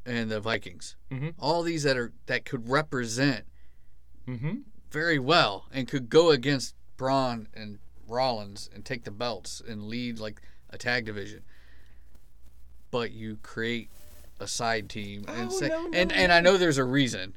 and 0.07 0.30
the 0.30 0.40
Vikings. 0.40 0.96
Mhm. 1.11 1.34
All 1.38 1.62
these 1.62 1.82
that 1.82 1.98
are 1.98 2.12
that 2.26 2.44
could 2.46 2.68
represent 2.68 3.44
Mm-hmm. 4.26 4.61
very 4.90 5.18
well 5.18 5.68
and 5.70 5.86
could 5.86 6.09
go 6.09 6.30
against 6.30 6.74
Braun 6.96 7.46
and 7.52 7.78
Rollins 8.09 8.70
and 8.74 8.84
take 8.86 9.04
the 9.04 9.11
belts 9.11 9.61
and 9.61 9.84
lead 9.84 10.18
like 10.18 10.40
a 10.70 10.78
tag 10.78 11.04
division. 11.04 11.44
But 12.90 13.12
you 13.12 13.36
create 13.42 13.90
a 14.41 14.47
side 14.47 14.89
team 14.89 15.24
and 15.28 15.49
Oh, 15.51 15.51
say, 15.51 15.68
no, 15.68 15.87
no, 15.87 15.91
and 15.99 16.12
and 16.12 16.32
I 16.32 16.41
know 16.41 16.57
there's 16.57 16.78
a 16.78 16.84
reason. 16.84 17.34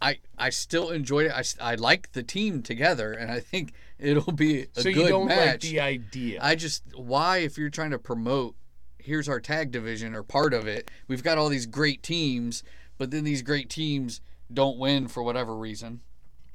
I 0.00 0.18
I 0.38 0.50
still 0.50 0.90
enjoyed 0.90 1.26
it. 1.26 1.32
I, 1.32 1.42
I 1.72 1.74
like 1.74 2.12
the 2.12 2.22
team 2.22 2.62
together, 2.62 3.12
and 3.12 3.30
I 3.30 3.40
think 3.40 3.72
it'll 3.98 4.32
be 4.32 4.62
a 4.62 4.66
So 4.74 4.82
good 4.84 4.96
you 4.96 5.08
don't 5.08 5.26
like 5.28 5.60
the 5.60 5.80
idea? 5.80 6.38
I 6.42 6.54
just 6.54 6.84
why 6.96 7.38
if 7.38 7.58
you're 7.58 7.70
trying 7.70 7.90
to 7.90 7.98
promote 7.98 8.54
here's 8.98 9.28
our 9.28 9.40
tag 9.40 9.70
division 9.72 10.14
or 10.14 10.22
part 10.22 10.52
of 10.54 10.66
it. 10.68 10.90
We've 11.08 11.22
got 11.22 11.38
all 11.38 11.48
these 11.48 11.66
great 11.66 12.02
teams, 12.02 12.62
but 12.98 13.10
then 13.10 13.24
these 13.24 13.42
great 13.42 13.70
teams 13.70 14.20
don't 14.52 14.78
win 14.78 15.08
for 15.08 15.22
whatever 15.22 15.56
reason 15.56 16.00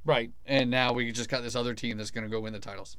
right. 0.05 0.31
and 0.45 0.69
now 0.69 0.93
we 0.93 1.11
just 1.11 1.29
got 1.29 1.41
this 1.43 1.55
other 1.55 1.73
team 1.73 1.97
that's 1.97 2.11
going 2.11 2.23
to 2.23 2.29
go 2.29 2.39
win 2.41 2.53
the 2.53 2.59
titles. 2.59 2.97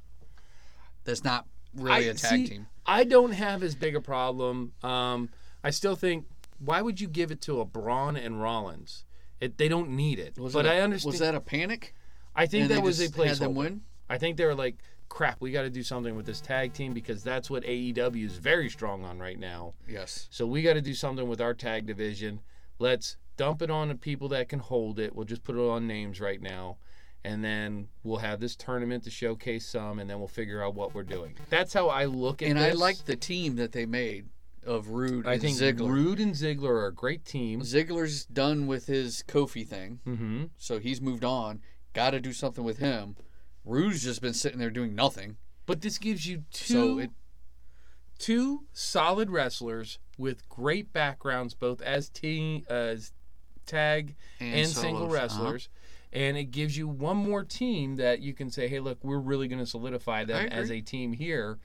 That's 1.04 1.24
not 1.24 1.46
really 1.74 2.08
I- 2.08 2.10
a 2.10 2.14
tag 2.14 2.30
see, 2.30 2.46
team. 2.48 2.66
I 2.86 3.04
don't 3.04 3.32
have 3.32 3.62
as 3.62 3.74
big 3.74 3.96
a 3.96 4.00
problem. 4.00 4.72
Um, 4.82 5.30
I 5.62 5.70
still 5.70 5.96
think 5.96 6.26
why 6.64 6.82
would 6.82 7.00
you 7.00 7.08
give 7.08 7.30
it 7.30 7.40
to 7.42 7.60
a 7.60 7.64
Braun 7.64 8.16
and 8.16 8.40
Rollins? 8.40 9.04
It, 9.40 9.58
they 9.58 9.68
don't 9.68 9.90
need 9.90 10.18
it. 10.18 10.38
Was 10.38 10.52
but 10.52 10.64
it 10.66 10.68
a- 10.68 10.72
I 10.74 10.80
understand. 10.80 11.12
Was 11.12 11.20
that 11.20 11.34
a 11.34 11.40
panic? 11.40 11.94
I 12.34 12.46
think 12.46 12.62
And 12.62 12.70
that 12.72 12.82
was 12.82 12.98
a 13.00 13.04
just 13.08 13.16
had 13.16 13.36
them 13.36 13.52
placeholder. 13.52 13.56
win. 13.56 13.80
I 14.08 14.18
think 14.18 14.36
they 14.36 14.44
were 14.44 14.54
like, 14.54 14.76
crap, 15.08 15.40
we 15.40 15.52
got 15.52 15.62
to 15.62 15.70
do 15.70 15.82
something 15.82 16.16
with 16.16 16.26
this 16.26 16.40
tag 16.40 16.72
team 16.72 16.92
because 16.94 17.22
that's 17.22 17.48
what 17.50 17.62
AEW 17.64 18.24
is 18.24 18.36
very 18.38 18.68
strong 18.68 19.04
on 19.04 19.18
right 19.18 19.38
now. 19.38 19.74
Yes. 19.88 20.26
So 20.30 20.46
we 20.46 20.62
got 20.62 20.74
to 20.74 20.80
do 20.80 20.94
something 20.94 21.28
with 21.28 21.40
our 21.40 21.54
tag 21.54 21.86
division. 21.86 22.40
Let's 22.78 23.16
dump 23.36 23.62
it 23.62 23.70
on 23.70 23.88
the 23.88 23.94
people 23.94 24.28
that 24.28 24.48
can 24.48 24.58
hold 24.58 24.98
it. 24.98 25.14
We'll 25.14 25.26
just 25.26 25.44
put 25.44 25.56
it 25.56 25.60
on 25.60 25.86
names 25.86 26.20
right 26.20 26.40
now. 26.42 26.78
And 27.26 27.42
then 27.42 27.88
we'll 28.02 28.18
have 28.18 28.38
this 28.40 28.54
tournament 28.54 29.04
to 29.04 29.10
showcase 29.10 29.66
some, 29.66 29.98
and 29.98 30.10
then 30.10 30.18
we'll 30.18 30.28
figure 30.28 30.62
out 30.62 30.74
what 30.74 30.94
we're 30.94 31.04
doing. 31.04 31.34
That's 31.48 31.72
how 31.72 31.88
I 31.88 32.04
look 32.04 32.42
at 32.42 32.48
And 32.48 32.58
this. 32.58 32.74
I 32.74 32.76
like 32.76 33.04
the 33.06 33.16
team 33.16 33.56
that 33.56 33.72
they 33.72 33.86
made 33.86 34.26
of 34.66 34.88
Roode 34.88 35.26
I 35.26 35.34
and 35.34 35.42
think 35.42 35.58
Ziggler. 35.58 35.90
Roode 35.90 36.20
and 36.20 36.34
Ziggler 36.34 36.70
are 36.70 36.86
a 36.86 36.94
great 36.94 37.24
team. 37.24 37.60
Ziggler's 37.60 38.24
done 38.24 38.66
with 38.66 38.86
his 38.86 39.24
Kofi 39.26 39.66
thing, 39.66 40.00
Mm-hmm. 40.06 40.44
so 40.56 40.78
he's 40.78 41.00
moved 41.00 41.24
on. 41.24 41.60
Got 41.92 42.10
to 42.10 42.20
do 42.20 42.32
something 42.32 42.64
with 42.64 42.78
him. 42.78 43.16
Roode's 43.64 44.02
just 44.02 44.20
been 44.20 44.34
sitting 44.34 44.58
there 44.58 44.70
doing 44.70 44.94
nothing. 44.94 45.36
But 45.66 45.80
this 45.80 45.96
gives 45.98 46.26
you 46.26 46.44
two 46.52 46.74
So 46.74 46.98
it 46.98 47.10
two 48.18 48.64
solid 48.72 49.30
wrestlers 49.30 49.98
with 50.18 50.48
great 50.48 50.92
backgrounds, 50.92 51.54
both 51.54 51.80
as 51.82 52.08
team 52.08 52.64
as 52.68 53.12
tag 53.66 54.14
and, 54.40 54.60
and, 54.60 54.68
single 54.68 55.04
uh-huh. 55.04 55.14
wrestlers. 55.14 55.68
And 56.12 56.36
it 56.36 56.52
gives 56.52 56.76
you 56.76 56.86
one 56.86 57.16
more 57.16 57.42
team 57.42 57.96
that 57.96 58.20
you 58.20 58.34
can 58.34 58.48
say, 58.48 58.68
hey, 58.68 58.78
look, 58.78 58.98
we're 59.02 59.18
really 59.18 59.48
going 59.48 59.58
to 59.58 59.66
solidify 59.66 60.24
them 60.24 60.46
as 60.48 60.70
a 60.70 60.80
team 60.80 61.12
here. 61.12 61.58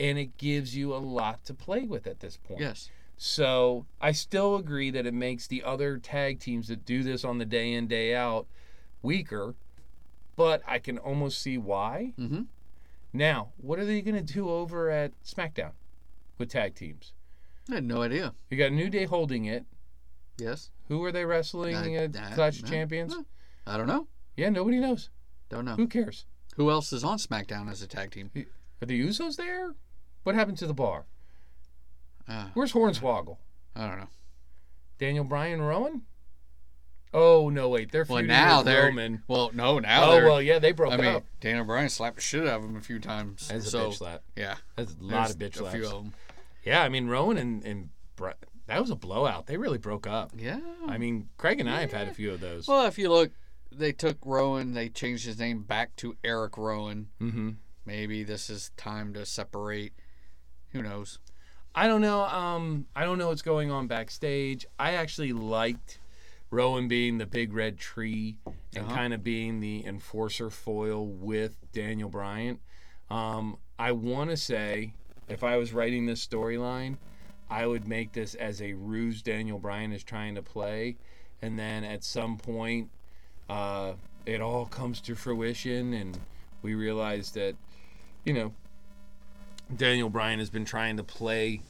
And 0.00 0.18
it 0.18 0.36
gives 0.36 0.76
you 0.76 0.94
a 0.94 0.98
lot 0.98 1.44
to 1.46 1.54
play 1.54 1.82
with 1.82 2.06
at 2.06 2.20
this 2.20 2.36
point. 2.36 2.60
Yes. 2.60 2.88
So 3.16 3.86
I 4.00 4.12
still 4.12 4.54
agree 4.56 4.90
that 4.92 5.06
it 5.06 5.14
makes 5.14 5.46
the 5.48 5.64
other 5.64 5.98
tag 5.98 6.38
teams 6.38 6.68
that 6.68 6.84
do 6.84 7.02
this 7.02 7.24
on 7.24 7.38
the 7.38 7.44
day 7.44 7.72
in, 7.72 7.88
day 7.88 8.14
out 8.14 8.46
weaker. 9.02 9.54
But 10.36 10.62
I 10.66 10.78
can 10.78 10.98
almost 10.98 11.42
see 11.42 11.58
why. 11.58 12.12
Mm-hmm. 12.18 12.42
Now, 13.12 13.48
what 13.56 13.80
are 13.80 13.84
they 13.84 14.00
going 14.02 14.24
to 14.24 14.32
do 14.32 14.48
over 14.48 14.88
at 14.90 15.12
SmackDown 15.24 15.72
with 16.38 16.50
tag 16.50 16.76
teams? 16.76 17.12
I 17.68 17.76
had 17.76 17.84
no 17.84 18.02
idea. 18.02 18.34
You 18.50 18.56
got 18.56 18.70
New 18.72 18.88
Day 18.88 19.04
holding 19.04 19.46
it. 19.46 19.64
Yes. 20.38 20.70
Who 20.86 21.02
are 21.04 21.10
they 21.10 21.24
wrestling 21.24 21.74
I- 21.76 22.04
at 22.04 22.16
I- 22.16 22.34
Clash 22.34 22.62
of 22.62 22.68
Champions? 22.70 23.16
I 23.66 23.76
don't 23.76 23.88
know. 23.88 24.06
Yeah, 24.36 24.50
nobody 24.50 24.78
knows. 24.78 25.10
Don't 25.48 25.64
know. 25.64 25.74
Who 25.74 25.88
cares? 25.88 26.24
Who 26.56 26.70
else 26.70 26.92
is 26.92 27.02
on 27.02 27.18
SmackDown 27.18 27.68
as 27.68 27.82
a 27.82 27.88
tag 27.88 28.12
team? 28.12 28.30
Are 28.80 28.86
the 28.86 29.00
Usos 29.04 29.36
there? 29.36 29.74
What 30.22 30.34
happened 30.34 30.58
to 30.58 30.66
the 30.66 30.74
bar? 30.74 31.06
Uh, 32.28 32.46
Where's 32.54 32.72
Hornswoggle? 32.72 33.38
I 33.74 33.86
don't 33.88 33.98
know. 33.98 34.08
Daniel 34.98 35.24
Bryan 35.24 35.62
Rowan? 35.62 36.02
Oh 37.14 37.48
no, 37.48 37.68
wait, 37.70 37.90
they're 37.90 38.04
Well, 38.06 38.22
now 38.22 38.62
they're 38.62 38.86
Roman. 38.86 39.22
well, 39.28 39.50
no, 39.54 39.78
now 39.78 40.10
Oh 40.10 40.22
well, 40.24 40.42
yeah, 40.42 40.58
they 40.58 40.72
broke 40.72 40.92
I 40.92 40.96
mean, 40.98 41.06
up. 41.06 41.24
Daniel 41.40 41.64
Bryan 41.64 41.88
slapped 41.88 42.16
the 42.16 42.22
shit 42.22 42.46
out 42.46 42.58
of 42.58 42.64
him 42.64 42.76
a 42.76 42.82
few 42.82 42.98
times. 42.98 43.48
That's 43.48 43.72
a 43.72 43.78
bitch 43.78 43.94
slap. 43.94 44.22
Yeah, 44.36 44.56
That's 44.76 44.92
a 44.92 45.02
lot 45.04 45.10
there's 45.10 45.30
of 45.30 45.38
bitch 45.38 45.54
slaps. 45.56 45.74
a 45.74 45.78
few 45.78 45.86
of 45.86 45.92
them. 45.92 46.12
Yeah, 46.64 46.82
I 46.82 46.90
mean 46.90 47.06
Rowan 47.08 47.38
and 47.38 47.64
and 47.64 47.88
that 48.66 48.80
was 48.80 48.90
a 48.90 48.96
blowout. 48.96 49.46
They 49.46 49.56
really 49.56 49.78
broke 49.78 50.06
up. 50.06 50.32
Yeah. 50.36 50.60
I 50.86 50.98
mean, 50.98 51.30
Craig 51.38 51.58
and 51.60 51.70
I 51.70 51.80
have 51.80 51.92
had 51.92 52.08
a 52.08 52.12
few 52.14 52.32
of 52.32 52.40
those. 52.40 52.68
Well, 52.68 52.84
if 52.86 52.98
you 52.98 53.08
look, 53.08 53.30
they 53.72 53.92
took 53.92 54.18
Rowan, 54.26 54.74
they 54.74 54.90
changed 54.90 55.24
his 55.24 55.38
name 55.38 55.62
back 55.62 55.96
to 55.96 56.14
Eric 56.22 56.58
Rowan. 56.58 57.08
mm-hmm. 57.20 57.50
Maybe 57.86 58.22
this 58.22 58.50
is 58.50 58.70
time 58.76 59.14
to 59.14 59.24
separate. 59.24 59.94
Who 60.72 60.82
knows? 60.82 61.18
I 61.74 61.86
don't 61.86 62.00
know. 62.00 62.22
Um, 62.24 62.86
I 62.96 63.04
don't 63.04 63.18
know 63.18 63.28
what's 63.28 63.42
going 63.42 63.70
on 63.70 63.86
backstage. 63.86 64.66
I 64.78 64.92
actually 64.94 65.32
liked 65.32 65.98
Rowan 66.50 66.88
being 66.88 67.18
the 67.18 67.26
big 67.26 67.52
red 67.52 67.78
tree 67.78 68.36
and 68.74 68.86
Uh-huh. 68.86 68.94
kind 68.94 69.14
of 69.14 69.22
being 69.22 69.60
the 69.60 69.84
enforcer 69.86 70.50
foil 70.50 71.06
with 71.06 71.56
Daniel 71.72 72.08
Bryan. 72.08 72.58
Um, 73.10 73.58
I 73.78 73.92
want 73.92 74.30
to 74.30 74.36
say, 74.36 74.92
if 75.28 75.44
I 75.44 75.56
was 75.56 75.72
writing 75.72 76.06
this 76.06 76.26
storyline, 76.26 76.96
I 77.50 77.66
would 77.66 77.86
make 77.86 78.12
this 78.12 78.34
as 78.34 78.60
a 78.60 78.72
ruse 78.74 79.22
Daniel 79.22 79.58
Bryan 79.58 79.92
is 79.92 80.02
trying 80.04 80.34
to 80.34 80.42
play, 80.42 80.96
and 81.40 81.58
then 81.58 81.84
at 81.84 82.02
some 82.04 82.36
point, 82.38 82.90
uh, 83.48 83.92
it 84.26 84.40
all 84.42 84.66
comes 84.66 85.00
to 85.02 85.14
fruition, 85.14 85.94
and 85.94 86.18
we 86.60 86.74
realize 86.74 87.30
that, 87.32 87.54
you 88.24 88.32
know, 88.34 88.52
Daniel 89.76 90.08
Bryan 90.08 90.38
has 90.38 90.50
been 90.50 90.64
trying 90.64 90.96
to 90.96 91.04
play 91.04 91.60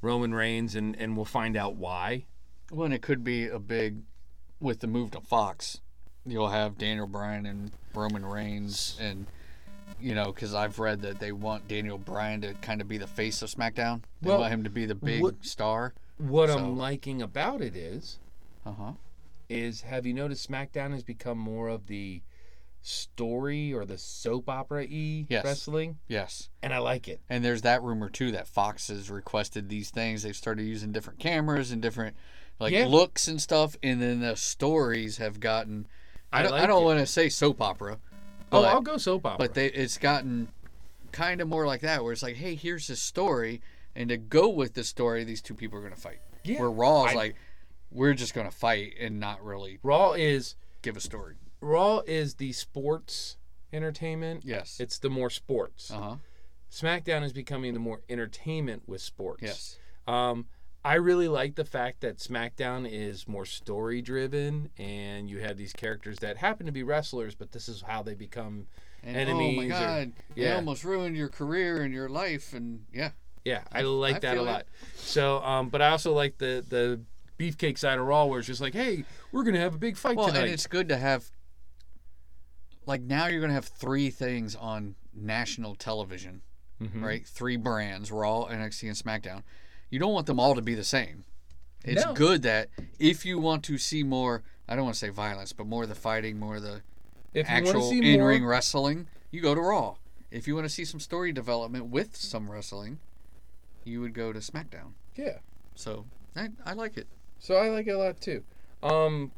Roman 0.00 0.34
Reigns, 0.34 0.74
and, 0.74 0.96
and 0.98 1.16
we'll 1.16 1.24
find 1.24 1.56
out 1.56 1.76
why. 1.76 2.24
Well, 2.70 2.84
and 2.86 2.94
it 2.94 3.02
could 3.02 3.22
be 3.22 3.46
a 3.48 3.58
big, 3.58 3.98
with 4.60 4.80
the 4.80 4.86
move 4.86 5.12
to 5.12 5.20
Fox, 5.20 5.80
you'll 6.26 6.48
have 6.50 6.78
Daniel 6.78 7.06
Bryan 7.06 7.46
and 7.46 7.70
Roman 7.94 8.24
Reigns, 8.24 8.96
and 9.00 9.26
you 10.00 10.14
know, 10.14 10.32
because 10.32 10.52
I've 10.54 10.78
read 10.80 11.02
that 11.02 11.20
they 11.20 11.30
want 11.30 11.68
Daniel 11.68 11.98
Bryan 11.98 12.40
to 12.40 12.54
kind 12.54 12.80
of 12.80 12.88
be 12.88 12.98
the 12.98 13.06
face 13.06 13.40
of 13.42 13.50
SmackDown. 13.50 14.02
They 14.20 14.30
Well, 14.30 14.40
want 14.40 14.52
him 14.52 14.64
to 14.64 14.70
be 14.70 14.84
the 14.86 14.94
big 14.96 15.22
what- 15.22 15.44
star. 15.44 15.94
What 16.18 16.48
So- 16.48 16.58
I'm 16.58 16.76
liking 16.76 17.22
about 17.22 17.60
it 17.60 17.76
is, 17.76 18.18
Uh 18.66 18.72
huh. 18.72 18.92
is 19.48 19.82
have 19.82 20.04
you 20.06 20.14
noticed 20.14 20.48
SmackDown 20.50 20.92
has 20.92 21.04
become 21.04 21.38
more 21.38 21.68
of 21.68 21.86
the 21.86 22.22
story 22.82 23.72
or 23.72 23.84
the 23.84 23.96
soap 23.98 24.48
opera 24.48 24.84
e 24.84 25.26
Yes. 25.30 25.44
wrestling, 25.44 25.98
Yes. 26.08 26.48
and 26.62 26.74
I 26.74 26.78
like 26.78 27.08
it. 27.08 27.20
And 27.30 27.44
there's 27.44 27.62
that 27.62 27.82
rumor 27.82 28.08
too 28.10 28.32
that 28.32 28.48
Fox 28.48 28.88
has 28.88 29.10
requested 29.10 29.68
these 29.68 29.90
things. 29.90 30.22
They've 30.22 30.36
started 30.36 30.64
using 30.64 30.92
different 30.92 31.18
cameras 31.18 31.70
and 31.70 31.80
different 31.80 32.16
like 32.58 32.72
Yeah. 32.72 32.86
looks 32.86 33.26
and 33.28 33.40
stuff, 33.40 33.76
and 33.82 34.00
then 34.00 34.20
the 34.20 34.36
stories 34.36 35.16
have 35.16 35.40
gotten. 35.40 35.86
I 36.32 36.40
I 36.40 36.42
don't, 36.42 36.52
I 36.52 36.58
like 36.60 36.68
don't 36.68 36.84
want 36.84 37.00
to 37.00 37.06
say 37.06 37.28
soap 37.28 37.60
opera, 37.60 37.98
Oh, 38.52 38.62
but, 38.62 38.64
I'll 38.66 38.80
go 38.80 38.96
soap 38.98 39.26
opera. 39.26 39.38
but 39.38 39.54
they 39.54 39.66
it's 39.66 39.98
gotten 39.98 40.48
kind 41.12 41.40
of 41.40 41.48
more 41.48 41.66
like 41.66 41.80
that, 41.82 42.02
where 42.04 42.12
it's 42.12 42.22
like, 42.22 42.36
hey, 42.36 42.54
here's 42.54 42.88
a 42.90 42.96
story, 42.96 43.60
and 43.94 44.08
to 44.08 44.16
go 44.16 44.48
with 44.48 44.74
the 44.74 44.84
story, 44.84 45.24
these 45.24 45.42
two 45.42 45.54
people 45.54 45.78
are 45.78 45.82
gonna 45.82 45.96
fight. 45.96 46.20
yeah, 46.44 46.58
Where 46.60 46.70
Raw 46.70 47.04
is 47.06 47.12
I- 47.12 47.16
like, 47.16 47.36
we're 47.90 48.14
just 48.14 48.32
gonna 48.34 48.50
fight 48.50 48.94
and 48.98 49.20
not 49.20 49.44
really 49.44 49.78
Raw 49.82 50.12
is 50.12 50.54
give 50.82 50.96
a 50.96 51.00
story. 51.00 51.34
Raw 51.62 52.00
is 52.06 52.34
the 52.34 52.52
sports 52.52 53.36
entertainment. 53.72 54.42
Yes. 54.44 54.78
It's 54.80 54.98
the 54.98 55.08
more 55.10 55.30
sports. 55.30 55.90
Uh 55.90 56.00
huh. 56.00 56.16
SmackDown 56.70 57.22
is 57.22 57.32
becoming 57.32 57.74
the 57.74 57.80
more 57.80 58.00
entertainment 58.08 58.82
with 58.86 59.00
sports. 59.00 59.42
Yes. 59.42 59.78
Um, 60.06 60.46
I 60.84 60.94
really 60.94 61.28
like 61.28 61.54
the 61.54 61.64
fact 61.64 62.00
that 62.00 62.18
SmackDown 62.18 62.88
is 62.90 63.28
more 63.28 63.44
story 63.44 64.02
driven, 64.02 64.70
and 64.78 65.30
you 65.30 65.38
have 65.38 65.56
these 65.56 65.72
characters 65.72 66.18
that 66.18 66.38
happen 66.38 66.66
to 66.66 66.72
be 66.72 66.82
wrestlers, 66.82 67.34
but 67.36 67.52
this 67.52 67.68
is 67.68 67.82
how 67.86 68.02
they 68.02 68.14
become. 68.14 68.66
And 69.04 69.16
Enemies 69.16 69.58
oh 69.58 69.62
my 69.62 69.66
or- 69.66 69.68
God, 69.68 70.12
they 70.34 70.42
yeah. 70.42 70.56
almost 70.56 70.82
ruined 70.84 71.16
your 71.16 71.28
career 71.28 71.82
and 71.82 71.92
your 71.94 72.08
life, 72.08 72.52
and 72.52 72.84
yeah. 72.92 73.10
Yeah, 73.44 73.62
I 73.72 73.82
like 73.82 74.16
I 74.16 74.18
that 74.20 74.32
a 74.34 74.36
feel 74.36 74.42
it. 74.42 74.50
lot. 74.52 74.66
So, 74.96 75.40
um, 75.42 75.68
but 75.68 75.82
I 75.82 75.88
also 75.90 76.12
like 76.12 76.38
the 76.38 76.64
the 76.68 77.00
beefcake 77.38 77.76
side 77.78 77.98
of 77.98 78.06
Raw, 78.06 78.24
where 78.26 78.38
it's 78.38 78.46
just 78.46 78.60
like, 78.60 78.72
hey, 78.74 79.04
we're 79.32 79.42
gonna 79.44 79.58
have 79.60 79.74
a 79.74 79.78
big 79.78 79.96
fight 79.96 80.16
Well, 80.16 80.28
tonight. 80.28 80.42
and 80.44 80.50
it's 80.50 80.66
good 80.66 80.88
to 80.88 80.96
have. 80.96 81.30
Like 82.86 83.00
now, 83.02 83.26
you're 83.26 83.40
gonna 83.40 83.52
have 83.52 83.66
three 83.66 84.10
things 84.10 84.54
on 84.56 84.94
national 85.14 85.74
television, 85.76 86.42
Mhm. 86.80 87.02
right? 87.02 87.26
Three 87.26 87.56
brands: 87.56 88.10
Raw, 88.10 88.44
NXT, 88.46 88.88
and 88.88 88.96
SmackDown. 88.96 89.42
You 89.90 89.98
don't 89.98 90.12
want 90.12 90.26
them 90.26 90.40
all 90.40 90.54
to 90.54 90.62
be 90.62 90.74
the 90.74 90.84
same. 90.84 91.24
It's 91.84 92.04
No. 92.04 92.12
good 92.14 92.42
that 92.42 92.68
if 92.98 93.24
you 93.26 93.38
want 93.38 93.64
to 93.64 93.76
see 93.78 94.02
more, 94.02 94.42
I 94.68 94.74
don't 94.76 94.84
want 94.84 94.94
to 94.94 94.98
say 94.98 95.08
violence, 95.10 95.52
but 95.52 95.66
more 95.66 95.82
of 95.82 95.88
the 95.88 95.94
fighting, 95.94 96.38
more 96.38 96.56
of 96.56 96.62
the 96.62 96.82
If 97.34 97.46
to 97.46 97.52
actual 97.52 97.90
in-ring 97.90 98.44
wrestling, 98.44 99.08
you 99.30 99.40
go 99.40 99.54
to 99.54 99.60
Raw. 99.60 99.96
If 100.30 100.46
you 100.48 100.54
want 100.54 100.64
to 100.64 100.68
see 100.70 100.84
some 100.84 101.00
story 101.00 101.32
development 101.32 101.86
with 101.86 102.16
some 102.16 102.50
wrestling, 102.50 102.98
you 103.84 104.00
would 104.00 104.14
go 104.14 104.32
to 104.32 104.38
SmackDown. 104.40 104.92
yeah. 105.16 105.38
So 105.74 106.06
I, 106.36 106.50
I 106.64 106.72
like 106.74 106.96
it. 106.96 107.06
So 107.38 107.56
I 107.56 107.68
like 107.68 107.86
it 107.86 107.90
a 107.92 107.98
lot 107.98 108.20
too. 108.20 108.44
Um, 108.82 109.32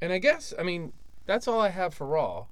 and 0.00 0.12
I 0.12 0.18
guess 0.18 0.52
I 0.58 0.62
mean 0.62 0.92
that's 1.26 1.48
all 1.48 1.60
I 1.60 1.68
have 1.70 1.94
for 1.94 2.06
Raw. 2.06 2.46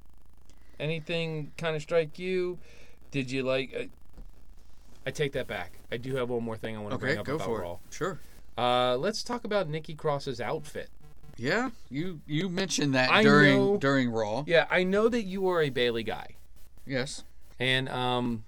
Anything 0.82 1.52
kind 1.56 1.76
of 1.76 1.82
strike 1.82 2.18
you? 2.18 2.58
Did 3.12 3.30
you 3.30 3.44
like? 3.44 3.72
Uh, 3.78 3.84
I 5.06 5.12
take 5.12 5.32
that 5.32 5.46
back. 5.46 5.78
I 5.92 5.96
do 5.96 6.16
have 6.16 6.28
one 6.28 6.42
more 6.42 6.56
thing 6.56 6.76
I 6.76 6.80
want 6.80 6.90
to 6.90 6.96
Okay, 6.96 7.06
bring 7.06 7.18
up 7.18 7.24
go 7.26 7.34
about 7.36 7.44
for 7.46 7.60
Raw. 7.60 7.72
it. 7.74 7.78
Sure. 7.90 8.18
Uh, 8.58 8.96
let's 8.96 9.22
talk 9.22 9.44
about 9.44 9.68
Nikki 9.68 9.94
Cross's 9.94 10.40
outfit. 10.40 10.90
Yeah, 11.36 11.70
you 11.88 12.20
you 12.26 12.48
mentioned 12.48 12.94
that 12.94 13.10
I 13.10 13.22
during 13.22 13.56
know- 13.56 13.76
during 13.78 14.10
Raw. 14.10 14.42
Yeah, 14.46 14.66
I 14.70 14.82
know 14.82 15.08
that 15.08 15.22
you 15.22 15.48
are 15.48 15.62
a 15.62 15.70
Bayley 15.70 16.02
guy, 16.02 16.34
Yes. 16.84 17.22
and 17.60 17.88
um, 17.88 18.44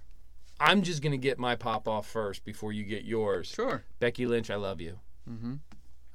I'm 0.61 0.83
just 0.83 1.03
gonna 1.03 1.17
get 1.17 1.39
my 1.39 1.55
pop 1.55 1.87
off 1.89 2.07
first 2.09 2.45
before 2.45 2.73
you 2.73 2.83
get 2.85 3.05
yours. 3.05 3.47
Sure. 3.47 3.85
Becky 4.01 4.27
Lynch, 4.27 4.51
I 4.51 4.57
love 4.57 4.81
you. 4.81 4.99
Mm-hmm. 5.31 5.55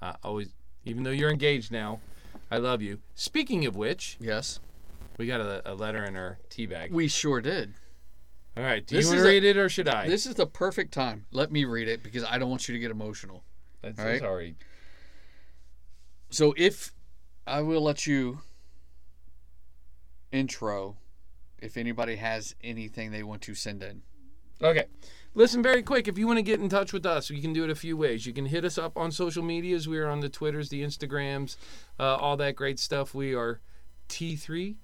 Uh, 0.01 0.13
always, 0.23 0.49
even 0.85 1.03
though 1.03 1.11
you're 1.11 1.31
engaged 1.31 1.71
now, 1.71 2.01
I 2.51 2.57
love 2.57 2.81
you. 2.81 2.99
Speaking 3.15 3.65
of 3.65 3.75
which, 3.77 4.17
Yes. 4.19 4.59
We 5.19 5.27
got 5.27 5.41
a, 5.41 5.71
a 5.71 5.75
letter 5.75 6.03
in 6.05 6.15
our 6.15 6.39
tea 6.49 6.65
bag. 6.65 6.91
We 6.93 7.09
sure 7.09 7.41
did. 7.41 7.73
All 8.57 8.63
right, 8.63 8.85
do 8.85 8.95
This 8.95 9.05
you 9.05 9.09
want 9.09 9.17
is 9.17 9.23
to 9.23 9.29
a- 9.29 9.31
read 9.31 9.43
it 9.43 9.57
or 9.57 9.69
should 9.69 9.87
I? 9.89 10.07
This 10.07 10.25
is 10.25 10.35
the 10.35 10.47
perfect 10.47 10.93
time. 10.93 11.25
Let 11.31 11.51
me 11.51 11.65
read 11.65 11.87
it 11.89 12.01
because 12.01 12.23
I 12.23 12.37
don't 12.39 12.49
want 12.49 12.67
you 12.67 12.73
to 12.73 12.79
get 12.79 12.89
emotional. 12.89 13.43
That's 13.81 13.99
all 13.99 14.05
right. 14.05 14.19
sorry. 14.19 14.55
So 16.29 16.53
if 16.57 16.93
I 17.45 17.61
will 17.61 17.81
let 17.81 18.07
you 18.07 18.39
intro 20.31 20.97
if 21.59 21.75
anybody 21.75 22.15
has 22.15 22.55
anything 22.63 23.11
they 23.11 23.23
want 23.23 23.41
to 23.41 23.53
send 23.55 23.83
in. 23.83 24.01
Okay. 24.61 24.85
Listen, 25.35 25.61
very 25.61 25.83
quick. 25.83 26.07
If 26.07 26.17
you 26.17 26.27
want 26.27 26.37
to 26.37 26.43
get 26.43 26.59
in 26.61 26.69
touch 26.69 26.93
with 26.93 27.05
us, 27.05 27.29
you 27.29 27.41
can 27.41 27.51
do 27.53 27.63
it 27.65 27.69
a 27.69 27.75
few 27.75 27.97
ways. 27.97 28.25
You 28.25 28.33
can 28.33 28.45
hit 28.45 28.63
us 28.63 28.77
up 28.77 28.97
on 28.97 29.11
social 29.11 29.43
medias. 29.43 29.87
We 29.87 29.97
are 29.99 30.07
on 30.07 30.21
the 30.21 30.29
Twitters, 30.29 30.69
the 30.69 30.81
Instagrams, 30.81 31.55
uh, 31.99 32.15
all 32.15 32.37
that 32.37 32.55
great 32.55 32.79
stuff. 32.79 33.13
We 33.13 33.33
are 33.35 33.59
T3. 34.07 34.75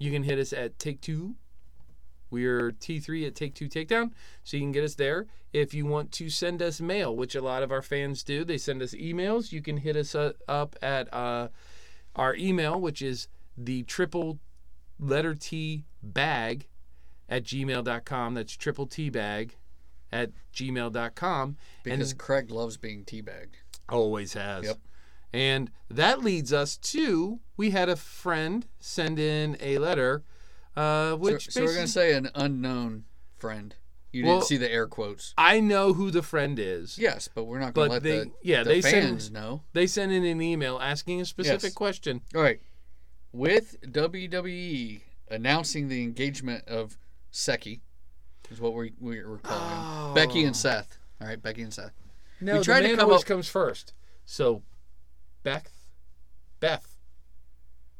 You 0.00 0.10
can 0.10 0.22
hit 0.22 0.38
us 0.38 0.52
at 0.52 0.78
Take 0.78 1.02
Two. 1.02 1.36
We 2.30 2.46
are 2.46 2.72
T3 2.72 3.26
at 3.26 3.34
Take 3.34 3.54
Two 3.54 3.68
Takedown, 3.68 4.12
so 4.42 4.56
you 4.56 4.62
can 4.62 4.72
get 4.72 4.82
us 4.82 4.94
there. 4.94 5.26
If 5.52 5.74
you 5.74 5.84
want 5.84 6.10
to 6.12 6.30
send 6.30 6.62
us 6.62 6.80
mail, 6.80 7.14
which 7.14 7.34
a 7.34 7.42
lot 7.42 7.62
of 7.62 7.70
our 7.70 7.82
fans 7.82 8.22
do, 8.22 8.42
they 8.42 8.56
send 8.56 8.80
us 8.82 8.94
emails. 8.94 9.52
You 9.52 9.60
can 9.60 9.76
hit 9.76 9.96
us 9.96 10.14
up 10.14 10.76
at 10.80 11.12
uh, 11.12 11.48
our 12.16 12.34
email, 12.34 12.80
which 12.80 13.02
is 13.02 13.28
the 13.58 13.82
triple 13.82 14.38
letter 14.98 15.34
T 15.34 15.84
bag 16.02 16.66
at 17.28 17.44
gmail.com. 17.44 18.34
That's 18.34 18.56
triple 18.56 18.86
T 18.86 19.10
bag 19.10 19.56
at 20.10 20.30
gmail.com. 20.54 21.56
Because 21.82 22.10
and 22.12 22.18
Craig 22.18 22.50
loves 22.50 22.78
being 22.78 23.04
teabagged. 23.04 23.56
always 23.90 24.32
has. 24.32 24.64
Yep. 24.64 24.78
And 25.32 25.70
that 25.88 26.22
leads 26.22 26.52
us 26.52 26.76
to 26.76 27.40
we 27.56 27.70
had 27.70 27.88
a 27.88 27.96
friend 27.96 28.66
send 28.80 29.18
in 29.18 29.56
a 29.60 29.78
letter, 29.78 30.24
uh, 30.76 31.14
which 31.14 31.50
so 31.50 31.62
we're 31.64 31.74
gonna 31.74 31.86
say 31.86 32.12
an 32.14 32.30
unknown 32.34 33.04
friend. 33.38 33.74
You 34.12 34.24
Well- 34.24 34.36
didn't 34.38 34.48
see 34.48 34.56
the 34.56 34.70
air 34.70 34.88
quotes. 34.88 35.34
I 35.38 35.60
know 35.60 35.92
who 35.92 36.10
the 36.10 36.22
friend 36.22 36.58
is. 36.58 36.98
Yes, 36.98 37.28
but 37.32 37.44
we're 37.44 37.60
not 37.60 37.74
gonna 37.74 37.88
But 37.88 37.90
let 37.92 38.02
they- 38.02 38.18
the, 38.20 38.30
yeah, 38.42 38.62
the 38.64 38.70
they 38.70 38.80
send- 38.82 38.92
fans 39.08 39.30
know. 39.30 39.62
They 39.72 39.86
sent 39.86 40.10
in 40.10 40.24
an 40.24 40.42
email 40.42 40.78
asking 40.80 41.20
a 41.20 41.24
specific 41.24 41.62
Yes. 41.62 41.74
question. 41.74 42.22
All 42.34 42.42
right. 42.42 42.60
With 43.32 43.76
WWE 43.92 45.02
announcing 45.30 45.86
the 45.88 46.02
engagement 46.02 46.66
of 46.66 46.98
Seki, 47.30 47.82
is 48.50 48.60
what 48.60 48.74
we, 48.74 48.92
we're 48.98 49.38
calling 49.38 50.08
him. 50.08 50.14
Becky 50.14 50.42
and 50.44 50.56
Seth. 50.56 50.98
All 51.20 51.28
right, 51.28 51.40
Becky 51.40 51.62
and 51.62 51.72
Seth. 51.72 51.92
No, 52.40 52.54
We 52.54 52.58
the 52.58 52.64
tried 52.64 52.80
to 52.80 52.96
come 52.96 53.04
always 53.06 53.20
up- 53.20 53.26
comes 53.28 53.48
first. 53.48 53.92
So, 54.24 54.62
Beth, 55.42 55.72
Beth, 56.60 56.96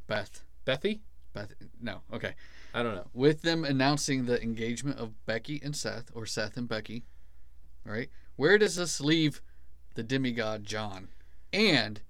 Beth. 0.06 0.42
Bethy, 0.66 1.00
Beth, 1.32 1.54
no, 1.80 2.02
okay. 2.12 2.34
I 2.74 2.82
don't 2.82 2.94
know. 2.94 3.08
With 3.14 3.42
them 3.42 3.64
announcing 3.64 4.26
the 4.26 4.40
engagement 4.42 4.98
of 4.98 5.24
Becky 5.26 5.60
and 5.64 5.74
Seth, 5.74 6.10
or 6.14 6.26
Seth 6.26 6.56
and 6.56 6.68
Becky, 6.68 7.04
right? 7.84 8.10
Where 8.36 8.58
does 8.58 8.76
this 8.76 9.00
leave 9.00 9.40
the 9.94 10.02
demigod 10.02 10.64
John? 10.64 11.08
And 11.52 12.02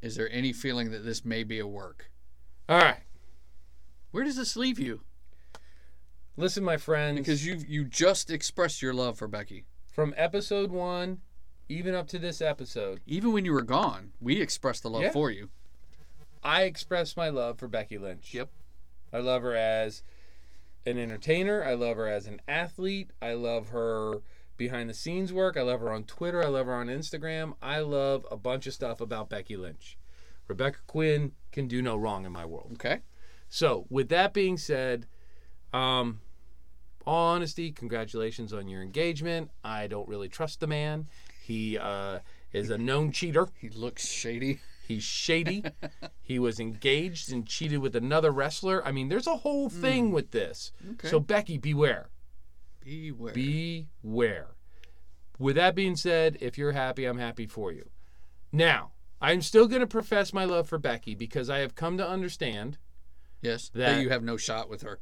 is 0.00 0.16
there 0.16 0.30
any 0.32 0.52
feeling 0.52 0.90
that 0.90 1.04
this 1.04 1.24
may 1.24 1.44
be 1.44 1.58
a 1.58 1.66
work? 1.66 2.10
All 2.68 2.78
right. 2.78 3.02
Where 4.10 4.24
does 4.24 4.36
this 4.36 4.56
leave 4.56 4.78
you? 4.78 5.02
Listen, 6.36 6.64
my 6.64 6.76
friends. 6.78 7.18
Because 7.18 7.46
you 7.46 7.62
you 7.68 7.84
just 7.84 8.30
expressed 8.30 8.82
your 8.82 8.94
love 8.94 9.18
for 9.18 9.28
Becky. 9.28 9.64
from 9.92 10.14
episode 10.16 10.70
one, 10.70 11.20
even 11.68 11.94
up 11.94 12.06
to 12.08 12.18
this 12.18 12.40
episode, 12.40 13.00
Even 13.06 13.32
when 13.32 13.44
you 13.44 13.52
were 13.52 13.62
gone, 13.62 14.12
we 14.20 14.40
expressed 14.40 14.82
the 14.82 14.90
love 14.90 15.02
Yeah. 15.02 15.12
for 15.12 15.30
you. 15.30 15.50
I 16.42 16.62
expressed 16.62 17.16
my 17.16 17.28
love 17.28 17.58
for 17.58 17.66
Becky 17.68 17.98
Lynch. 17.98 18.32
Yep. 18.32 18.50
I 19.12 19.18
love 19.18 19.42
her 19.42 19.54
as 19.56 20.02
an 20.84 20.98
entertainer. 20.98 21.64
I 21.64 21.74
love 21.74 21.96
her 21.96 22.06
as 22.06 22.26
an 22.26 22.40
athlete. 22.46 23.10
I 23.20 23.32
love 23.32 23.70
her 23.70 24.20
behind 24.56 24.88
the 24.88 24.94
scenes 24.94 25.32
work. 25.32 25.56
I 25.56 25.62
love 25.62 25.80
her 25.80 25.92
on 25.92 26.04
Twitter. 26.04 26.42
I 26.42 26.46
love 26.46 26.66
her 26.66 26.74
on 26.74 26.86
Instagram. 26.86 27.54
I 27.60 27.80
love 27.80 28.26
a 28.30 28.36
bunch 28.36 28.66
of 28.66 28.74
stuff 28.74 29.00
about 29.00 29.28
Becky 29.28 29.56
Lynch. 29.56 29.98
Rebecca 30.48 30.78
Quinn 30.86 31.32
can 31.50 31.66
do 31.66 31.82
no 31.82 31.96
wrong 31.96 32.24
in 32.24 32.32
my 32.32 32.44
world. 32.44 32.70
Okay. 32.74 33.00
So, 33.48 33.86
with 33.90 34.08
that 34.10 34.32
being 34.32 34.56
said, 34.56 35.06
um, 35.72 36.20
all 37.06 37.34
honesty, 37.34 37.72
congratulations 37.72 38.52
on 38.52 38.68
your 38.68 38.82
engagement. 38.82 39.50
I 39.64 39.86
don't 39.88 40.08
really 40.08 40.28
trust 40.28 40.60
the 40.60 40.66
man. 40.66 41.08
He 41.46 41.78
uh, 41.78 42.18
is 42.52 42.70
a 42.70 42.78
known 42.78 43.12
cheater. 43.12 43.46
He 43.56 43.68
looks 43.68 44.08
shady. 44.08 44.58
He's 44.88 45.04
shady. 45.04 45.62
he 46.22 46.40
was 46.40 46.58
engaged 46.58 47.30
and 47.32 47.46
cheated 47.46 47.78
with 47.78 47.94
another 47.94 48.32
wrestler. 48.32 48.84
I 48.84 48.90
mean, 48.90 49.08
there's 49.08 49.28
a 49.28 49.36
whole 49.36 49.68
thing 49.68 50.10
with 50.10 50.32
this. 50.32 50.72
Okay. 50.94 51.06
So, 51.08 51.20
Becky, 51.20 51.56
beware. 51.56 52.10
Beware. 52.84 53.32
Beware. 53.32 54.48
With 55.38 55.54
that 55.54 55.76
being 55.76 55.94
said, 55.94 56.36
if 56.40 56.58
you're 56.58 56.72
happy, 56.72 57.04
I'm 57.04 57.18
happy 57.18 57.46
for 57.46 57.70
you. 57.70 57.90
Now, 58.50 58.90
I'm 59.20 59.40
still 59.40 59.68
going 59.68 59.80
to 59.82 59.86
profess 59.86 60.32
my 60.32 60.44
love 60.44 60.68
for 60.68 60.78
Becky 60.78 61.14
because 61.14 61.48
I 61.48 61.58
have 61.58 61.74
come 61.76 61.96
to 61.98 62.08
understand 62.08 62.78
yes. 63.40 63.68
That, 63.68 63.94
that- 63.96 64.02
you 64.02 64.08
have 64.08 64.24
no 64.24 64.36
shot 64.36 64.68
with 64.68 64.82
her. 64.82 64.98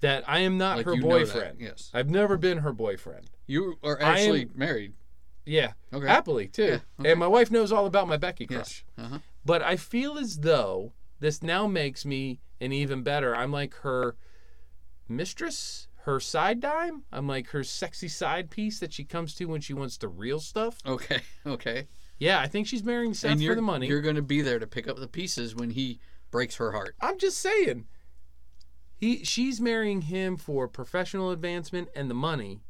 that 0.00 0.24
I 0.28 0.40
am 0.40 0.58
not 0.58 0.76
Like 0.78 0.86
her 0.86 0.94
you 0.94 1.00
know 1.00 1.08
that, 1.20 1.32
boyfriend. 1.32 1.60
yes. 1.60 1.90
I've 1.94 2.10
never 2.10 2.36
been 2.36 2.58
her 2.58 2.72
boyfriend. 2.72 3.30
You 3.46 3.78
are 3.82 3.98
I 4.02 4.04
am- 4.04 4.14
actually 4.16 4.48
married. 4.54 4.92
Yeah, 5.46 5.72
Okay. 5.92 6.06
happily 6.06 6.48
too. 6.48 6.64
Yeah, 6.64 6.78
okay. 7.00 7.10
And 7.12 7.20
my 7.20 7.26
wife 7.28 7.50
knows 7.50 7.70
all 7.72 7.86
about 7.86 8.08
my 8.08 8.16
Becky 8.16 8.46
crush. 8.46 8.84
Yes. 8.98 9.06
Uh-huh. 9.06 9.18
But 9.44 9.62
I 9.62 9.76
feel 9.76 10.18
as 10.18 10.40
though 10.40 10.92
this 11.20 11.42
now 11.42 11.66
makes 11.66 12.04
me 12.04 12.40
an 12.60 12.72
even 12.72 13.02
better. 13.02 13.34
I'm 13.34 13.52
like 13.52 13.74
her 13.76 14.16
mistress, 15.08 15.88
her 16.04 16.20
side 16.20 16.60
dime. 16.60 17.04
I'm 17.12 17.26
like 17.28 17.48
her 17.50 17.62
sexy 17.64 18.08
side 18.08 18.50
piece 18.50 18.80
that 18.80 18.92
she 18.92 19.04
comes 19.04 19.34
to 19.36 19.44
when 19.46 19.60
she 19.60 19.72
wants 19.74 19.96
the 19.96 20.08
real 20.08 20.40
stuff. 20.40 20.78
Okay. 20.86 21.20
Okay. 21.46 21.86
Yeah, 22.18 22.40
I 22.40 22.48
think 22.48 22.66
she's 22.66 22.82
marrying 22.82 23.12
Seth 23.14 23.40
for 23.44 23.54
the 23.54 23.62
money. 23.62 23.86
you're 23.86 24.00
going 24.00 24.16
to 24.16 24.22
be 24.22 24.40
there 24.42 24.58
to 24.58 24.66
pick 24.66 24.88
up 24.88 24.98
the 24.98 25.06
pieces 25.06 25.54
when 25.54 25.70
he 25.70 26.00
breaks 26.30 26.56
her 26.56 26.72
heart. 26.72 26.96
I'm 27.00 27.18
just 27.18 27.38
saying. 27.38 27.86
He 28.96 29.22
she's 29.24 29.60
marrying 29.60 30.00
him 30.02 30.36
for 30.38 30.66
professional 30.66 31.30
advancement 31.30 31.88
and 31.94 32.10
the 32.10 32.14
money. 32.14 32.62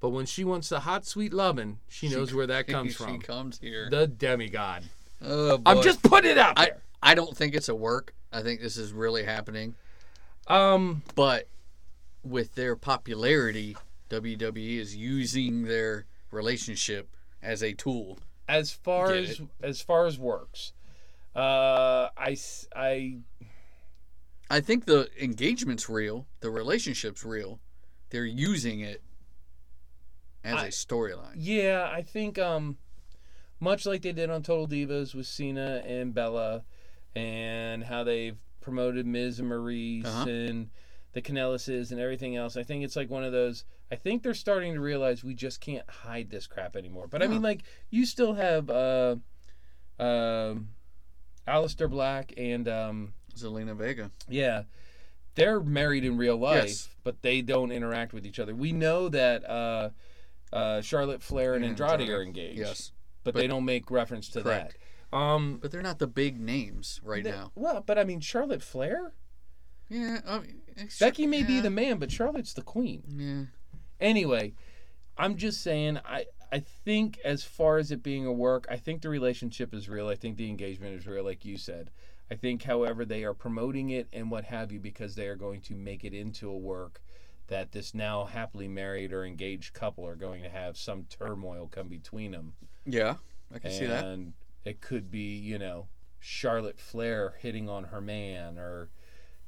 But 0.00 0.10
when 0.10 0.26
she 0.26 0.44
wants 0.44 0.68
the 0.68 0.80
hot 0.80 1.06
sweet 1.06 1.32
loving, 1.32 1.78
she 1.88 2.08
knows 2.08 2.34
where 2.34 2.46
that 2.46 2.66
comes 2.68 2.92
she 2.92 2.94
from. 2.94 3.20
comes 3.20 3.58
here. 3.58 3.88
The 3.90 4.06
demigod. 4.06 4.84
oh, 5.22 5.60
I'm 5.64 5.82
just 5.82 6.02
putting 6.02 6.32
it 6.32 6.38
out 6.38 6.58
I 6.58 6.66
there. 6.66 6.82
I 7.02 7.14
don't 7.14 7.36
think 7.36 7.54
it's 7.54 7.68
a 7.68 7.74
work. 7.74 8.14
I 8.32 8.42
think 8.42 8.60
this 8.60 8.76
is 8.76 8.92
really 8.92 9.24
happening. 9.24 9.74
um 10.48 11.02
But 11.14 11.48
with 12.22 12.54
their 12.56 12.76
popularity, 12.76 13.76
WWE 14.10 14.78
is 14.78 14.94
using 14.96 15.62
their 15.64 16.06
relationship 16.30 17.08
as 17.42 17.62
a 17.62 17.72
tool. 17.72 18.18
as 18.48 18.70
far 18.72 19.12
Get 19.14 19.30
as 19.30 19.40
as 19.62 19.80
far 19.80 20.06
as 20.06 20.18
works 20.18 20.72
uh 21.34 22.08
I 22.16 22.36
I 22.74 23.18
I 24.50 24.60
think 24.60 24.84
the 24.84 25.08
engagement's 25.20 25.88
real, 25.88 26.26
the 26.40 26.50
relationship's 26.50 27.24
real. 27.24 27.58
They're 28.10 28.24
using 28.24 28.80
it 28.80 29.02
as 30.46 30.54
I- 30.62 30.66
a 30.66 30.70
storyline. 30.70 31.34
yeah 31.36 31.88
i 31.92 32.02
think 32.02 32.38
um 32.38 32.76
much 33.60 33.86
like 33.86 34.02
they 34.02 34.12
did 34.12 34.30
on 34.30 34.42
total 34.42 34.68
divas 34.68 35.14
with 35.14 35.26
cena 35.26 35.82
and 35.86 36.12
bella 36.14 36.62
and 37.14 37.84
how 37.84 38.04
they've 38.04 38.36
promoted 38.60 39.06
miz 39.06 39.38
and 39.40 39.50
Maryse 39.50 40.04
Uh-huh. 40.06 40.28
and 40.28 40.70
the 41.12 41.22
Canellises 41.22 41.90
and 41.92 42.00
everything 42.00 42.36
else 42.36 42.56
i 42.56 42.62
think 42.62 42.84
it's 42.84 42.96
like 42.96 43.08
one 43.10 43.24
of 43.24 43.32
those 43.32 43.64
i 43.90 43.94
think 43.96 44.22
they're 44.22 44.34
starting 44.34 44.74
to 44.74 44.80
realize 44.80 45.24
we 45.24 45.34
just 45.34 45.60
can't 45.60 45.88
hide 45.88 46.28
this 46.30 46.46
crap 46.46 46.76
anymore 46.76 47.06
but 47.08 47.22
i 47.22 47.26
mean 47.26 47.40
like 47.42 47.62
you 47.90 48.04
still 48.04 48.34
have 48.34 48.68
uh 48.68 49.16
um 49.98 50.68
Aleister 51.48 51.88
Black 51.88 52.32
and 52.36 52.68
um 52.68 53.12
Zelina 53.36 53.76
Vega. 53.76 54.10
Yeah. 54.28 54.64
They're 55.36 55.60
married 55.60 56.04
in 56.04 56.16
real 56.16 56.36
life, 56.36 56.64
Yes. 56.64 56.88
but 57.04 57.20
they 57.22 57.40
don't 57.42 57.70
interact 57.70 58.12
with 58.14 58.24
each 58.26 58.38
other. 58.38 58.54
We 58.54 58.72
know 58.72 59.08
that 59.10 59.48
uh, 59.48 59.90
uh, 60.52 60.80
Charlotte 60.80 61.22
Flair 61.22 61.54
and 61.54 61.64
Andrade 61.64 61.92
Andrade. 61.92 62.10
are 62.10 62.22
engaged. 62.22 62.58
Yes. 62.58 62.92
But, 63.24 63.34
But- 63.34 63.40
they 63.40 63.46
don't 63.46 63.64
make 63.64 63.90
reference 63.90 64.28
to 64.30 64.42
Correct. 64.42 64.76
that. 65.10 65.16
Um, 65.16 65.58
But 65.60 65.70
they're 65.70 65.82
not 65.82 65.98
the 65.98 66.06
big 66.06 66.38
names 66.40 67.00
right 67.02 67.22
they- 67.24 67.30
now. 67.30 67.52
Well, 67.54 67.82
but 67.84 67.98
I 67.98 68.04
mean, 68.04 68.20
Charlotte 68.20 68.62
Flair? 68.62 69.12
Yeah. 69.88 70.20
I 70.26 70.40
mean, 70.40 70.62
Becky 71.00 71.26
may 71.26 71.42
be 71.44 71.60
the 71.60 71.70
man, 71.70 71.98
but 71.98 72.10
Charlotte's 72.10 72.54
the 72.54 72.62
queen. 72.62 73.02
Yeah. 73.16 73.44
Anyway, 74.00 74.54
I'm 75.16 75.36
just 75.36 75.62
saying, 75.62 75.98
I, 76.04 76.26
I 76.52 76.58
think 76.60 77.18
as 77.24 77.44
far 77.44 77.78
as 77.78 77.90
it 77.90 78.02
being 78.02 78.26
a 78.26 78.32
work, 78.32 78.66
I 78.68 78.76
think 78.76 79.02
the 79.02 79.08
relationship 79.08 79.72
is 79.74 79.88
real. 79.88 80.08
I 80.08 80.16
think 80.16 80.36
the 80.36 80.48
engagement 80.48 80.94
is 80.98 81.06
real, 81.06 81.24
like 81.24 81.44
you 81.44 81.56
said. 81.56 81.90
I 82.30 82.34
think, 82.34 82.64
however, 82.64 83.04
they 83.04 83.22
are 83.24 83.32
promoting 83.34 83.90
it 83.90 84.08
and 84.12 84.30
what 84.30 84.44
have 84.44 84.72
you 84.72 84.80
because 84.80 85.14
they 85.14 85.28
are 85.28 85.36
going 85.36 85.60
to 85.62 85.74
make 85.74 86.04
it 86.04 86.12
into 86.12 86.50
a 86.50 86.56
work 86.56 87.00
that 87.48 87.72
this 87.72 87.94
now 87.94 88.24
happily 88.24 88.68
married 88.68 89.12
or 89.12 89.24
engaged 89.24 89.72
couple 89.72 90.06
are 90.06 90.16
going 90.16 90.42
to 90.42 90.48
have 90.48 90.76
some 90.76 91.04
turmoil 91.04 91.68
come 91.70 91.88
between 91.88 92.32
them. 92.32 92.54
Yeah. 92.84 93.16
I 93.54 93.58
can 93.58 93.70
and 93.70 93.78
see 93.78 93.86
that. 93.86 94.04
And 94.04 94.32
it 94.64 94.80
could 94.80 95.10
be, 95.10 95.36
you 95.36 95.58
know, 95.58 95.88
Charlotte 96.18 96.80
Flair 96.80 97.34
hitting 97.38 97.68
on 97.68 97.84
her 97.84 98.00
man 98.00 98.58
or, 98.58 98.90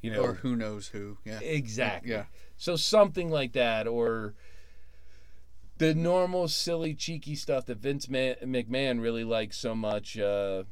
you 0.01 0.13
know, 0.13 0.23
Or 0.23 0.35
who 0.35 0.55
knows 0.55 0.89
who. 0.89 1.19
Yeah. 1.25 1.41
Exactly. 1.41 2.13
Yeah. 2.13 2.25
So 2.57 2.77
something 2.77 3.31
like 3.31 3.53
that, 3.55 3.89
or 3.89 4.35
the 5.79 5.95
normal, 5.95 6.49
silly, 6.49 6.95
cheeky 6.95 7.35
stuff 7.35 7.67
that 7.67 7.79
Vince 7.79 8.09
Ma- 8.09 8.35
McMahon 8.45 9.01
really 9.01 9.25
likes 9.25 9.59
so 9.59 9.75
much. 9.75 10.19
Uh, 10.19 10.65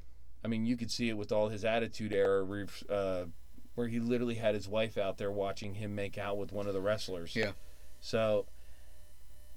I 0.44 0.48
mean, 0.48 0.66
you 0.66 0.76
could 0.76 0.90
see 0.90 1.08
it 1.08 1.16
with 1.16 1.32
all 1.32 1.48
his 1.48 1.64
Attitude 1.64 2.12
Era, 2.12 2.42
ref- 2.44 2.84
uh, 2.88 3.24
where 3.76 3.86
he 3.86 4.00
literally 4.00 4.34
had 4.34 4.54
his 4.54 4.66
wife 4.66 4.98
out 4.98 5.18
there 5.18 5.30
watching 5.30 5.74
him 5.74 5.94
make 5.94 6.18
out 6.18 6.36
with 6.36 6.50
one 6.50 6.66
of 6.66 6.74
the 6.74 6.80
wrestlers. 6.80 7.36
Yeah. 7.36 7.52
So 8.00 8.46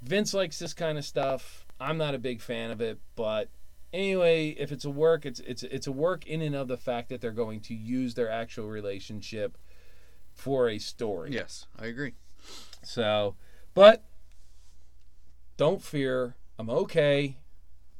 Vince 0.01 0.34
likes 0.34 0.59
this 0.59 0.74
kind 0.74 0.97
of 0.97 1.05
stuff. 1.05 1.65
I'm 1.80 1.97
not 1.97 2.13
a 2.13 2.20
big 2.20 2.41
fan 2.41 2.70
of 2.70 2.82
it, 2.82 2.99
but 3.15 3.49
anyway, 3.93 4.49
if 4.49 4.72
it's 4.72 4.86
a 4.86 4.89
work, 4.89 5.26
it's 5.26 5.39
it's 5.39 5.63
it's 5.63 5.88
a 5.88 5.91
work 5.91 6.28
in 6.28 6.41
and 6.41 6.55
of 6.55 6.67
the 6.67 6.78
fact 6.78 7.09
that 7.09 7.22
they're 7.22 7.32
going 7.32 7.61
to 7.61 7.74
use 7.74 8.13
their 8.13 8.30
actual 8.30 8.67
relationship 8.67 9.57
for 10.34 10.70
a 10.70 10.78
story. 10.78 11.32
Yes, 11.32 11.65
I 11.78 11.88
agree. 11.88 12.13
So, 12.84 13.36
but 13.74 14.03
don't 15.57 15.82
fear. 15.82 16.36
I'm 16.57 16.70
okay. 16.70 17.38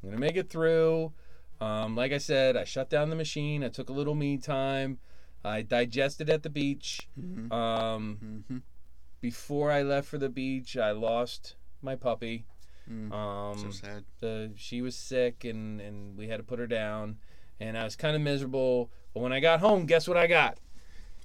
I'm 0.04 0.10
gonna 0.10 0.20
make 0.20 0.36
it 0.36 0.50
through. 0.50 1.14
Um, 1.62 1.96
like 1.96 2.14
I 2.14 2.18
said, 2.18 2.56
I 2.56 2.64
shut 2.64 2.90
down 2.90 3.10
the 3.10 3.16
machine. 3.16 3.64
I 3.64 3.70
took 3.70 3.90
a 3.90 3.94
little 3.94 4.16
me 4.16 4.38
time. 4.38 5.00
I 5.44 5.62
digested 5.62 6.30
at 6.30 6.44
the 6.44 6.50
beach. 6.50 7.08
Mhm. 7.20 7.52
Um, 7.52 8.44
hmm 8.48 8.58
before 9.22 9.72
I 9.72 9.84
left 9.84 10.08
for 10.08 10.18
the 10.18 10.30
beach, 10.30 10.78
I 10.78 10.92
lost 10.92 11.56
my 11.82 11.96
puppy. 11.96 12.46
Mm. 12.90 13.12
Um, 13.12 13.58
so 13.58 13.72
sad. 13.72 14.06
the, 14.20 14.52
she 14.56 14.82
was 14.82 14.96
sick 14.96 15.44
and, 15.44 15.80
and 15.80 16.18
we 16.18 16.28
had 16.28 16.38
to 16.38 16.44
put 16.44 16.60
her 16.60 16.68
down. 16.68 17.18
And 17.60 17.78
I 17.78 17.84
was 17.84 17.96
kind 17.96 18.16
of 18.16 18.22
miserable. 18.22 18.90
But 19.14 19.22
when 19.22 19.34
I 19.34 19.40
got 19.40 19.60
home, 19.60 19.86
guess 19.86 20.08
what 20.08 20.18
I 20.18 20.28
got? 20.28 20.58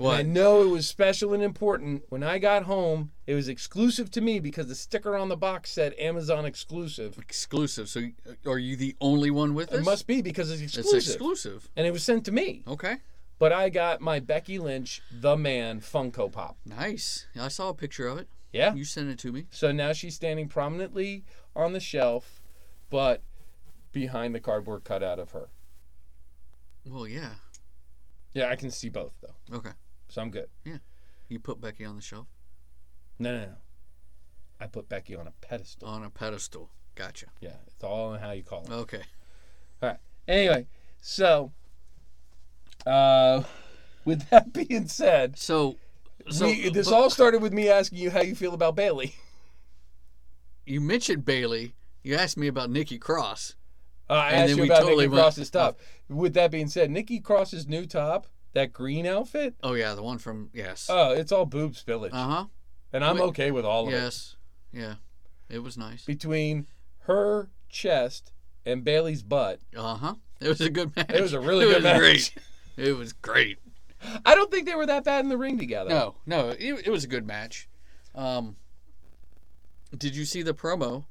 And 0.01 0.09
I 0.09 0.23
know 0.23 0.63
it 0.63 0.69
was 0.71 0.89
special 0.89 1.35
and 1.35 1.43
important. 1.43 2.03
When 2.09 2.25
I 2.25 2.41
got 2.41 2.65
home, 2.65 3.13
it 3.29 3.35
was 3.35 3.49
exclusive 3.49 4.11
to 4.13 4.21
me 4.21 4.41
because 4.41 4.67
the 4.67 4.75
sticker 4.75 5.17
on 5.17 5.29
the 5.29 5.37
box 5.37 5.71
said 5.71 5.95
Amazon 5.97 6.45
exclusive. 6.45 7.17
Exclusive. 7.17 7.89
So, 7.89 8.09
are 8.45 8.59
you 8.59 8.75
the 8.75 8.97
only 9.01 9.31
one 9.31 9.55
with 9.55 9.71
this? 9.71 9.79
It 9.79 9.85
must 9.85 10.09
be 10.09 10.21
because 10.21 10.51
it's 10.51 10.63
exclusive. 10.63 10.97
It's 10.97 11.09
exclusive. 11.11 11.69
And 11.77 11.87
it 11.87 11.93
was 11.93 12.03
sent 12.03 12.25
to 12.25 12.33
me. 12.33 12.65
Okay. 12.67 12.97
But 13.39 13.53
I 13.53 13.69
got 13.69 14.01
my 14.01 14.21
Becky 14.21 14.59
Lynch, 14.59 15.03
the 15.11 15.37
man 15.37 15.81
Funko 15.81 16.31
Pop. 16.31 16.57
Nice. 16.65 17.27
I 17.39 17.49
saw 17.49 17.69
a 17.71 17.75
picture 17.75 18.07
of 18.07 18.19
it. 18.19 18.29
Yeah. 18.53 18.75
You 18.75 18.85
sent 18.85 19.09
it 19.11 19.19
to 19.21 19.33
me. 19.33 19.47
So 19.51 19.73
now 19.73 19.93
she's 19.93 20.15
standing 20.15 20.49
prominently 20.49 21.25
on 21.57 21.73
the 21.73 21.81
shelf, 21.81 22.41
but 22.91 23.23
behind 23.93 24.35
the 24.35 24.41
cardboard 24.41 24.85
cutout 24.85 25.19
of 25.19 25.33
her. 25.33 25.49
Well, 26.87 27.09
yeah. 27.09 27.31
Yeah, 28.33 28.49
I 28.51 28.57
can 28.57 28.71
see 28.71 28.89
both 28.89 29.13
though. 29.21 29.57
Okay. 29.57 29.71
So 30.09 30.23
I'm 30.23 30.31
good. 30.31 30.49
Yeah. 30.65 30.79
You 31.29 31.41
put 31.41 31.61
Becky 31.61 31.85
on 31.85 31.97
the 31.97 32.03
shelf 32.03 32.27
No, 33.19 33.33
no, 33.33 33.45
no. 33.47 33.55
I 34.61 34.67
put 34.67 34.89
Becky 34.89 35.17
on 35.17 35.27
a 35.27 35.33
pedestal. 35.41 35.89
on 35.89 36.05
a 36.05 36.11
pedestal. 36.11 36.71
Gotcha. 36.95 37.27
Yeah, 37.41 37.57
it's 37.67 37.83
all 37.83 38.15
in 38.15 38.21
how 38.21 38.31
you 38.31 38.45
call 38.45 38.63
it. 38.63 38.71
Okay. 38.71 39.03
All 39.83 39.89
right. 39.91 39.99
Anyway, 40.29 40.67
so 41.01 41.51
uh, 42.87 43.43
with 44.05 44.29
that 44.31 44.53
being 44.53 44.87
said, 44.89 45.39
So, 45.39 45.77
so 46.31 46.47
we, 46.47 46.69
this 46.71 46.89
but 46.91 46.95
all 46.97 47.11
started 47.11 47.43
with 47.43 47.53
me 47.53 47.69
asking 47.69 47.99
you 47.99 48.11
how 48.11 48.21
you 48.23 48.35
feel 48.35 48.55
about 48.55 48.77
Bayley. 48.77 49.15
you 50.67 50.81
mentioned 50.81 51.25
Bayley. 51.25 51.75
You 52.03 52.17
asked 52.17 52.37
me 52.37 52.47
about 52.49 52.71
Nikki 52.71 52.99
Cross. 52.99 53.55
Uh, 54.09 54.15
I 54.15 54.31
And 54.33 54.51
asked 54.51 54.57
you 54.59 54.65
about 54.65 54.81
totally 54.81 55.05
Nikki 55.05 55.09
went- 55.09 55.23
Cross's 55.23 55.49
stuff. 55.49 55.77
With 56.09 56.35
that 56.35 56.51
being 56.51 56.69
said, 56.69 56.91
Nikki 56.91 57.21
Cross's 57.21 57.67
new 57.67 57.87
top, 57.87 58.27
that 58.53 58.73
green 58.75 59.07
outfit, 59.07 59.55
Oh 59.63 59.73
yeah, 59.73 59.95
the 59.95 60.03
one 60.03 60.19
from 60.19 60.51
yes. 60.53 60.87
oh, 60.91 61.13
it's 61.13 61.33
all 61.33 61.47
boob 61.47 61.73
spillage, 61.73 62.11
Uh 62.13 62.29
huh. 62.29 62.45
and 62.93 63.03
I'm 63.05 63.17
wait. 63.17 63.23
okay 63.29 63.51
with 63.51 63.65
all 63.65 63.89
of 63.89 63.95
it. 63.95 63.97
Yes. 63.97 64.37
Yeah. 64.73 64.95
It 65.49 65.61
was 65.61 65.77
nice. 65.79 66.05
Between 66.05 66.67
her 67.01 67.49
chest 67.71 68.33
and 68.67 68.85
Bayley's 68.85 69.23
butt, 69.23 69.61
Uh 69.75 69.97
huh. 69.97 70.15
It 70.41 70.49
was 70.49 70.61
a 70.61 70.69
good 70.71 70.95
match. 70.95 71.11
it 71.11 71.23
was 71.23 71.33
a 71.33 71.41
really 71.41 71.65
It 71.67 71.69
good 71.69 71.75
was 71.77 71.85
match. 71.85 71.99
Great. 71.99 72.35
It 72.77 72.97
was 72.97 73.13
great. 73.13 73.59
I 74.25 74.35
don't 74.35 74.51
think 74.51 74.67
they 74.67 74.75
were 74.75 74.87
that 74.87 75.05
bad 75.05 75.25
in 75.25 75.29
the 75.29 75.37
ring 75.37 75.59
together. 75.59 75.91
No, 75.91 76.15
no, 76.27 76.49
it, 76.51 76.87
it 76.87 76.91
was 76.91 77.05
a 77.05 77.09
good 77.09 77.27
match. 77.27 77.69
Um, 78.15 78.57
did 79.97 80.15
you 80.15 80.25
see 80.25 80.43
the 80.43 80.55
promo? 80.55 81.05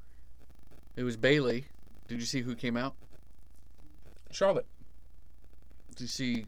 It 0.96 1.04
was 1.04 1.18
Bayley. 1.18 1.66
Did 2.08 2.20
you 2.20 2.26
see 2.26 2.42
who 2.42 2.56
came 2.56 2.78
out? 2.78 2.96
Charlotte. 4.32 4.68
Did 5.90 6.02
you 6.02 6.08
see 6.08 6.46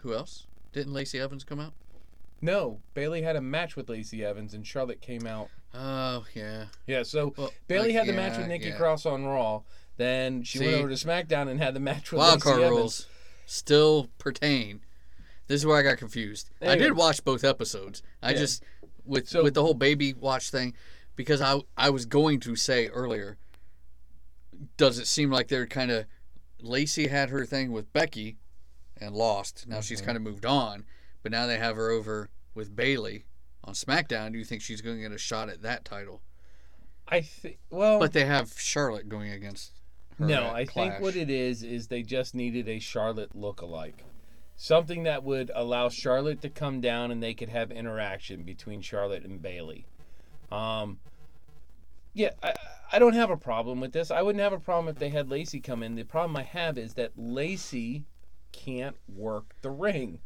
who 0.00 0.14
else? 0.14 0.46
Didn't 0.72 0.92
Lacey 0.92 1.18
Evans 1.18 1.44
come 1.44 1.60
out? 1.60 1.72
No, 2.42 2.80
Bayley 2.94 3.22
had 3.22 3.36
a 3.36 3.40
match 3.40 3.76
with 3.76 3.88
Lacey 3.88 4.24
Evans, 4.24 4.54
and 4.54 4.66
Charlotte 4.66 5.00
came 5.00 5.26
out. 5.26 5.48
Oh 5.74 6.24
yeah. 6.34 6.66
Yeah, 6.86 7.02
so 7.02 7.34
Well, 7.36 7.52
Bayley 7.68 7.88
like, 7.88 7.96
had 7.96 8.06
the 8.08 8.12
match 8.12 8.36
with 8.36 8.48
Nikki 8.48 8.68
yeah. 8.68 8.76
Cross 8.76 9.06
on 9.06 9.24
Raw. 9.24 9.62
Then 9.96 10.42
she 10.42 10.58
went 10.58 10.74
over 10.74 10.88
to 10.88 10.94
SmackDown 10.94 11.48
and 11.48 11.60
had 11.60 11.74
the 11.74 11.80
match 11.80 12.10
with 12.10 12.18
Wild 12.20 12.44
Lacey 12.44 12.62
Evans. 12.62 12.70
rules 12.70 13.06
still 13.50 14.08
pertain. 14.18 14.80
This 15.48 15.60
is 15.60 15.66
where 15.66 15.76
I 15.76 15.82
got 15.82 15.98
confused. 15.98 16.50
I 16.62 16.76
did 16.76 16.92
watch 16.96 17.24
both 17.24 17.42
episodes. 17.42 18.02
I 18.22 18.30
Yeah. 18.32 18.38
just 18.38 18.62
with 19.04 19.28
So- 19.28 19.42
with 19.42 19.54
the 19.54 19.62
whole 19.62 19.74
baby 19.74 20.12
watch 20.14 20.50
thing 20.50 20.74
because 21.16 21.40
I 21.40 21.60
I 21.76 21.90
was 21.90 22.06
going 22.06 22.38
to 22.40 22.54
say 22.54 22.86
earlier. 22.88 23.38
Does 24.76 24.98
it 24.98 25.06
seem 25.06 25.30
like 25.30 25.48
they're 25.48 25.66
kind 25.66 25.90
of 25.90 26.06
Lacey 26.60 27.08
had 27.08 27.30
her 27.30 27.44
thing 27.46 27.72
with 27.72 27.90
Becky 27.92 28.36
and 28.98 29.14
lost. 29.14 29.66
Now 29.66 29.80
she's 29.80 30.02
Mhm. 30.02 30.04
kind 30.04 30.16
of 30.16 30.22
moved 30.22 30.44
on, 30.44 30.84
but 31.22 31.32
now 31.32 31.46
they 31.46 31.56
have 31.58 31.74
her 31.76 31.88
over 31.90 32.28
with 32.54 32.76
Bayley 32.76 33.24
on 33.64 33.72
SmackDown. 33.74 34.32
Do 34.32 34.38
you 34.38 34.44
think 34.44 34.60
she's 34.60 34.82
going 34.82 34.96
to 34.96 35.02
get 35.02 35.10
a 35.12 35.18
shot 35.18 35.48
at 35.48 35.62
that 35.62 35.84
title? 35.86 36.22
I 37.08 37.22
think. 37.22 37.58
Well, 37.70 37.98
But 37.98 38.12
they 38.12 38.26
have 38.26 38.60
Charlotte 38.60 39.08
going 39.08 39.30
against. 39.30 39.79
No, 40.28 40.50
I 40.50 40.64
think 40.64 41.00
what 41.00 41.16
it 41.16 41.30
is 41.30 41.62
is 41.62 41.88
they 41.88 42.02
just 42.02 42.34
needed 42.34 42.68
a 42.68 42.78
Charlotte 42.78 43.34
look-alike, 43.34 44.04
something 44.56 45.04
that 45.04 45.24
would 45.24 45.50
allow 45.54 45.88
Charlotte 45.88 46.42
to 46.42 46.50
come 46.50 46.80
down 46.80 47.10
and 47.10 47.22
they 47.22 47.34
could 47.34 47.48
have 47.48 47.70
interaction 47.70 48.42
between 48.42 48.82
Charlotte 48.82 49.24
and 49.24 49.40
Bayley. 49.40 49.86
Um, 50.52 50.98
yeah, 52.12 52.30
I, 52.42 52.54
I 52.92 52.98
don't 52.98 53.14
have 53.14 53.30
a 53.30 53.36
problem 53.36 53.80
with 53.80 53.92
this. 53.92 54.10
I 54.10 54.20
wouldn't 54.22 54.42
have 54.42 54.52
a 54.52 54.60
problem 54.60 54.88
if 54.88 54.98
they 54.98 55.08
had 55.10 55.30
Lacey 55.30 55.60
come 55.60 55.82
in. 55.82 55.94
The 55.94 56.04
problem 56.04 56.36
I 56.36 56.42
have 56.42 56.76
is 56.76 56.94
that 56.94 57.12
Lacey 57.16 58.04
can't 58.52 58.96
work 59.08 59.54
the 59.62 59.70
ring. 59.70 60.20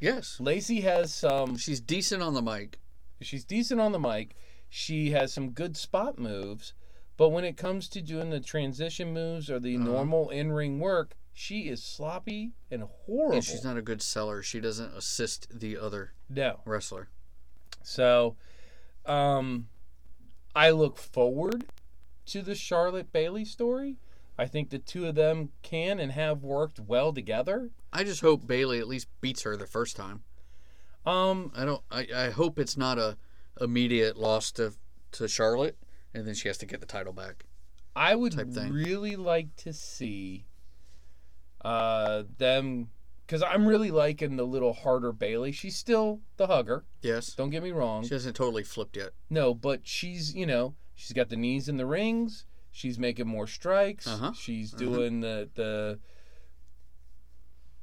yes, 0.00 0.38
Lacey 0.40 0.80
has 0.80 1.12
some 1.14 1.56
she's 1.56 1.80
decent 1.80 2.22
on 2.22 2.34
the 2.34 2.42
mic. 2.42 2.78
She's 3.20 3.44
decent 3.44 3.80
on 3.80 3.92
the 3.92 3.98
mic. 3.98 4.34
She 4.70 5.10
has 5.10 5.32
some 5.32 5.50
good 5.50 5.76
spot 5.76 6.18
moves, 6.18 6.72
but 7.20 7.28
when 7.28 7.44
it 7.44 7.58
comes 7.58 7.86
to 7.86 8.00
doing 8.00 8.30
the 8.30 8.40
transition 8.40 9.12
moves 9.12 9.50
or 9.50 9.60
the 9.60 9.76
Uh-huh. 9.76 9.84
normal 9.84 10.30
in-ring 10.30 10.80
work, 10.80 11.18
she 11.34 11.68
is 11.68 11.82
sloppy 11.82 12.52
and 12.70 12.82
horrible. 12.82 13.34
And 13.34 13.44
she's 13.44 13.62
not 13.62 13.76
a 13.76 13.82
good 13.82 14.00
seller. 14.00 14.42
She 14.42 14.58
doesn't 14.58 14.94
assist 14.96 15.46
the 15.60 15.76
other 15.76 16.14
no. 16.30 16.62
wrestler. 16.64 17.10
So, 17.82 18.36
um, 19.04 19.68
I 20.54 20.70
look 20.70 20.96
forward 20.96 21.66
to 22.24 22.40
the 22.40 22.54
Charlotte 22.54 23.12
Bayley 23.12 23.44
story. 23.44 23.98
I 24.38 24.46
think 24.46 24.70
the 24.70 24.78
two 24.78 25.06
of 25.06 25.14
them 25.14 25.50
can 25.60 26.00
and 26.00 26.12
have 26.12 26.42
worked 26.42 26.80
well 26.80 27.12
together. 27.12 27.68
I 27.92 28.02
just 28.02 28.22
hope 28.22 28.46
Bayley 28.46 28.78
at 28.78 28.88
least 28.88 29.08
beats 29.20 29.42
her 29.42 29.58
the 29.58 29.66
first 29.66 29.94
time. 29.94 30.22
Um, 31.04 31.52
I 31.54 31.66
don't. 31.66 31.82
I, 31.90 32.06
I 32.14 32.30
hope 32.30 32.58
it's 32.58 32.78
not 32.78 32.98
a 32.98 33.18
immediate 33.60 34.16
loss 34.16 34.50
to 34.52 34.72
to 35.12 35.28
Charlotte, 35.28 35.76
and 36.14 36.26
then 36.26 36.34
she 36.34 36.48
has 36.48 36.58
to 36.58 36.66
get 36.66 36.80
the 36.80 36.86
title 36.86 37.12
back. 37.12 37.44
I 37.96 38.14
would 38.14 38.34
really 38.72 39.16
like 39.16 39.56
to 39.56 39.72
see 39.72 40.46
uh, 41.64 42.22
them 42.38 42.90
because 43.26 43.42
I'm 43.42 43.66
really 43.66 43.90
liking 43.90 44.36
the 44.36 44.46
little 44.46 44.72
harder 44.72 45.12
Bayley. 45.12 45.52
She's 45.52 45.76
still 45.76 46.20
the 46.36 46.46
hugger. 46.46 46.84
Yes, 47.02 47.34
Don't 47.34 47.50
get 47.50 47.62
me 47.62 47.72
wrong. 47.72 48.04
she 48.06 48.14
hasn't 48.14 48.36
totally 48.36 48.62
flipped 48.64 48.96
yet. 48.96 49.10
No, 49.28 49.54
but 49.54 49.80
she's 49.86 50.34
you 50.34 50.46
know 50.46 50.74
she's 50.94 51.12
got 51.12 51.28
the 51.28 51.36
knees 51.36 51.68
in 51.68 51.76
the 51.76 51.86
rings. 51.86 52.44
She's 52.72 52.98
making 52.98 53.26
more 53.26 53.46
strikes. 53.48 54.06
Uh-huh. 54.06 54.32
She's 54.32 54.72
Uh-huh. 54.72 54.84
doing 54.84 55.20
the 55.20 55.48
the 55.54 55.98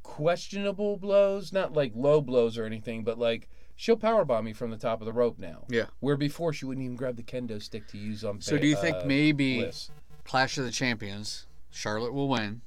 questionable 0.04 0.98
blows, 0.98 1.52
not 1.52 1.74
like 1.74 1.92
low 1.96 2.22
blows 2.22 2.58
or 2.58 2.66
anything, 2.66 3.04
but 3.04 3.20
like 3.20 3.50
she'll 3.78 3.96
powerbomb 3.96 4.44
me 4.44 4.52
from 4.52 4.72
the 4.72 4.78
top 4.78 5.00
of 5.00 5.06
the 5.06 5.14
rope 5.14 5.40
now. 5.40 5.64
Yeah. 5.70 5.86
Where 6.02 6.18
before 6.18 6.52
she 6.52 6.66
wouldn't 6.66 6.84
even 6.84 6.98
grab 6.98 7.16
the 7.16 7.24
kendo 7.24 7.62
stick 7.62 7.88
to 7.90 7.98
use 7.98 8.26
on. 8.26 8.42
So 8.42 8.58
do 8.58 8.68
you 8.68 8.76
think 8.76 8.98
uh, 8.98 9.04
maybe 9.06 9.60
Bliss. 9.60 9.90
Clash 10.26 10.58
of 10.58 10.66
the 10.66 10.72
Champions, 10.72 11.46
Charlotte 11.70 12.14
will 12.14 12.28
win, 12.28 12.62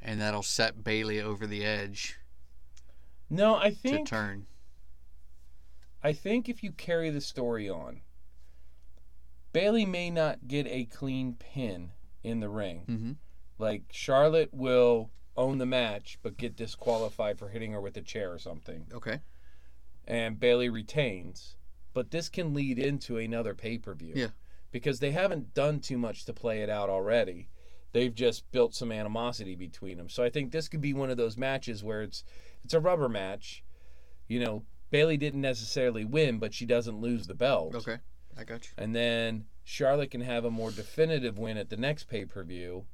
and 0.00 0.20
that'll 0.20 0.44
set 0.44 0.84
Bayley 0.84 1.20
over 1.20 1.44
the 1.46 1.64
edge 1.64 2.18
No, 3.28 3.56
I 3.56 3.70
think 3.72 4.06
to 4.06 4.10
turn. 4.10 4.46
I 6.04 6.12
think 6.12 6.48
if 6.48 6.62
you 6.62 6.70
carry 6.70 7.10
the 7.10 7.20
story 7.20 7.68
on, 7.68 8.02
Bayley 9.52 9.84
may 9.84 10.10
not 10.10 10.46
get 10.46 10.66
a 10.68 10.84
clean 10.84 11.34
pin 11.34 11.90
in 12.22 12.38
the 12.38 12.48
ring. 12.48 12.84
Mm-hmm. 12.88 13.12
Like 13.58 13.84
Charlotte 13.90 14.50
will 14.52 15.10
own 15.36 15.58
the 15.58 15.66
match 15.66 16.18
but 16.22 16.36
get 16.36 16.54
disqualified 16.54 17.38
for 17.38 17.48
hitting 17.48 17.72
her 17.72 17.80
with 17.80 17.96
a 17.96 18.02
chair 18.02 18.32
or 18.32 18.38
something, 18.38 18.86
Okay. 18.92 19.20
And 20.08 20.40
Bayley 20.40 20.68
retains. 20.68 21.56
But 21.92 22.10
this 22.10 22.28
can 22.28 22.54
lead 22.54 22.78
into 22.78 23.18
another 23.18 23.54
pay 23.54 23.78
per 23.78 23.94
view. 23.94 24.14
Yeah. 24.16 24.28
Because 24.72 24.98
they 24.98 25.12
haven't 25.12 25.54
done 25.54 25.80
too 25.80 25.98
much 25.98 26.24
to 26.24 26.32
play 26.32 26.62
it 26.62 26.70
out 26.70 26.88
already. 26.90 27.48
They've 27.92 28.14
just 28.14 28.50
built 28.50 28.74
some 28.74 28.90
animosity 28.90 29.54
between 29.54 29.96
them. 29.96 30.08
So 30.08 30.22
I 30.22 30.30
think 30.30 30.50
this 30.50 30.68
could 30.68 30.80
be 30.80 30.92
one 30.92 31.10
of 31.10 31.16
those 31.16 31.36
matches 31.36 31.84
where 31.84 32.02
it's 32.02 32.24
it's 32.64 32.74
a 32.74 32.80
rubber 32.80 33.08
match. 33.08 33.62
You 34.26 34.40
know, 34.40 34.64
Bayley 34.90 35.16
didn't 35.16 35.40
necessarily 35.40 36.04
win, 36.04 36.38
but 36.38 36.52
she 36.52 36.66
doesn't 36.66 37.00
lose 37.00 37.26
the 37.26 37.34
belt. 37.34 37.74
Okay. 37.74 37.98
I 38.36 38.44
got 38.44 38.64
you. 38.64 38.70
And 38.76 38.94
then 38.94 39.44
Charlotte 39.64 40.10
can 40.10 40.20
have 40.22 40.44
a 40.44 40.50
more 40.50 40.70
definitive 40.70 41.38
win 41.38 41.56
at 41.56 41.70
the 41.70 41.76
next 41.76 42.08
pay 42.08 42.24
per 42.24 42.44
view 42.44 42.86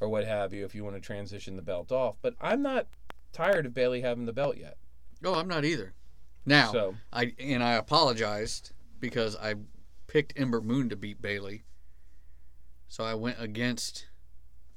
or 0.00 0.08
what 0.08 0.24
have 0.24 0.52
you 0.52 0.64
if 0.64 0.74
you 0.74 0.84
want 0.84 0.96
to 0.96 1.00
transition 1.00 1.56
the 1.56 1.62
belt 1.62 1.92
off. 1.92 2.16
But 2.22 2.34
I'm 2.40 2.62
not 2.62 2.86
tired 3.32 3.66
of 3.66 3.74
Bayley 3.74 4.00
having 4.02 4.26
the 4.26 4.32
belt 4.32 4.56
yet. 4.56 4.76
Oh, 5.24 5.34
I'm 5.34 5.48
not 5.48 5.64
either. 5.64 5.94
Now, 6.46 6.72
So 6.72 6.94
I 7.12 7.32
and 7.38 7.62
I 7.62 7.72
apologized 7.74 8.72
because 9.00 9.36
I 9.36 9.54
picked 10.06 10.32
Ember 10.36 10.60
Moon 10.60 10.88
to 10.90 10.96
beat 10.96 11.20
Bayley. 11.22 11.64
So 12.88 13.02
I 13.04 13.14
went 13.14 13.36
against. 13.40 14.06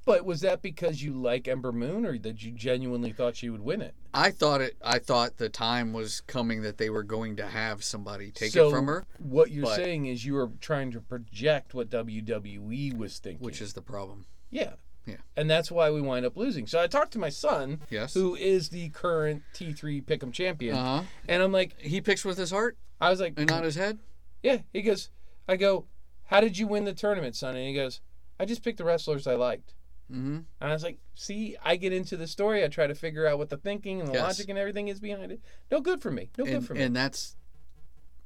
but 0.05 0.25
was 0.25 0.41
that 0.41 0.61
because 0.61 1.03
you 1.03 1.13
like 1.13 1.47
Ember 1.47 1.71
Moon 1.71 2.05
or 2.05 2.17
that 2.19 2.41
you 2.43 2.51
genuinely 2.51 3.11
thought 3.11 3.35
she 3.35 3.49
would 3.49 3.61
win 3.61 3.81
it? 3.81 3.93
I 4.13 4.31
thought 4.31 4.61
it. 4.61 4.75
I 4.83 4.97
thought 4.99 5.37
the 5.37 5.49
time 5.49 5.93
was 5.93 6.21
coming 6.21 6.61
that 6.63 6.77
they 6.77 6.89
were 6.89 7.03
going 7.03 7.35
to 7.35 7.45
have 7.45 7.83
somebody 7.83 8.31
take 8.31 8.51
So, 8.53 8.69
it 8.69 8.71
from 8.71 8.87
her, 8.87 9.05
What 9.19 9.51
you're 9.51 9.65
but- 9.65 9.75
saying 9.75 10.05
is 10.07 10.25
you 10.25 10.33
were 10.35 10.49
trying 10.61 10.91
to 10.91 11.01
project 11.01 11.73
what 11.73 11.89
WWE 11.89 12.97
was 12.97 13.19
thinking. 13.19 13.45
which 13.45 13.61
is 13.61 13.73
the 13.73 13.81
problem. 13.81 14.25
yeah. 14.49 14.73
Yeah. 15.07 15.15
And 15.37 15.49
that's 15.49 15.71
why 15.71 15.89
we 15.89 16.01
wind 16.01 16.25
up 16.25 16.35
losing. 16.37 16.67
So 16.67 16.79
I 16.81 16.87
talked 16.87 17.13
to 17.13 17.19
my 17.19 17.29
son, 17.29 17.79
Yes. 17.89 18.13
who 18.13 18.35
is 18.35 18.69
the 18.69 18.89
current 18.89 19.41
T3 19.53 20.03
Pick'em 20.03 20.31
champion, 20.33 20.75
Uh 20.75 20.83
huh. 20.99 21.03
and 21.29 21.41
I'm 21.41 21.51
like, 21.53 21.79
He 21.79 22.01
picks 22.01 22.23
with 22.25 22.37
his 22.37 22.51
heart 22.51 22.77
I 22.99 23.09
was 23.09 23.19
like, 23.21 23.33
and 23.37 23.49
not 23.49 23.63
his 23.63 23.75
head. 23.75 23.99
Yeah, 24.43 24.59
he 24.73 24.81
goes, 24.81 25.09
I 25.47 25.55
go, 25.55 25.85
how 26.25 26.41
did 26.41 26.57
you 26.57 26.67
win 26.67 26.83
the 26.85 26.93
tournament, 26.93 27.35
son? 27.35 27.55
And 27.55 27.65
he 27.67 27.73
goes, 27.73 28.01
I 28.39 28.45
just 28.45 28.63
picked 28.63 28.79
the 28.79 28.83
wrestlers 28.85 29.25
I 29.27 29.35
liked. 29.35 29.73
Mm-hmm. 30.11 30.35
And 30.37 30.45
I 30.61 30.71
was 30.73 30.83
like, 30.83 30.99
see, 31.15 31.55
I 31.63 31.75
get 31.75 31.93
into 31.93 32.17
the 32.17 32.27
story. 32.27 32.63
I 32.63 32.67
try 32.69 32.87
to 32.87 32.95
figure 32.95 33.27
out 33.27 33.37
what 33.37 33.49
the 33.49 33.57
thinking 33.57 33.99
and 33.99 34.09
the 34.09 34.13
Yes. 34.13 34.23
logic 34.23 34.49
and 34.49 34.57
everything 34.57 34.87
is 34.87 34.99
behind 34.99 35.31
it. 35.31 35.41
No 35.71 35.79
good 35.81 36.01
for 36.01 36.11
me. 36.11 36.29
No 36.37 36.45
good 36.45 36.65
for 36.65 36.73
me. 36.73 36.81
and 36.81 36.95
that's. 36.95 37.35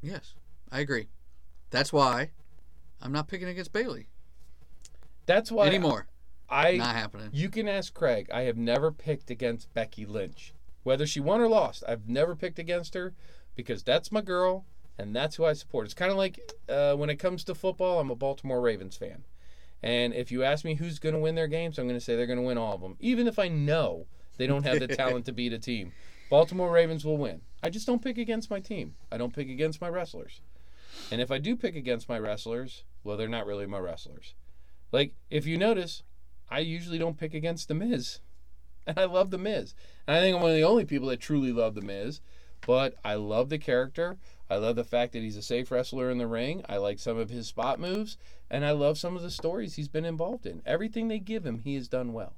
Yes, 0.02 0.36
I 0.72 0.80
agree. 0.80 1.10
That's 1.70 1.92
why 1.94 2.32
I'm 3.02 3.12
not 3.12 3.28
picking 3.28 3.48
against 3.48 3.72
Bayley 3.74 4.08
That's 5.26 5.52
why 5.52 5.68
anymore. 5.68 6.08
I, 6.52 6.78
not 6.78 6.96
happening. 6.96 7.30
you 7.32 7.50
can 7.50 7.68
ask 7.68 7.94
Craig. 7.94 8.30
I 8.34 8.42
have 8.42 8.58
never 8.58 8.92
picked 8.92 9.30
against 9.32 9.74
Becky 9.74 10.06
Lynch. 10.06 10.54
whether 10.84 11.06
she 11.06 11.20
won 11.20 11.42
or 11.42 11.48
lost. 11.48 11.84
I've 11.88 12.08
never 12.10 12.36
picked 12.36 12.60
against 12.60 12.94
her 12.96 13.14
because 13.56 13.84
that's 13.84 14.12
my 14.12 14.22
girl 14.22 14.66
and 14.98 15.16
that's 15.16 15.36
who 15.36 15.46
I 15.46 15.54
support. 15.54 15.86
It's 15.86 15.94
kind 15.94 16.12
of 16.12 16.18
like 16.18 16.40
uh, 16.70 16.96
when 16.96 17.10
it 17.10 17.18
comes 17.18 17.44
to 17.46 17.56
football, 17.56 18.00
I'm 18.00 18.12
a 18.12 18.16
Baltimore 18.16 18.62
Ravens 18.62 18.98
fan. 18.98 19.24
And 19.84 20.14
if 20.14 20.32
you 20.32 20.44
ask 20.44 20.64
me 20.64 20.76
who's 20.76 21.00
going 21.00 21.16
to 21.16 21.22
win 21.22 21.36
their 21.36 21.48
games, 21.48 21.80
I'm 21.80 21.88
going 21.88 22.00
to 22.00 22.04
say 22.04 22.16
they're 22.16 22.28
going 22.28 22.38
to 22.38 22.46
win 22.46 22.58
all 22.58 22.76
of 22.76 22.82
them, 22.82 22.98
even 23.00 23.28
if 23.28 23.40
I 23.40 23.48
know 23.48 24.06
they 24.38 24.46
don't 24.46 24.64
have 24.64 24.80
the 24.80 24.88
talent 24.96 25.26
to 25.26 25.32
beat 25.32 25.54
a 25.54 25.60
team. 25.60 25.92
Baltimore 26.30 26.72
Ravens 26.72 27.04
will 27.04 27.18
win. 27.18 27.42
I 27.64 27.70
just 27.70 27.88
don't 27.88 28.02
pick 28.02 28.18
against 28.18 28.50
my 28.50 28.60
team. 28.60 28.96
I 29.12 29.18
don't 29.18 29.34
pick 29.34 29.50
against 29.50 29.82
my 29.82 29.90
wrestlers. 29.90 30.42
And 31.12 31.20
if 31.20 31.32
I 31.32 31.40
do 31.40 31.56
pick 31.56 31.76
against 31.76 32.08
my 32.08 32.20
wrestlers, 32.20 32.84
well, 33.04 33.18
they're 33.18 33.28
not 33.28 33.46
really 33.46 33.66
my 33.66 33.80
wrestlers. 33.80 34.36
Like, 34.92 35.14
if 35.30 35.46
you 35.46 35.58
notice, 35.58 36.04
I 36.52 36.60
usually 36.60 36.98
don't 37.00 37.18
pick 37.18 37.34
against 37.34 37.68
The 37.68 37.74
Miz. 37.74 38.20
And 38.86 38.98
I 39.00 39.06
love 39.06 39.30
The 39.32 39.38
Miz. 39.38 39.74
And 40.08 40.18
I 40.18 40.20
think 40.22 40.36
I'm 40.36 40.42
one 40.42 40.52
of 40.52 40.58
the 40.58 40.64
only 40.64 40.86
people 40.86 41.08
that 41.10 41.20
truly 41.20 41.52
love 41.52 41.76
The 41.76 41.82
Miz. 41.82 42.20
But 42.66 42.96
I 43.06 43.14
love 43.16 43.50
the 43.50 43.58
character. 43.58 44.18
I 44.50 44.56
love 44.58 44.76
the 44.76 44.84
fact 44.84 45.14
that 45.14 45.22
he's 45.22 45.38
a 45.38 45.42
safe 45.42 45.72
wrestler 45.72 46.10
in 46.10 46.18
the 46.18 46.28
ring. 46.28 46.64
I 46.68 46.78
like 46.78 47.00
some 47.00 47.18
of 47.18 47.30
his 47.30 47.48
spot 47.48 47.80
moves. 47.80 48.18
And 48.50 48.66
I 48.66 48.72
love 48.72 48.98
some 48.98 49.16
of 49.16 49.22
the 49.22 49.32
stories 49.32 49.76
he's 49.76 49.88
been 49.88 50.04
involved 50.06 50.46
in. 50.46 50.62
Everything 50.66 51.08
they 51.08 51.20
give 51.20 51.46
him, 51.46 51.60
he 51.60 51.76
has 51.76 51.88
done 51.88 52.12
well. 52.12 52.34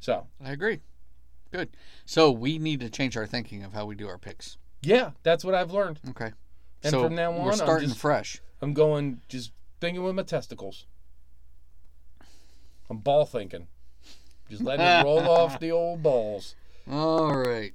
So, 0.00 0.26
I 0.42 0.52
agree. 0.52 0.80
Good. 1.52 1.70
So 2.04 2.30
we 2.30 2.58
need 2.58 2.80
to 2.80 2.90
change 2.90 3.16
our 3.16 3.26
thinking 3.26 3.64
of 3.64 3.72
how 3.72 3.86
we 3.86 3.94
do 3.94 4.06
our 4.08 4.18
picks. 4.18 4.56
yeah, 4.82 5.10
that's 5.22 5.44
what 5.44 5.54
I've 5.54 5.70
learned. 5.70 6.00
Okay. 6.10 6.32
And 6.82 6.90
so 6.90 7.04
from 7.04 7.14
now 7.14 7.32
on, 7.32 7.42
we're 7.42 7.50
I'm 7.52 7.56
starting 7.56 7.88
just- 7.88 8.00
fresh. 8.00 8.40
I'm 8.60 8.74
going 8.74 9.20
just 9.28 9.52
thinking 9.80 10.02
with 10.02 10.14
my 10.14 10.22
testicles. 10.22 10.86
I'm 12.90 12.98
ball 12.98 13.24
thinking. 13.26 13.66
Just 14.50 14.62
letting 14.62 14.84
it 14.84 15.04
roll 15.04 15.20
off 15.28 15.58
the 15.58 15.70
old 15.72 16.02
balls. 16.02 16.54
All 16.90 17.34
right. 17.34 17.72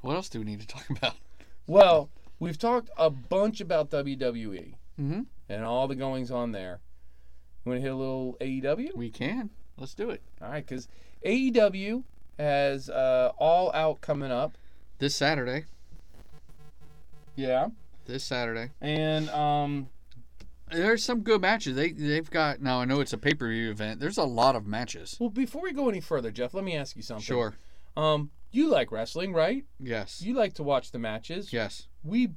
What 0.00 0.14
else 0.16 0.28
do 0.28 0.38
we 0.40 0.44
need 0.44 0.60
to 0.60 0.66
talk 0.66 0.88
about? 0.90 1.14
Well, 1.66 2.08
we've 2.40 2.58
talked 2.58 2.90
a 2.96 3.10
bunch 3.10 3.60
about 3.60 3.90
WWE 3.90 4.74
Mm-hmm. 5.00 5.20
and 5.48 5.64
all 5.64 5.86
the 5.86 5.94
goings 5.94 6.30
on 6.32 6.50
there. 6.50 6.80
You 7.64 7.70
want 7.70 7.78
to 7.78 7.82
hit 7.82 7.92
a 7.92 7.96
little 7.96 8.36
AEW? 8.40 8.96
We 8.96 9.10
can. 9.10 9.50
Let's 9.76 9.94
do 9.94 10.10
it. 10.10 10.22
All 10.42 10.48
right, 10.50 10.66
because 10.66 10.88
AEW 11.24 12.02
has 12.38 12.90
uh, 12.90 13.30
All 13.38 13.70
Out 13.72 14.00
coming 14.00 14.32
up. 14.32 14.58
This 14.98 15.14
Saturday. 15.14 15.66
Yeah. 17.36 17.68
This 18.06 18.24
Saturday. 18.24 18.70
And 18.80 19.28
um, 19.30 19.88
There's 20.70 21.02
some 21.04 21.20
good 21.22 21.40
matches. 21.40 21.76
They 21.76 21.92
they've 21.92 22.28
got 22.30 22.60
now. 22.60 22.80
I 22.80 22.84
know 22.84 23.00
it's 23.00 23.12
a 23.12 23.18
pay 23.18 23.34
per 23.34 23.48
view 23.48 23.70
event. 23.70 24.00
There's 24.00 24.18
a 24.18 24.24
lot 24.24 24.56
of 24.56 24.66
matches. 24.66 25.16
well, 25.20 25.30
before 25.30 25.62
we 25.62 25.72
go 25.72 25.88
any 25.88 26.00
further, 26.00 26.30
Jeff, 26.30 26.54
let 26.54 26.64
me 26.64 26.76
ask 26.76 26.96
you 26.96 27.02
something. 27.02 27.22
Sure. 27.24 27.54
Um, 27.96 28.30
you 28.50 28.68
like 28.68 28.92
wrestling, 28.92 29.32
right? 29.32 29.64
Yes. 29.80 30.22
You 30.22 30.34
like 30.34 30.54
to 30.54 30.62
watch 30.62 30.90
the 30.92 30.98
matches. 30.98 31.52
Yes. 31.52 31.88
we 32.02 32.30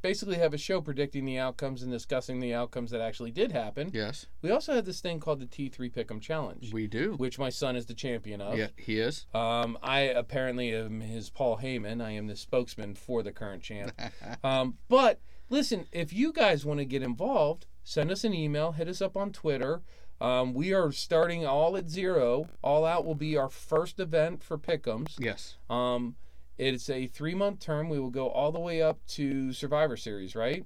basically 0.00 0.36
have 0.36 0.52
a 0.52 0.58
show 0.58 0.80
predicting 0.80 1.24
the 1.24 1.38
outcomes 1.38 1.80
and 1.84 1.92
discussing 1.92 2.40
the 2.40 2.52
outcomes 2.52 2.90
that 2.90 3.00
actually 3.00 3.30
did 3.30 3.52
happen. 3.52 3.88
Yes. 3.94 4.26
We 4.42 4.50
also 4.50 4.74
have 4.74 4.84
this 4.84 5.00
thing 5.00 5.20
called 5.20 5.38
the 5.38 5.46
T3 5.46 5.92
Pick'em 5.92 6.20
Challenge, 6.20 6.72
We 6.72 6.88
do. 6.88 7.12
which 7.18 7.38
my 7.38 7.50
son 7.50 7.76
is 7.76 7.86
the 7.86 7.94
champion 7.94 8.40
of. 8.40 8.58
Yeah, 8.58 8.66
he 8.76 8.98
is. 8.98 9.26
Um, 9.32 9.78
I 9.80 10.00
apparently 10.00 10.74
am 10.74 11.02
his 11.02 11.30
Paul 11.30 11.58
Heyman. 11.58 12.02
I 12.02 12.10
am 12.10 12.26
the 12.26 12.34
spokesman 12.34 12.96
for 12.96 13.22
the 13.22 13.30
current 13.30 13.62
champ. 13.62 13.92
Um, 14.42 14.78
but 14.88 15.20
listen, 15.50 15.86
if 15.92 16.12
you 16.12 16.32
guys 16.32 16.64
want 16.66 16.80
to 16.80 16.84
get 16.84 17.02
involved, 17.04 17.66
send 17.84 18.10
us 18.10 18.24
an 18.24 18.34
email, 18.34 18.72
hit 18.72 18.88
us 18.88 19.00
up 19.02 19.16
on 19.16 19.32
Twitter. 19.32 19.82
Um, 20.20 20.54
we 20.54 20.72
are 20.72 20.92
starting 20.92 21.44
all 21.46 21.76
at 21.76 21.88
zero. 21.88 22.48
All 22.62 22.84
out 22.84 23.04
will 23.04 23.14
be 23.16 23.36
our 23.36 23.48
first 23.48 23.98
event 23.98 24.42
for 24.42 24.56
Pickums. 24.56 25.14
yes. 25.18 25.56
Um, 25.68 26.14
it's 26.58 26.88
a 26.90 27.06
three 27.08 27.34
month 27.34 27.58
term. 27.60 27.88
We 27.88 27.98
will 27.98 28.10
go 28.10 28.28
all 28.28 28.52
the 28.52 28.60
way 28.60 28.82
up 28.82 28.98
to 29.08 29.52
Survivor 29.52 29.96
Series, 29.96 30.36
right? 30.36 30.64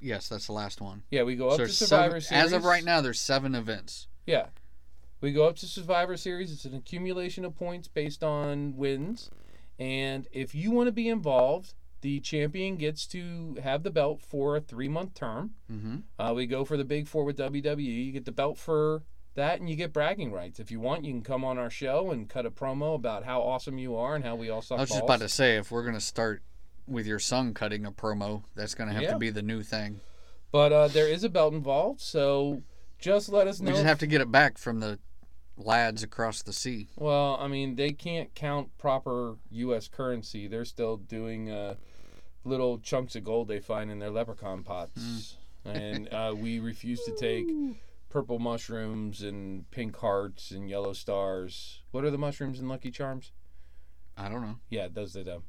Yes, 0.00 0.28
that's 0.28 0.46
the 0.46 0.52
last 0.52 0.80
one. 0.80 1.02
Yeah, 1.10 1.22
we 1.22 1.36
go 1.36 1.50
So 1.50 1.62
up 1.62 1.68
to 1.68 1.72
Survivor 1.72 2.20
seven, 2.20 2.40
Series. 2.40 2.44
as 2.46 2.52
of 2.52 2.64
right 2.64 2.84
now, 2.84 3.00
there's 3.00 3.20
seven 3.20 3.54
events. 3.54 4.08
Yeah. 4.26 4.46
We 5.20 5.32
go 5.32 5.44
up 5.46 5.56
to 5.56 5.66
Survivor 5.66 6.16
Series. 6.16 6.50
It's 6.52 6.64
an 6.64 6.74
accumulation 6.74 7.44
of 7.44 7.54
points 7.56 7.86
based 7.88 8.22
on 8.24 8.76
wins. 8.76 9.30
And 9.78 10.26
if 10.32 10.54
you 10.54 10.70
want 10.70 10.88
to 10.88 10.92
be 10.92 11.08
involved, 11.08 11.74
the 12.06 12.20
champion 12.20 12.76
gets 12.76 13.04
to 13.04 13.56
have 13.64 13.82
the 13.82 13.90
belt 13.90 14.22
for 14.22 14.54
a 14.54 14.60
three 14.60 14.86
month 14.88 15.14
term. 15.14 15.50
Mm-hmm. 15.68 15.96
Uh, 16.20 16.32
we 16.34 16.46
go 16.46 16.64
for 16.64 16.76
the 16.76 16.84
big 16.84 17.08
four 17.08 17.24
with 17.24 17.36
WWE. 17.36 18.06
You 18.06 18.12
get 18.12 18.24
the 18.24 18.30
belt 18.30 18.58
for 18.58 19.02
that 19.34 19.58
and 19.58 19.68
you 19.68 19.74
get 19.74 19.92
bragging 19.92 20.30
rights. 20.30 20.60
If 20.60 20.70
you 20.70 20.78
want, 20.78 21.04
you 21.04 21.12
can 21.12 21.22
come 21.22 21.44
on 21.44 21.58
our 21.58 21.68
show 21.68 22.12
and 22.12 22.28
cut 22.28 22.46
a 22.46 22.50
promo 22.52 22.94
about 22.94 23.24
how 23.24 23.42
awesome 23.42 23.76
you 23.76 23.96
are 23.96 24.14
and 24.14 24.24
how 24.24 24.36
we 24.36 24.48
all 24.50 24.62
suck 24.62 24.78
I 24.78 24.82
was 24.82 24.90
just 24.90 25.02
about 25.02 25.18
to 25.18 25.28
say, 25.28 25.56
if 25.56 25.72
we're 25.72 25.82
gonna 25.84 26.00
start 26.00 26.44
with 26.86 27.08
your 27.08 27.18
son 27.18 27.54
cutting 27.54 27.84
a 27.84 27.90
promo, 27.90 28.44
that's 28.54 28.76
gonna 28.76 28.92
have 28.92 29.02
Yeah. 29.02 29.10
to 29.14 29.18
be 29.18 29.30
the 29.30 29.42
new 29.42 29.64
thing. 29.64 29.98
But 30.52 30.72
uh, 30.72 30.86
there 30.86 31.08
is 31.08 31.24
a 31.24 31.28
belt 31.28 31.54
involved, 31.54 32.00
so 32.00 32.62
just 33.00 33.28
let 33.30 33.48
us 33.48 33.60
know. 33.60 33.72
We 33.72 33.78
just 33.78 33.84
have 33.84 33.98
to 33.98 34.06
get 34.06 34.20
it 34.20 34.30
back 34.30 34.58
from 34.58 34.78
the 34.78 35.00
lads 35.56 36.02
across 36.02 36.42
the 36.42 36.52
sea. 36.52 36.88
Well, 36.96 37.36
I 37.40 37.48
mean, 37.48 37.76
they 37.76 37.92
can't 37.92 38.34
count 38.34 38.76
proper 38.78 39.36
U.S. 39.50 39.88
currency. 39.88 40.46
They're 40.46 40.64
still 40.64 40.96
doing 40.96 41.50
uh, 41.50 41.74
little 42.44 42.78
chunks 42.78 43.16
of 43.16 43.24
gold 43.24 43.48
they 43.48 43.60
find 43.60 43.90
in 43.90 43.98
their 43.98 44.10
leprechaun 44.10 44.62
pots, 44.62 45.36
and 45.64 46.12
uh, 46.12 46.34
we 46.36 46.58
refuse 46.60 47.02
to 47.04 47.14
take 47.16 47.46
purple 48.08 48.38
mushrooms 48.38 49.22
and 49.22 49.70
pink 49.70 49.96
hearts 49.96 50.50
and 50.50 50.68
yellow 50.70 50.92
stars. 50.92 51.82
What 51.90 52.04
are 52.04 52.10
the 52.10 52.18
mushrooms 52.18 52.60
in 52.60 52.68
Lucky 52.68 52.90
Charms? 52.90 53.32
I 54.16 54.28
don't 54.28 54.40
know. 54.42 54.56
Yeah, 54.70 54.88
those 54.92 55.16
are 55.16 55.24
them. 55.24 55.42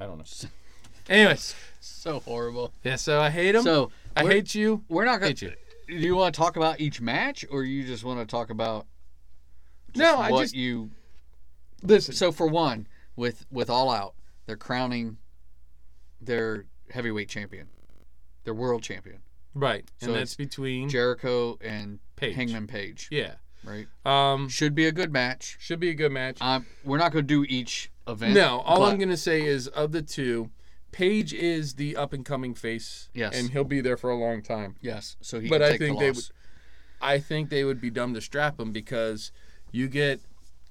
I 0.00 0.06
don't 0.06 0.18
know. 0.18 0.24
Anyways, 1.08 1.54
So 1.80 2.20
horrible. 2.20 2.72
yeah. 2.84 2.96
So 2.96 3.20
I 3.20 3.30
hate 3.30 3.52
them. 3.52 3.62
So 3.62 3.90
I 4.16 4.24
hate 4.24 4.54
you. 4.54 4.82
We're 4.88 5.04
not 5.04 5.18
gonna. 5.20 5.28
Hate 5.28 5.42
you. 5.42 5.52
Do 5.88 5.94
you 5.94 6.14
want 6.16 6.34
to 6.34 6.40
talk 6.40 6.56
about 6.56 6.80
each 6.80 7.00
match, 7.00 7.44
or 7.50 7.64
you 7.64 7.84
just 7.84 8.04
want 8.04 8.20
to 8.20 8.26
talk 8.26 8.50
about 8.50 8.86
No, 9.96 10.16
I 10.18 10.30
what 10.30 10.42
just 10.42 10.54
you? 10.54 10.90
listen. 11.82 12.14
So 12.14 12.32
for 12.32 12.46
one, 12.46 12.86
with 13.16 13.46
with 13.50 13.70
All 13.70 13.90
Out, 13.90 14.14
they're 14.46 14.56
crowning 14.56 15.18
their 16.20 16.66
heavyweight 16.90 17.28
champion, 17.28 17.68
their 18.44 18.54
world 18.54 18.82
champion, 18.82 19.20
Right, 19.54 19.88
So 20.00 20.08
and 20.08 20.16
it's 20.16 20.32
that's 20.32 20.36
between 20.36 20.88
Jericho 20.88 21.58
and 21.60 21.98
Page. 22.16 22.34
Hangman 22.36 22.66
Page. 22.66 23.08
Yeah. 23.10 23.34
Right. 23.64 23.86
Um, 24.06 24.48
Should 24.48 24.74
be 24.74 24.86
a 24.86 24.92
good 24.92 25.12
match. 25.12 25.56
should 25.60 25.80
be 25.80 25.90
a 25.90 25.94
good 25.94 26.12
match. 26.12 26.38
Um, 26.40 26.64
we're 26.84 26.96
not 26.98 27.12
going 27.12 27.26
to 27.26 27.28
do 27.28 27.44
each 27.48 27.90
event. 28.08 28.34
No, 28.34 28.60
all 28.60 28.84
I'm 28.84 28.98
gonna 28.98 29.16
say 29.18 29.42
is 29.44 29.66
of 29.68 29.92
the 29.92 30.00
two, 30.02 30.50
Page 30.92 31.32
is 31.34 31.74
the 31.74 31.94
up 31.96 32.12
and 32.12 32.24
coming 32.24 32.54
face. 32.54 33.08
Yes. 33.14 33.38
and 33.38 33.50
he'll 33.50 33.64
be 33.64 33.80
there 33.80 33.96
for 33.96 34.10
a 34.10 34.16
long 34.16 34.42
time. 34.42 34.76
Yes. 34.80 35.16
So 35.20 35.38
he 35.40 35.48
But 35.48 35.60
can 35.60 35.72
I 35.74 35.76
think 35.78 35.98
the 35.98 36.04
they 36.06 36.10
would. 36.10 36.24
I 37.02 37.18
think 37.18 37.48
they 37.50 37.64
would 37.64 37.80
be 37.80 37.90
dumb 37.90 38.12
to 38.14 38.20
strap 38.20 38.58
him 38.58 38.72
because 38.72 39.30
you 39.72 39.88
get 39.88 40.20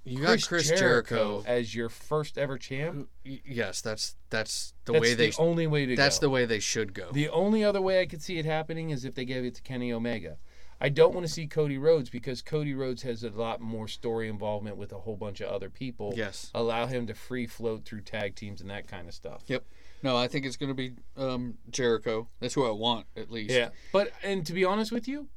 You 0.03 0.21
got 0.21 0.41
Chris 0.41 0.69
Jericho. 0.69 1.43
as 1.45 1.73
your 1.75 1.89
first 1.89 2.37
ever 2.37 2.57
champ. 2.57 3.09
Y- 3.25 3.41
Yes, 3.45 3.81
that's 3.81 4.15
that's 4.29 4.73
the 4.85 4.93
That's 4.93 5.01
way 5.01 5.13
they. 5.13 5.29
the 5.31 5.37
only 5.39 5.67
way 5.67 5.85
to 5.85 5.95
that's 5.95 6.19
go. 6.19 6.27
the 6.27 6.29
way 6.29 6.45
they 6.45 6.59
should 6.59 6.93
go. 6.93 7.11
The 7.11 7.29
only 7.29 7.63
other 7.63 7.81
way 7.81 8.01
I 8.01 8.05
could 8.05 8.21
see 8.21 8.37
it 8.39 8.45
happening 8.45 8.89
is 8.91 9.05
if 9.05 9.15
they 9.15 9.25
gave 9.25 9.43
it 9.45 9.55
to 9.55 9.61
Kenny 9.61 9.91
Omega. 9.91 10.37
I 10.81 10.87
don't 10.87 11.13
want 11.13 11.27
to 11.27 11.31
see 11.33 11.45
Cody 11.45 11.77
Rhodes 11.77 12.09
because 12.09 12.41
Cody 12.41 12.73
Rhodes 12.73 13.01
has 13.01 13.21
a 13.23 13.29
lot 13.31 13.59
more 13.59 13.89
story 13.89 14.29
involvement 14.29 14.77
with 14.77 14.93
a 14.93 14.99
whole 14.99 15.17
bunch 15.17 15.41
of 15.41 15.49
other 15.51 15.69
people. 15.69 16.13
yes. 16.15 16.51
Allow 16.55 16.85
him 16.85 17.05
to 17.07 17.13
free 17.13 17.47
float 17.47 17.83
through 17.83 18.01
tag 18.01 18.35
teams 18.35 18.61
and 18.61 18.69
that 18.69 18.87
kind 18.87 19.09
of 19.09 19.13
stuff. 19.13 19.43
Yep. 19.47 19.65
No, 20.03 20.15
I 20.15 20.29
think 20.29 20.45
it's 20.45 20.55
going 20.55 20.69
to 20.69 20.73
be 20.73 20.93
um, 21.17 21.55
Jericho. 21.69 22.29
That's 22.39 22.53
who 22.53 22.65
I 22.65 22.71
want 22.71 23.07
at 23.17 23.29
least. 23.29 23.53
Yeah. 23.53 23.69
But 23.91 24.13
and 24.23 24.45
to 24.45 24.53
be 24.53 24.63
honest 24.63 24.93
with 24.93 25.05
you, 25.05 25.27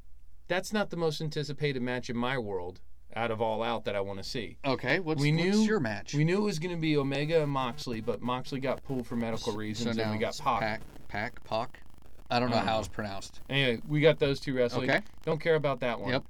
that's 0.47 0.73
not 0.73 0.91
the 0.91 0.97
most 0.97 1.21
anticipated 1.21 1.83
match 1.83 2.09
in 2.09 2.17
my 2.17 2.39
world 2.39 2.81
out 3.17 3.31
of 3.31 3.41
all 3.43 3.63
out 3.63 3.85
that 3.85 3.95
I 3.97 4.01
want 4.01 4.19
to 4.19 4.25
see. 4.25 4.57
Okay. 4.65 5.01
What's, 5.01 5.21
We 5.21 5.33
what's 5.33 5.43
knew- 5.45 5.63
your 5.63 5.81
match? 5.81 6.15
We 6.15 6.25
knew 6.25 6.39
it 6.39 6.45
was 6.45 6.59
going 6.59 6.75
to 6.75 6.81
be 6.81 6.97
Omega 6.97 7.43
and 7.43 7.51
Moxley, 7.51 8.01
but 8.01 8.21
Moxley 8.23 8.61
got 8.61 8.83
pulled 8.85 9.07
for 9.07 9.17
medical 9.17 9.53
so 9.53 9.59
reasons, 9.59 9.97
now 9.97 10.05
and 10.05 10.13
we 10.13 10.19
got 10.19 10.37
Pac. 10.39 10.61
Pac. 10.61 10.81
Pac. 11.09 11.45
Pac. 11.45 11.83
I 12.31 12.41
don't 12.41 12.51
know 12.51 12.57
I 12.57 12.61
how 12.61 12.79
it's 12.79 12.89
pronounced. 12.89 13.41
Anyway, 13.51 13.83
we 13.87 14.01
got 14.01 14.19
those 14.19 14.41
two 14.41 14.55
wrestling. 14.57 14.89
Okay. 14.91 15.01
Don't 15.25 15.41
care 15.41 15.55
about 15.57 15.81
that 15.81 16.01
one. 16.01 16.13
Yep. 16.13 16.25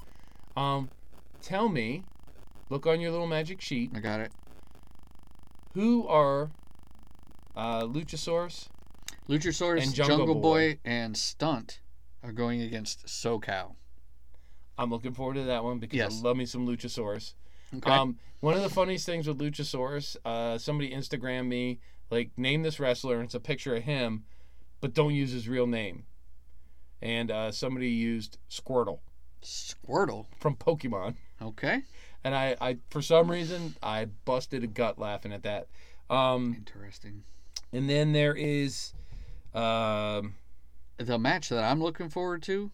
Um, 0.56 0.90
tell 1.40 1.68
me, 1.68 2.02
look 2.70 2.86
on 2.86 3.00
your 3.00 3.12
little 3.12 3.28
magic 3.28 3.60
sheet. 3.60 3.92
I 3.94 4.00
got 4.00 4.18
it. 4.20 4.32
Who 5.74 6.06
are 6.08 6.50
uh, 7.56 7.82
Luchasaurus? 7.82 8.68
Luchasaurus, 9.28 9.82
And 9.84 9.94
Jungle, 9.94 10.16
Jungle 10.18 10.34
Boy. 10.34 10.72
Boy. 10.74 10.78
and 10.84 11.16
Stunt 11.16 11.80
are 12.24 12.32
going 12.32 12.60
against 12.62 13.06
SoCal. 13.06 13.76
I'm 14.78 14.90
looking 14.90 15.12
forward 15.12 15.34
to 15.34 15.44
that 15.44 15.64
one 15.64 15.78
because 15.78 15.96
Yes. 15.96 16.20
I 16.20 16.26
love 16.26 16.36
me 16.36 16.46
some 16.46 16.66
Luchasaurus. 16.66 17.34
Okay. 17.76 17.90
Um, 17.90 18.18
one 18.40 18.54
of 18.54 18.62
the 18.62 18.68
funniest 18.68 19.06
things 19.06 19.26
with 19.26 19.38
Luchasaurus, 19.38 20.16
uh, 20.24 20.58
somebody 20.58 20.90
Instagram 20.90 21.46
me 21.46 21.78
like 22.10 22.30
name 22.36 22.62
this 22.62 22.78
wrestler, 22.80 23.16
and 23.16 23.24
it's 23.24 23.34
a 23.34 23.40
picture 23.40 23.74
of 23.76 23.82
him, 23.84 24.24
but 24.80 24.92
don't 24.94 25.14
use 25.14 25.30
his 25.32 25.48
real 25.48 25.66
name. 25.66 26.04
And 27.00 27.30
uh, 27.30 27.50
somebody 27.52 27.88
used 27.90 28.38
Squirtle 28.50 29.00
Squirtle. 29.42 30.26
from 30.38 30.56
Pokemon. 30.56 31.16
Okay. 31.40 31.82
and 32.24 32.34
I, 32.34 32.56
I 32.60 32.76
for 32.90 33.02
some 33.02 33.30
reason 33.30 33.74
I 33.82 34.04
busted 34.24 34.62
a 34.62 34.66
gut 34.68 34.98
laughing 34.98 35.32
at 35.32 35.42
that. 35.42 35.66
Um, 36.10 36.54
Interesting. 36.58 37.24
and 37.72 37.88
then 37.88 38.12
there 38.12 38.34
is, 38.34 38.92
um, 39.54 40.34
The 40.98 41.18
match 41.18 41.48
that 41.48 41.64
I'm 41.64 41.82
looking 41.82 42.08
forward 42.10 42.42
to 42.44 42.70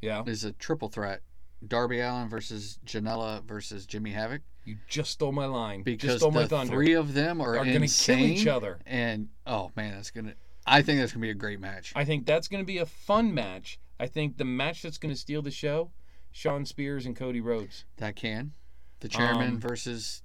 yeah, 0.00 0.22
is 0.26 0.44
a 0.44 0.52
triple 0.52 0.88
threat: 0.88 1.22
Darby 1.66 2.00
Allin 2.00 2.28
versus 2.28 2.78
Janela 2.86 3.44
versus 3.44 3.86
Jimmy 3.86 4.10
Havoc. 4.10 4.42
you 4.64 4.76
just 4.88 5.10
stole 5.12 5.32
my 5.32 5.46
line. 5.46 5.82
Because 5.82 6.10
just 6.10 6.18
stole 6.20 6.30
my 6.30 6.42
the 6.42 6.48
thunder. 6.48 6.72
three 6.72 6.94
of 6.94 7.14
them 7.14 7.40
are, 7.40 7.54
are 7.54 7.58
gonna 7.58 7.72
kill 7.72 7.82
insane, 7.82 8.30
each 8.30 8.46
other. 8.46 8.78
And 8.86 9.28
oh 9.46 9.70
man, 9.76 9.94
that's 9.94 10.10
gonna. 10.10 10.34
I 10.66 10.82
think 10.82 11.00
that's 11.00 11.12
gonna 11.12 11.22
be 11.22 11.30
a 11.30 11.34
great 11.34 11.60
match. 11.60 11.92
I 11.96 12.04
think 12.04 12.26
that's 12.26 12.46
going 12.48 12.62
to 12.62 12.66
be 12.66 12.78
a 12.78 12.86
fun 12.86 13.32
match. 13.34 13.80
I 13.98 14.06
think 14.06 14.36
the 14.38 14.44
match 14.44 14.82
that's 14.82 14.98
going 14.98 15.12
to 15.12 15.18
steal 15.20 15.42
the 15.42 15.50
show, 15.50 15.90
Shawn 16.32 16.64
Spears 16.64 17.04
and 17.06 17.14
Cody 17.16 17.40
Rhodes, 17.40 17.84
That 17.98 18.16
can. 18.16 18.52
The 19.00 19.08
chairman 19.08 19.48
Um, 19.54 19.60
versus 19.60 20.22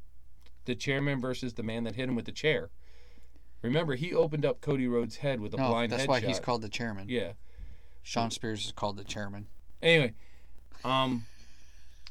the 0.65 0.75
chairman 0.75 1.19
versus 1.19 1.53
the 1.53 1.63
man 1.63 1.83
that 1.85 1.95
hit 1.95 2.07
him 2.09 2.15
with 2.15 2.25
the 2.25 2.31
chair. 2.31 2.69
Remember, 3.61 3.95
he 3.95 4.13
opened 4.13 4.45
up 4.45 4.61
Cody 4.61 4.87
Rhodes' 4.87 5.17
head 5.17 5.39
with 5.39 5.53
a 5.53 5.57
no, 5.57 5.69
blind 5.69 5.91
that's 5.91 6.03
headshot. 6.03 6.07
why 6.07 6.19
he's 6.19 6.39
called 6.39 6.61
the 6.61 6.69
chairman. 6.69 7.07
Yeah. 7.09 7.33
Shawn 8.03 8.29
Spears 8.31 8.65
is 8.65 8.71
called 8.71 8.97
the 8.97 9.03
chairman. 9.03 9.47
Anyway, 9.85 10.13
um, 10.83 11.23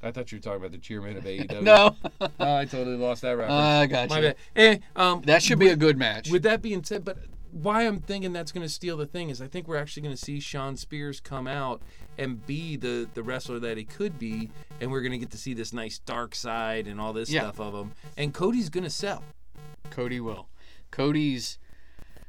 I 0.01 0.13
thought 0.13 0.31
you 0.31 0.39
were 0.39 0.43
talking 0.43 0.61
about 0.61 0.71
the 0.73 0.79
chairman 0.79 1.17
of 1.17 1.25
AEW. 1.25 1.61
No, 1.63 1.97
Oh, 2.21 2.29
I 2.39 2.65
totally 2.67 2.97
lost 2.97 3.23
that 3.23 3.33
reference. 3.33 3.53
I 3.53 3.87
got 3.87 4.09
My 4.11 4.17
you. 4.19 4.23
bad. 4.29 4.37
Eh, 4.55 4.79
um, 4.95 5.23
That 5.27 5.43
should 5.43 5.59
be 5.59 5.69
a 5.69 5.77
good 5.77 5.99
match. 5.99 6.31
With 6.31 6.45
that 6.45 6.63
being 6.63 6.85
said, 6.85 7.05
but 7.05 7.19
why 7.51 7.83
I'm 7.87 7.99
thinking 7.99 8.33
that's 8.33 8.53
going 8.53 8.65
to 8.67 8.73
steal 8.73 8.97
the 8.97 9.07
thing 9.07 9.29
is 9.31 9.43
I 9.43 9.49
think 9.49 9.67
we're 9.67 9.77
actually 9.77 10.03
going 10.05 10.15
to 10.15 10.21
see 10.21 10.39
Shawn 10.41 10.77
Spears 10.77 11.19
come 11.21 11.47
out 11.49 11.83
and 12.17 12.45
be 12.47 12.77
the 12.77 13.09
the 13.15 13.23
wrestler 13.25 13.59
that 13.61 13.77
he 13.77 13.85
could 13.85 14.19
be, 14.21 14.51
and 14.81 14.91
we're 14.91 15.01
going 15.01 15.13
to 15.13 15.19
get 15.19 15.31
to 15.33 15.39
see 15.39 15.53
this 15.55 15.73
nice 15.73 15.99
dark 15.99 16.35
side 16.37 16.87
and 16.87 17.01
all 17.01 17.13
this 17.13 17.29
Yeah. 17.31 17.41
stuff 17.43 17.59
of 17.61 17.75
him. 17.75 17.93
And 18.17 18.33
Cody's 18.33 18.69
going 18.71 18.85
to 18.85 18.91
sell. 18.91 19.23
Cody 19.91 20.21
will. 20.21 20.47
Cody's 20.93 21.59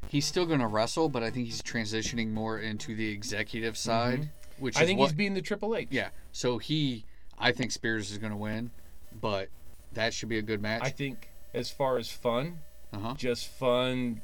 he's 0.08 0.26
still 0.26 0.46
going 0.48 0.60
to 0.60 0.68
wrestle, 0.68 1.10
but 1.10 1.22
I 1.24 1.30
think 1.30 1.46
he's 1.46 1.62
transitioning 1.62 2.32
more 2.32 2.58
into 2.60 2.96
the 2.96 3.08
executive 3.10 3.76
side, 3.78 4.30
which. 4.60 4.78
I 4.78 4.82
is 4.82 4.88
think 4.88 5.00
what, 5.00 5.08
he's 5.08 5.14
being 5.14 5.34
the 5.34 5.42
Triple 5.42 5.76
H. 5.76 5.88
yeah. 5.92 6.10
So 6.32 6.58
he, 6.58 7.06
I 7.38 7.52
think 7.52 7.72
Spears 7.72 8.12
is 8.12 8.18
going 8.18 8.32
to 8.32 8.38
win, 8.38 8.72
but 9.20 9.50
that 9.94 10.14
should 10.14 10.30
be 10.30 10.38
a 10.38 10.42
good 10.42 10.62
match. 10.62 10.82
I 10.84 10.90
think 10.90 11.30
as 11.54 11.70
far 11.70 11.98
as 11.98 12.10
fun, 12.10 12.60
uh-huh. 12.94 13.16
just 13.18 13.48
fun, 13.48 14.22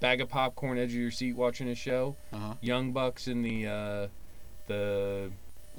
bag 0.00 0.20
of 0.20 0.28
popcorn, 0.28 0.78
edge 0.78 0.90
of 0.90 0.96
your 0.96 1.10
seat 1.10 1.36
watching 1.36 1.68
a 1.68 1.74
show. 1.74 2.16
Uh-huh. 2.32 2.54
Young 2.60 2.92
Bucks 2.92 3.28
in 3.28 3.42
the 3.42 3.66
uh, 3.66 4.06
the 4.66 5.30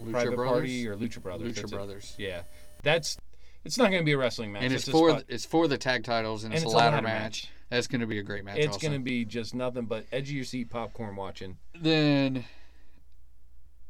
Lucha 0.02 0.12
Private 0.12 0.36
Brothers. 0.36 0.60
Party 0.60 0.88
or 0.88 0.96
Lucha 0.96 1.22
Brothers. 1.22 1.52
Lucha 1.52 1.56
that's 1.56 1.72
it. 1.72 1.76
Brothers. 1.76 2.16
Yeah, 2.18 2.42
that's 2.82 3.18
it's 3.66 3.78
not 3.78 3.90
going 3.90 4.02
to 4.02 4.06
be 4.06 4.14
a 4.14 4.18
wrestling 4.18 4.52
match. 4.52 4.64
And 4.64 4.74
it's 4.74 4.88
a 4.88 4.92
for 4.92 5.12
spot- 5.12 5.26
it's 5.28 5.46
for 5.46 5.68
the 5.68 5.78
tag 5.78 6.04
titles 6.04 6.44
and, 6.44 6.54
and 6.54 6.64
it's, 6.64 6.72
a 6.72 6.76
ladder, 6.76 6.98
ladder 6.98 7.08
match. 7.08 7.50
That's 7.70 7.88
going 7.88 8.02
to 8.02 8.08
be 8.08 8.20
a 8.20 8.24
great 8.24 8.46
match. 8.46 8.58
It's 8.58 8.78
going 8.78 8.94
to 8.94 9.00
be 9.00 9.26
just 9.26 9.56
nothing 9.56 9.86
but 9.86 10.06
edge 10.12 10.30
of 10.30 10.36
your 10.36 10.46
seat 10.46 10.70
popcorn 10.70 11.16
watching. 11.16 11.58
then 11.80 12.46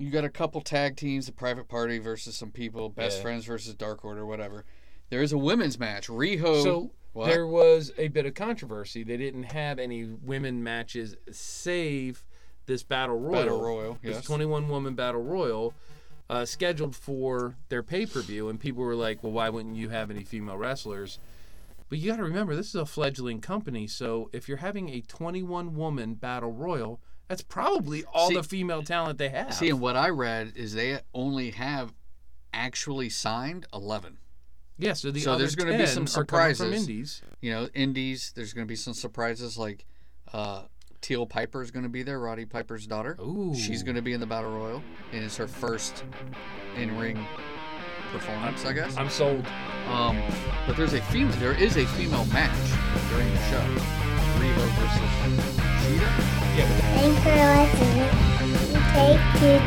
you 0.04 0.12
got 0.12 0.24
a 0.26 0.30
couple 0.30 0.62
tag 0.62 0.96
teams, 0.98 1.26
the 1.26 1.32
Private 1.32 1.68
Party 1.68 1.98
versus 2.00 2.36
some 2.36 2.52
people, 2.52 2.90
Best 2.90 3.18
Yeah. 3.18 3.22
Friends 3.24 3.46
versus 3.46 3.74
Dark 3.74 4.04
Order, 4.04 4.26
whatever. 4.26 4.66
There 5.10 5.22
is 5.22 5.32
a 5.32 5.38
women's 5.38 5.80
match. 5.80 6.08
Riho. 6.08 6.64
So 6.64 6.92
What? 7.14 7.28
there 7.30 7.48
was 7.48 7.92
a 7.98 8.08
bit 8.10 8.26
of 8.26 8.34
controversy. 8.34 9.04
They 9.04 9.18
didn't 9.18 9.44
have 9.44 9.80
any 9.80 10.04
women 10.06 10.64
matches 10.64 11.16
save 11.32 12.24
this 12.66 12.84
battle 12.84 13.20
royal. 13.20 13.44
Battle 13.44 13.62
Royal, 13.62 13.98
This 14.02 14.16
yes. 14.18 14.26
21 14.26 14.68
woman 14.70 14.96
battle 14.96 15.22
royal 15.22 15.74
uh, 16.30 16.46
scheduled 16.46 16.96
for 16.96 17.56
their 17.70 17.84
pay 17.84 18.06
per 18.06 18.22
view, 18.22 18.48
and 18.50 18.60
people 18.60 18.82
were 18.84 18.96
like, 18.96 19.22
"Well, 19.24 19.34
why 19.34 19.50
wouldn't 19.50 19.76
you 19.76 19.90
have 19.90 20.10
any 20.10 20.24
female 20.24 20.58
wrestlers?" 20.58 21.20
But 21.90 22.00
you 22.00 22.10
got 22.10 22.18
to 22.18 22.24
remember, 22.24 22.56
this 22.56 22.70
is 22.70 22.76
a 22.76 22.86
fledgling 22.86 23.40
company, 23.42 23.86
so 23.88 24.30
if 24.34 24.48
you're 24.48 24.58
having 24.58 24.90
a 24.90 25.02
21 25.02 25.76
woman 25.76 26.16
battle 26.16 26.52
royal, 26.52 27.00
that's 27.34 27.42
probably 27.42 28.04
all 28.14 28.30
See- 28.30 28.36
the 28.36 28.44
female 28.44 28.84
talent 28.84 29.18
they 29.18 29.30
have. 29.30 29.56
See, 29.56 29.70
and 29.70 29.80
what 29.80 29.96
I 29.96 30.10
read 30.10 30.54
is 30.56 30.76
they 30.76 31.00
only 31.16 31.50
have 31.52 31.92
actually 32.54 33.10
signed 33.10 33.66
11. 33.74 34.20
yeah, 34.78 34.94
so 34.94 35.10
the 35.10 35.22
so 35.22 35.32
other 35.32 35.40
there's 35.40 35.56
gonna 35.56 35.76
be 35.76 35.88
some 35.88 36.06
coming 36.06 36.06
from 36.06 36.08
surprises. 36.08 36.74
indies. 36.74 37.22
You 37.42 37.52
know, 37.52 37.70
indies, 37.74 38.34
there's 38.36 38.54
going 38.54 38.68
to 38.68 38.72
be 38.72 38.76
some 38.76 38.94
surprises 38.94 39.58
like 39.58 39.86
uh, 40.32 40.64
Teal 41.02 41.26
Piper 41.26 41.64
is 41.64 41.72
going 41.72 41.84
to 41.84 41.90
be 41.90 42.04
there, 42.04 42.20
Roddy 42.20 42.46
Piper's 42.46 42.86
daughter. 42.86 43.18
Ooh. 43.20 43.56
She's 43.56 43.82
going 43.82 43.96
to 43.96 44.02
be 44.04 44.14
in 44.14 44.20
the 44.20 44.28
Battle 44.28 44.52
Royal, 44.52 44.84
and 45.12 45.24
it's 45.24 45.36
her 45.38 45.48
first 45.48 46.04
in 46.78 46.96
ring 47.00 47.26
performance, 48.12 48.64
I 48.64 48.74
guess. 48.74 48.96
I'm 48.96 49.10
sold. 49.10 49.46
Um, 49.90 50.22
but 50.68 50.78
there's 50.78 50.94
a 50.94 51.02
female. 51.02 51.36
There 51.38 51.60
is 51.60 51.78
a 51.78 51.86
female 51.88 52.26
match 52.26 52.56
during 53.10 53.30
the 53.34 53.40
show. 53.50 54.14
Riho 54.40 54.68
versus 54.78 55.10
Shida. 55.20 55.54
Yeah, 55.56 55.64
but 55.64 55.73
Thanks 55.84 57.20
for 57.24 57.36
listening. 57.36 58.08
Take 58.94 59.20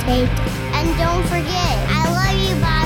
take. 0.07 0.33
And 0.73 0.89
don't 0.97 1.25
forget, 1.25 1.75
I 1.91 2.09
love 2.11 2.39
you, 2.41 2.55
Bobby 2.62 2.86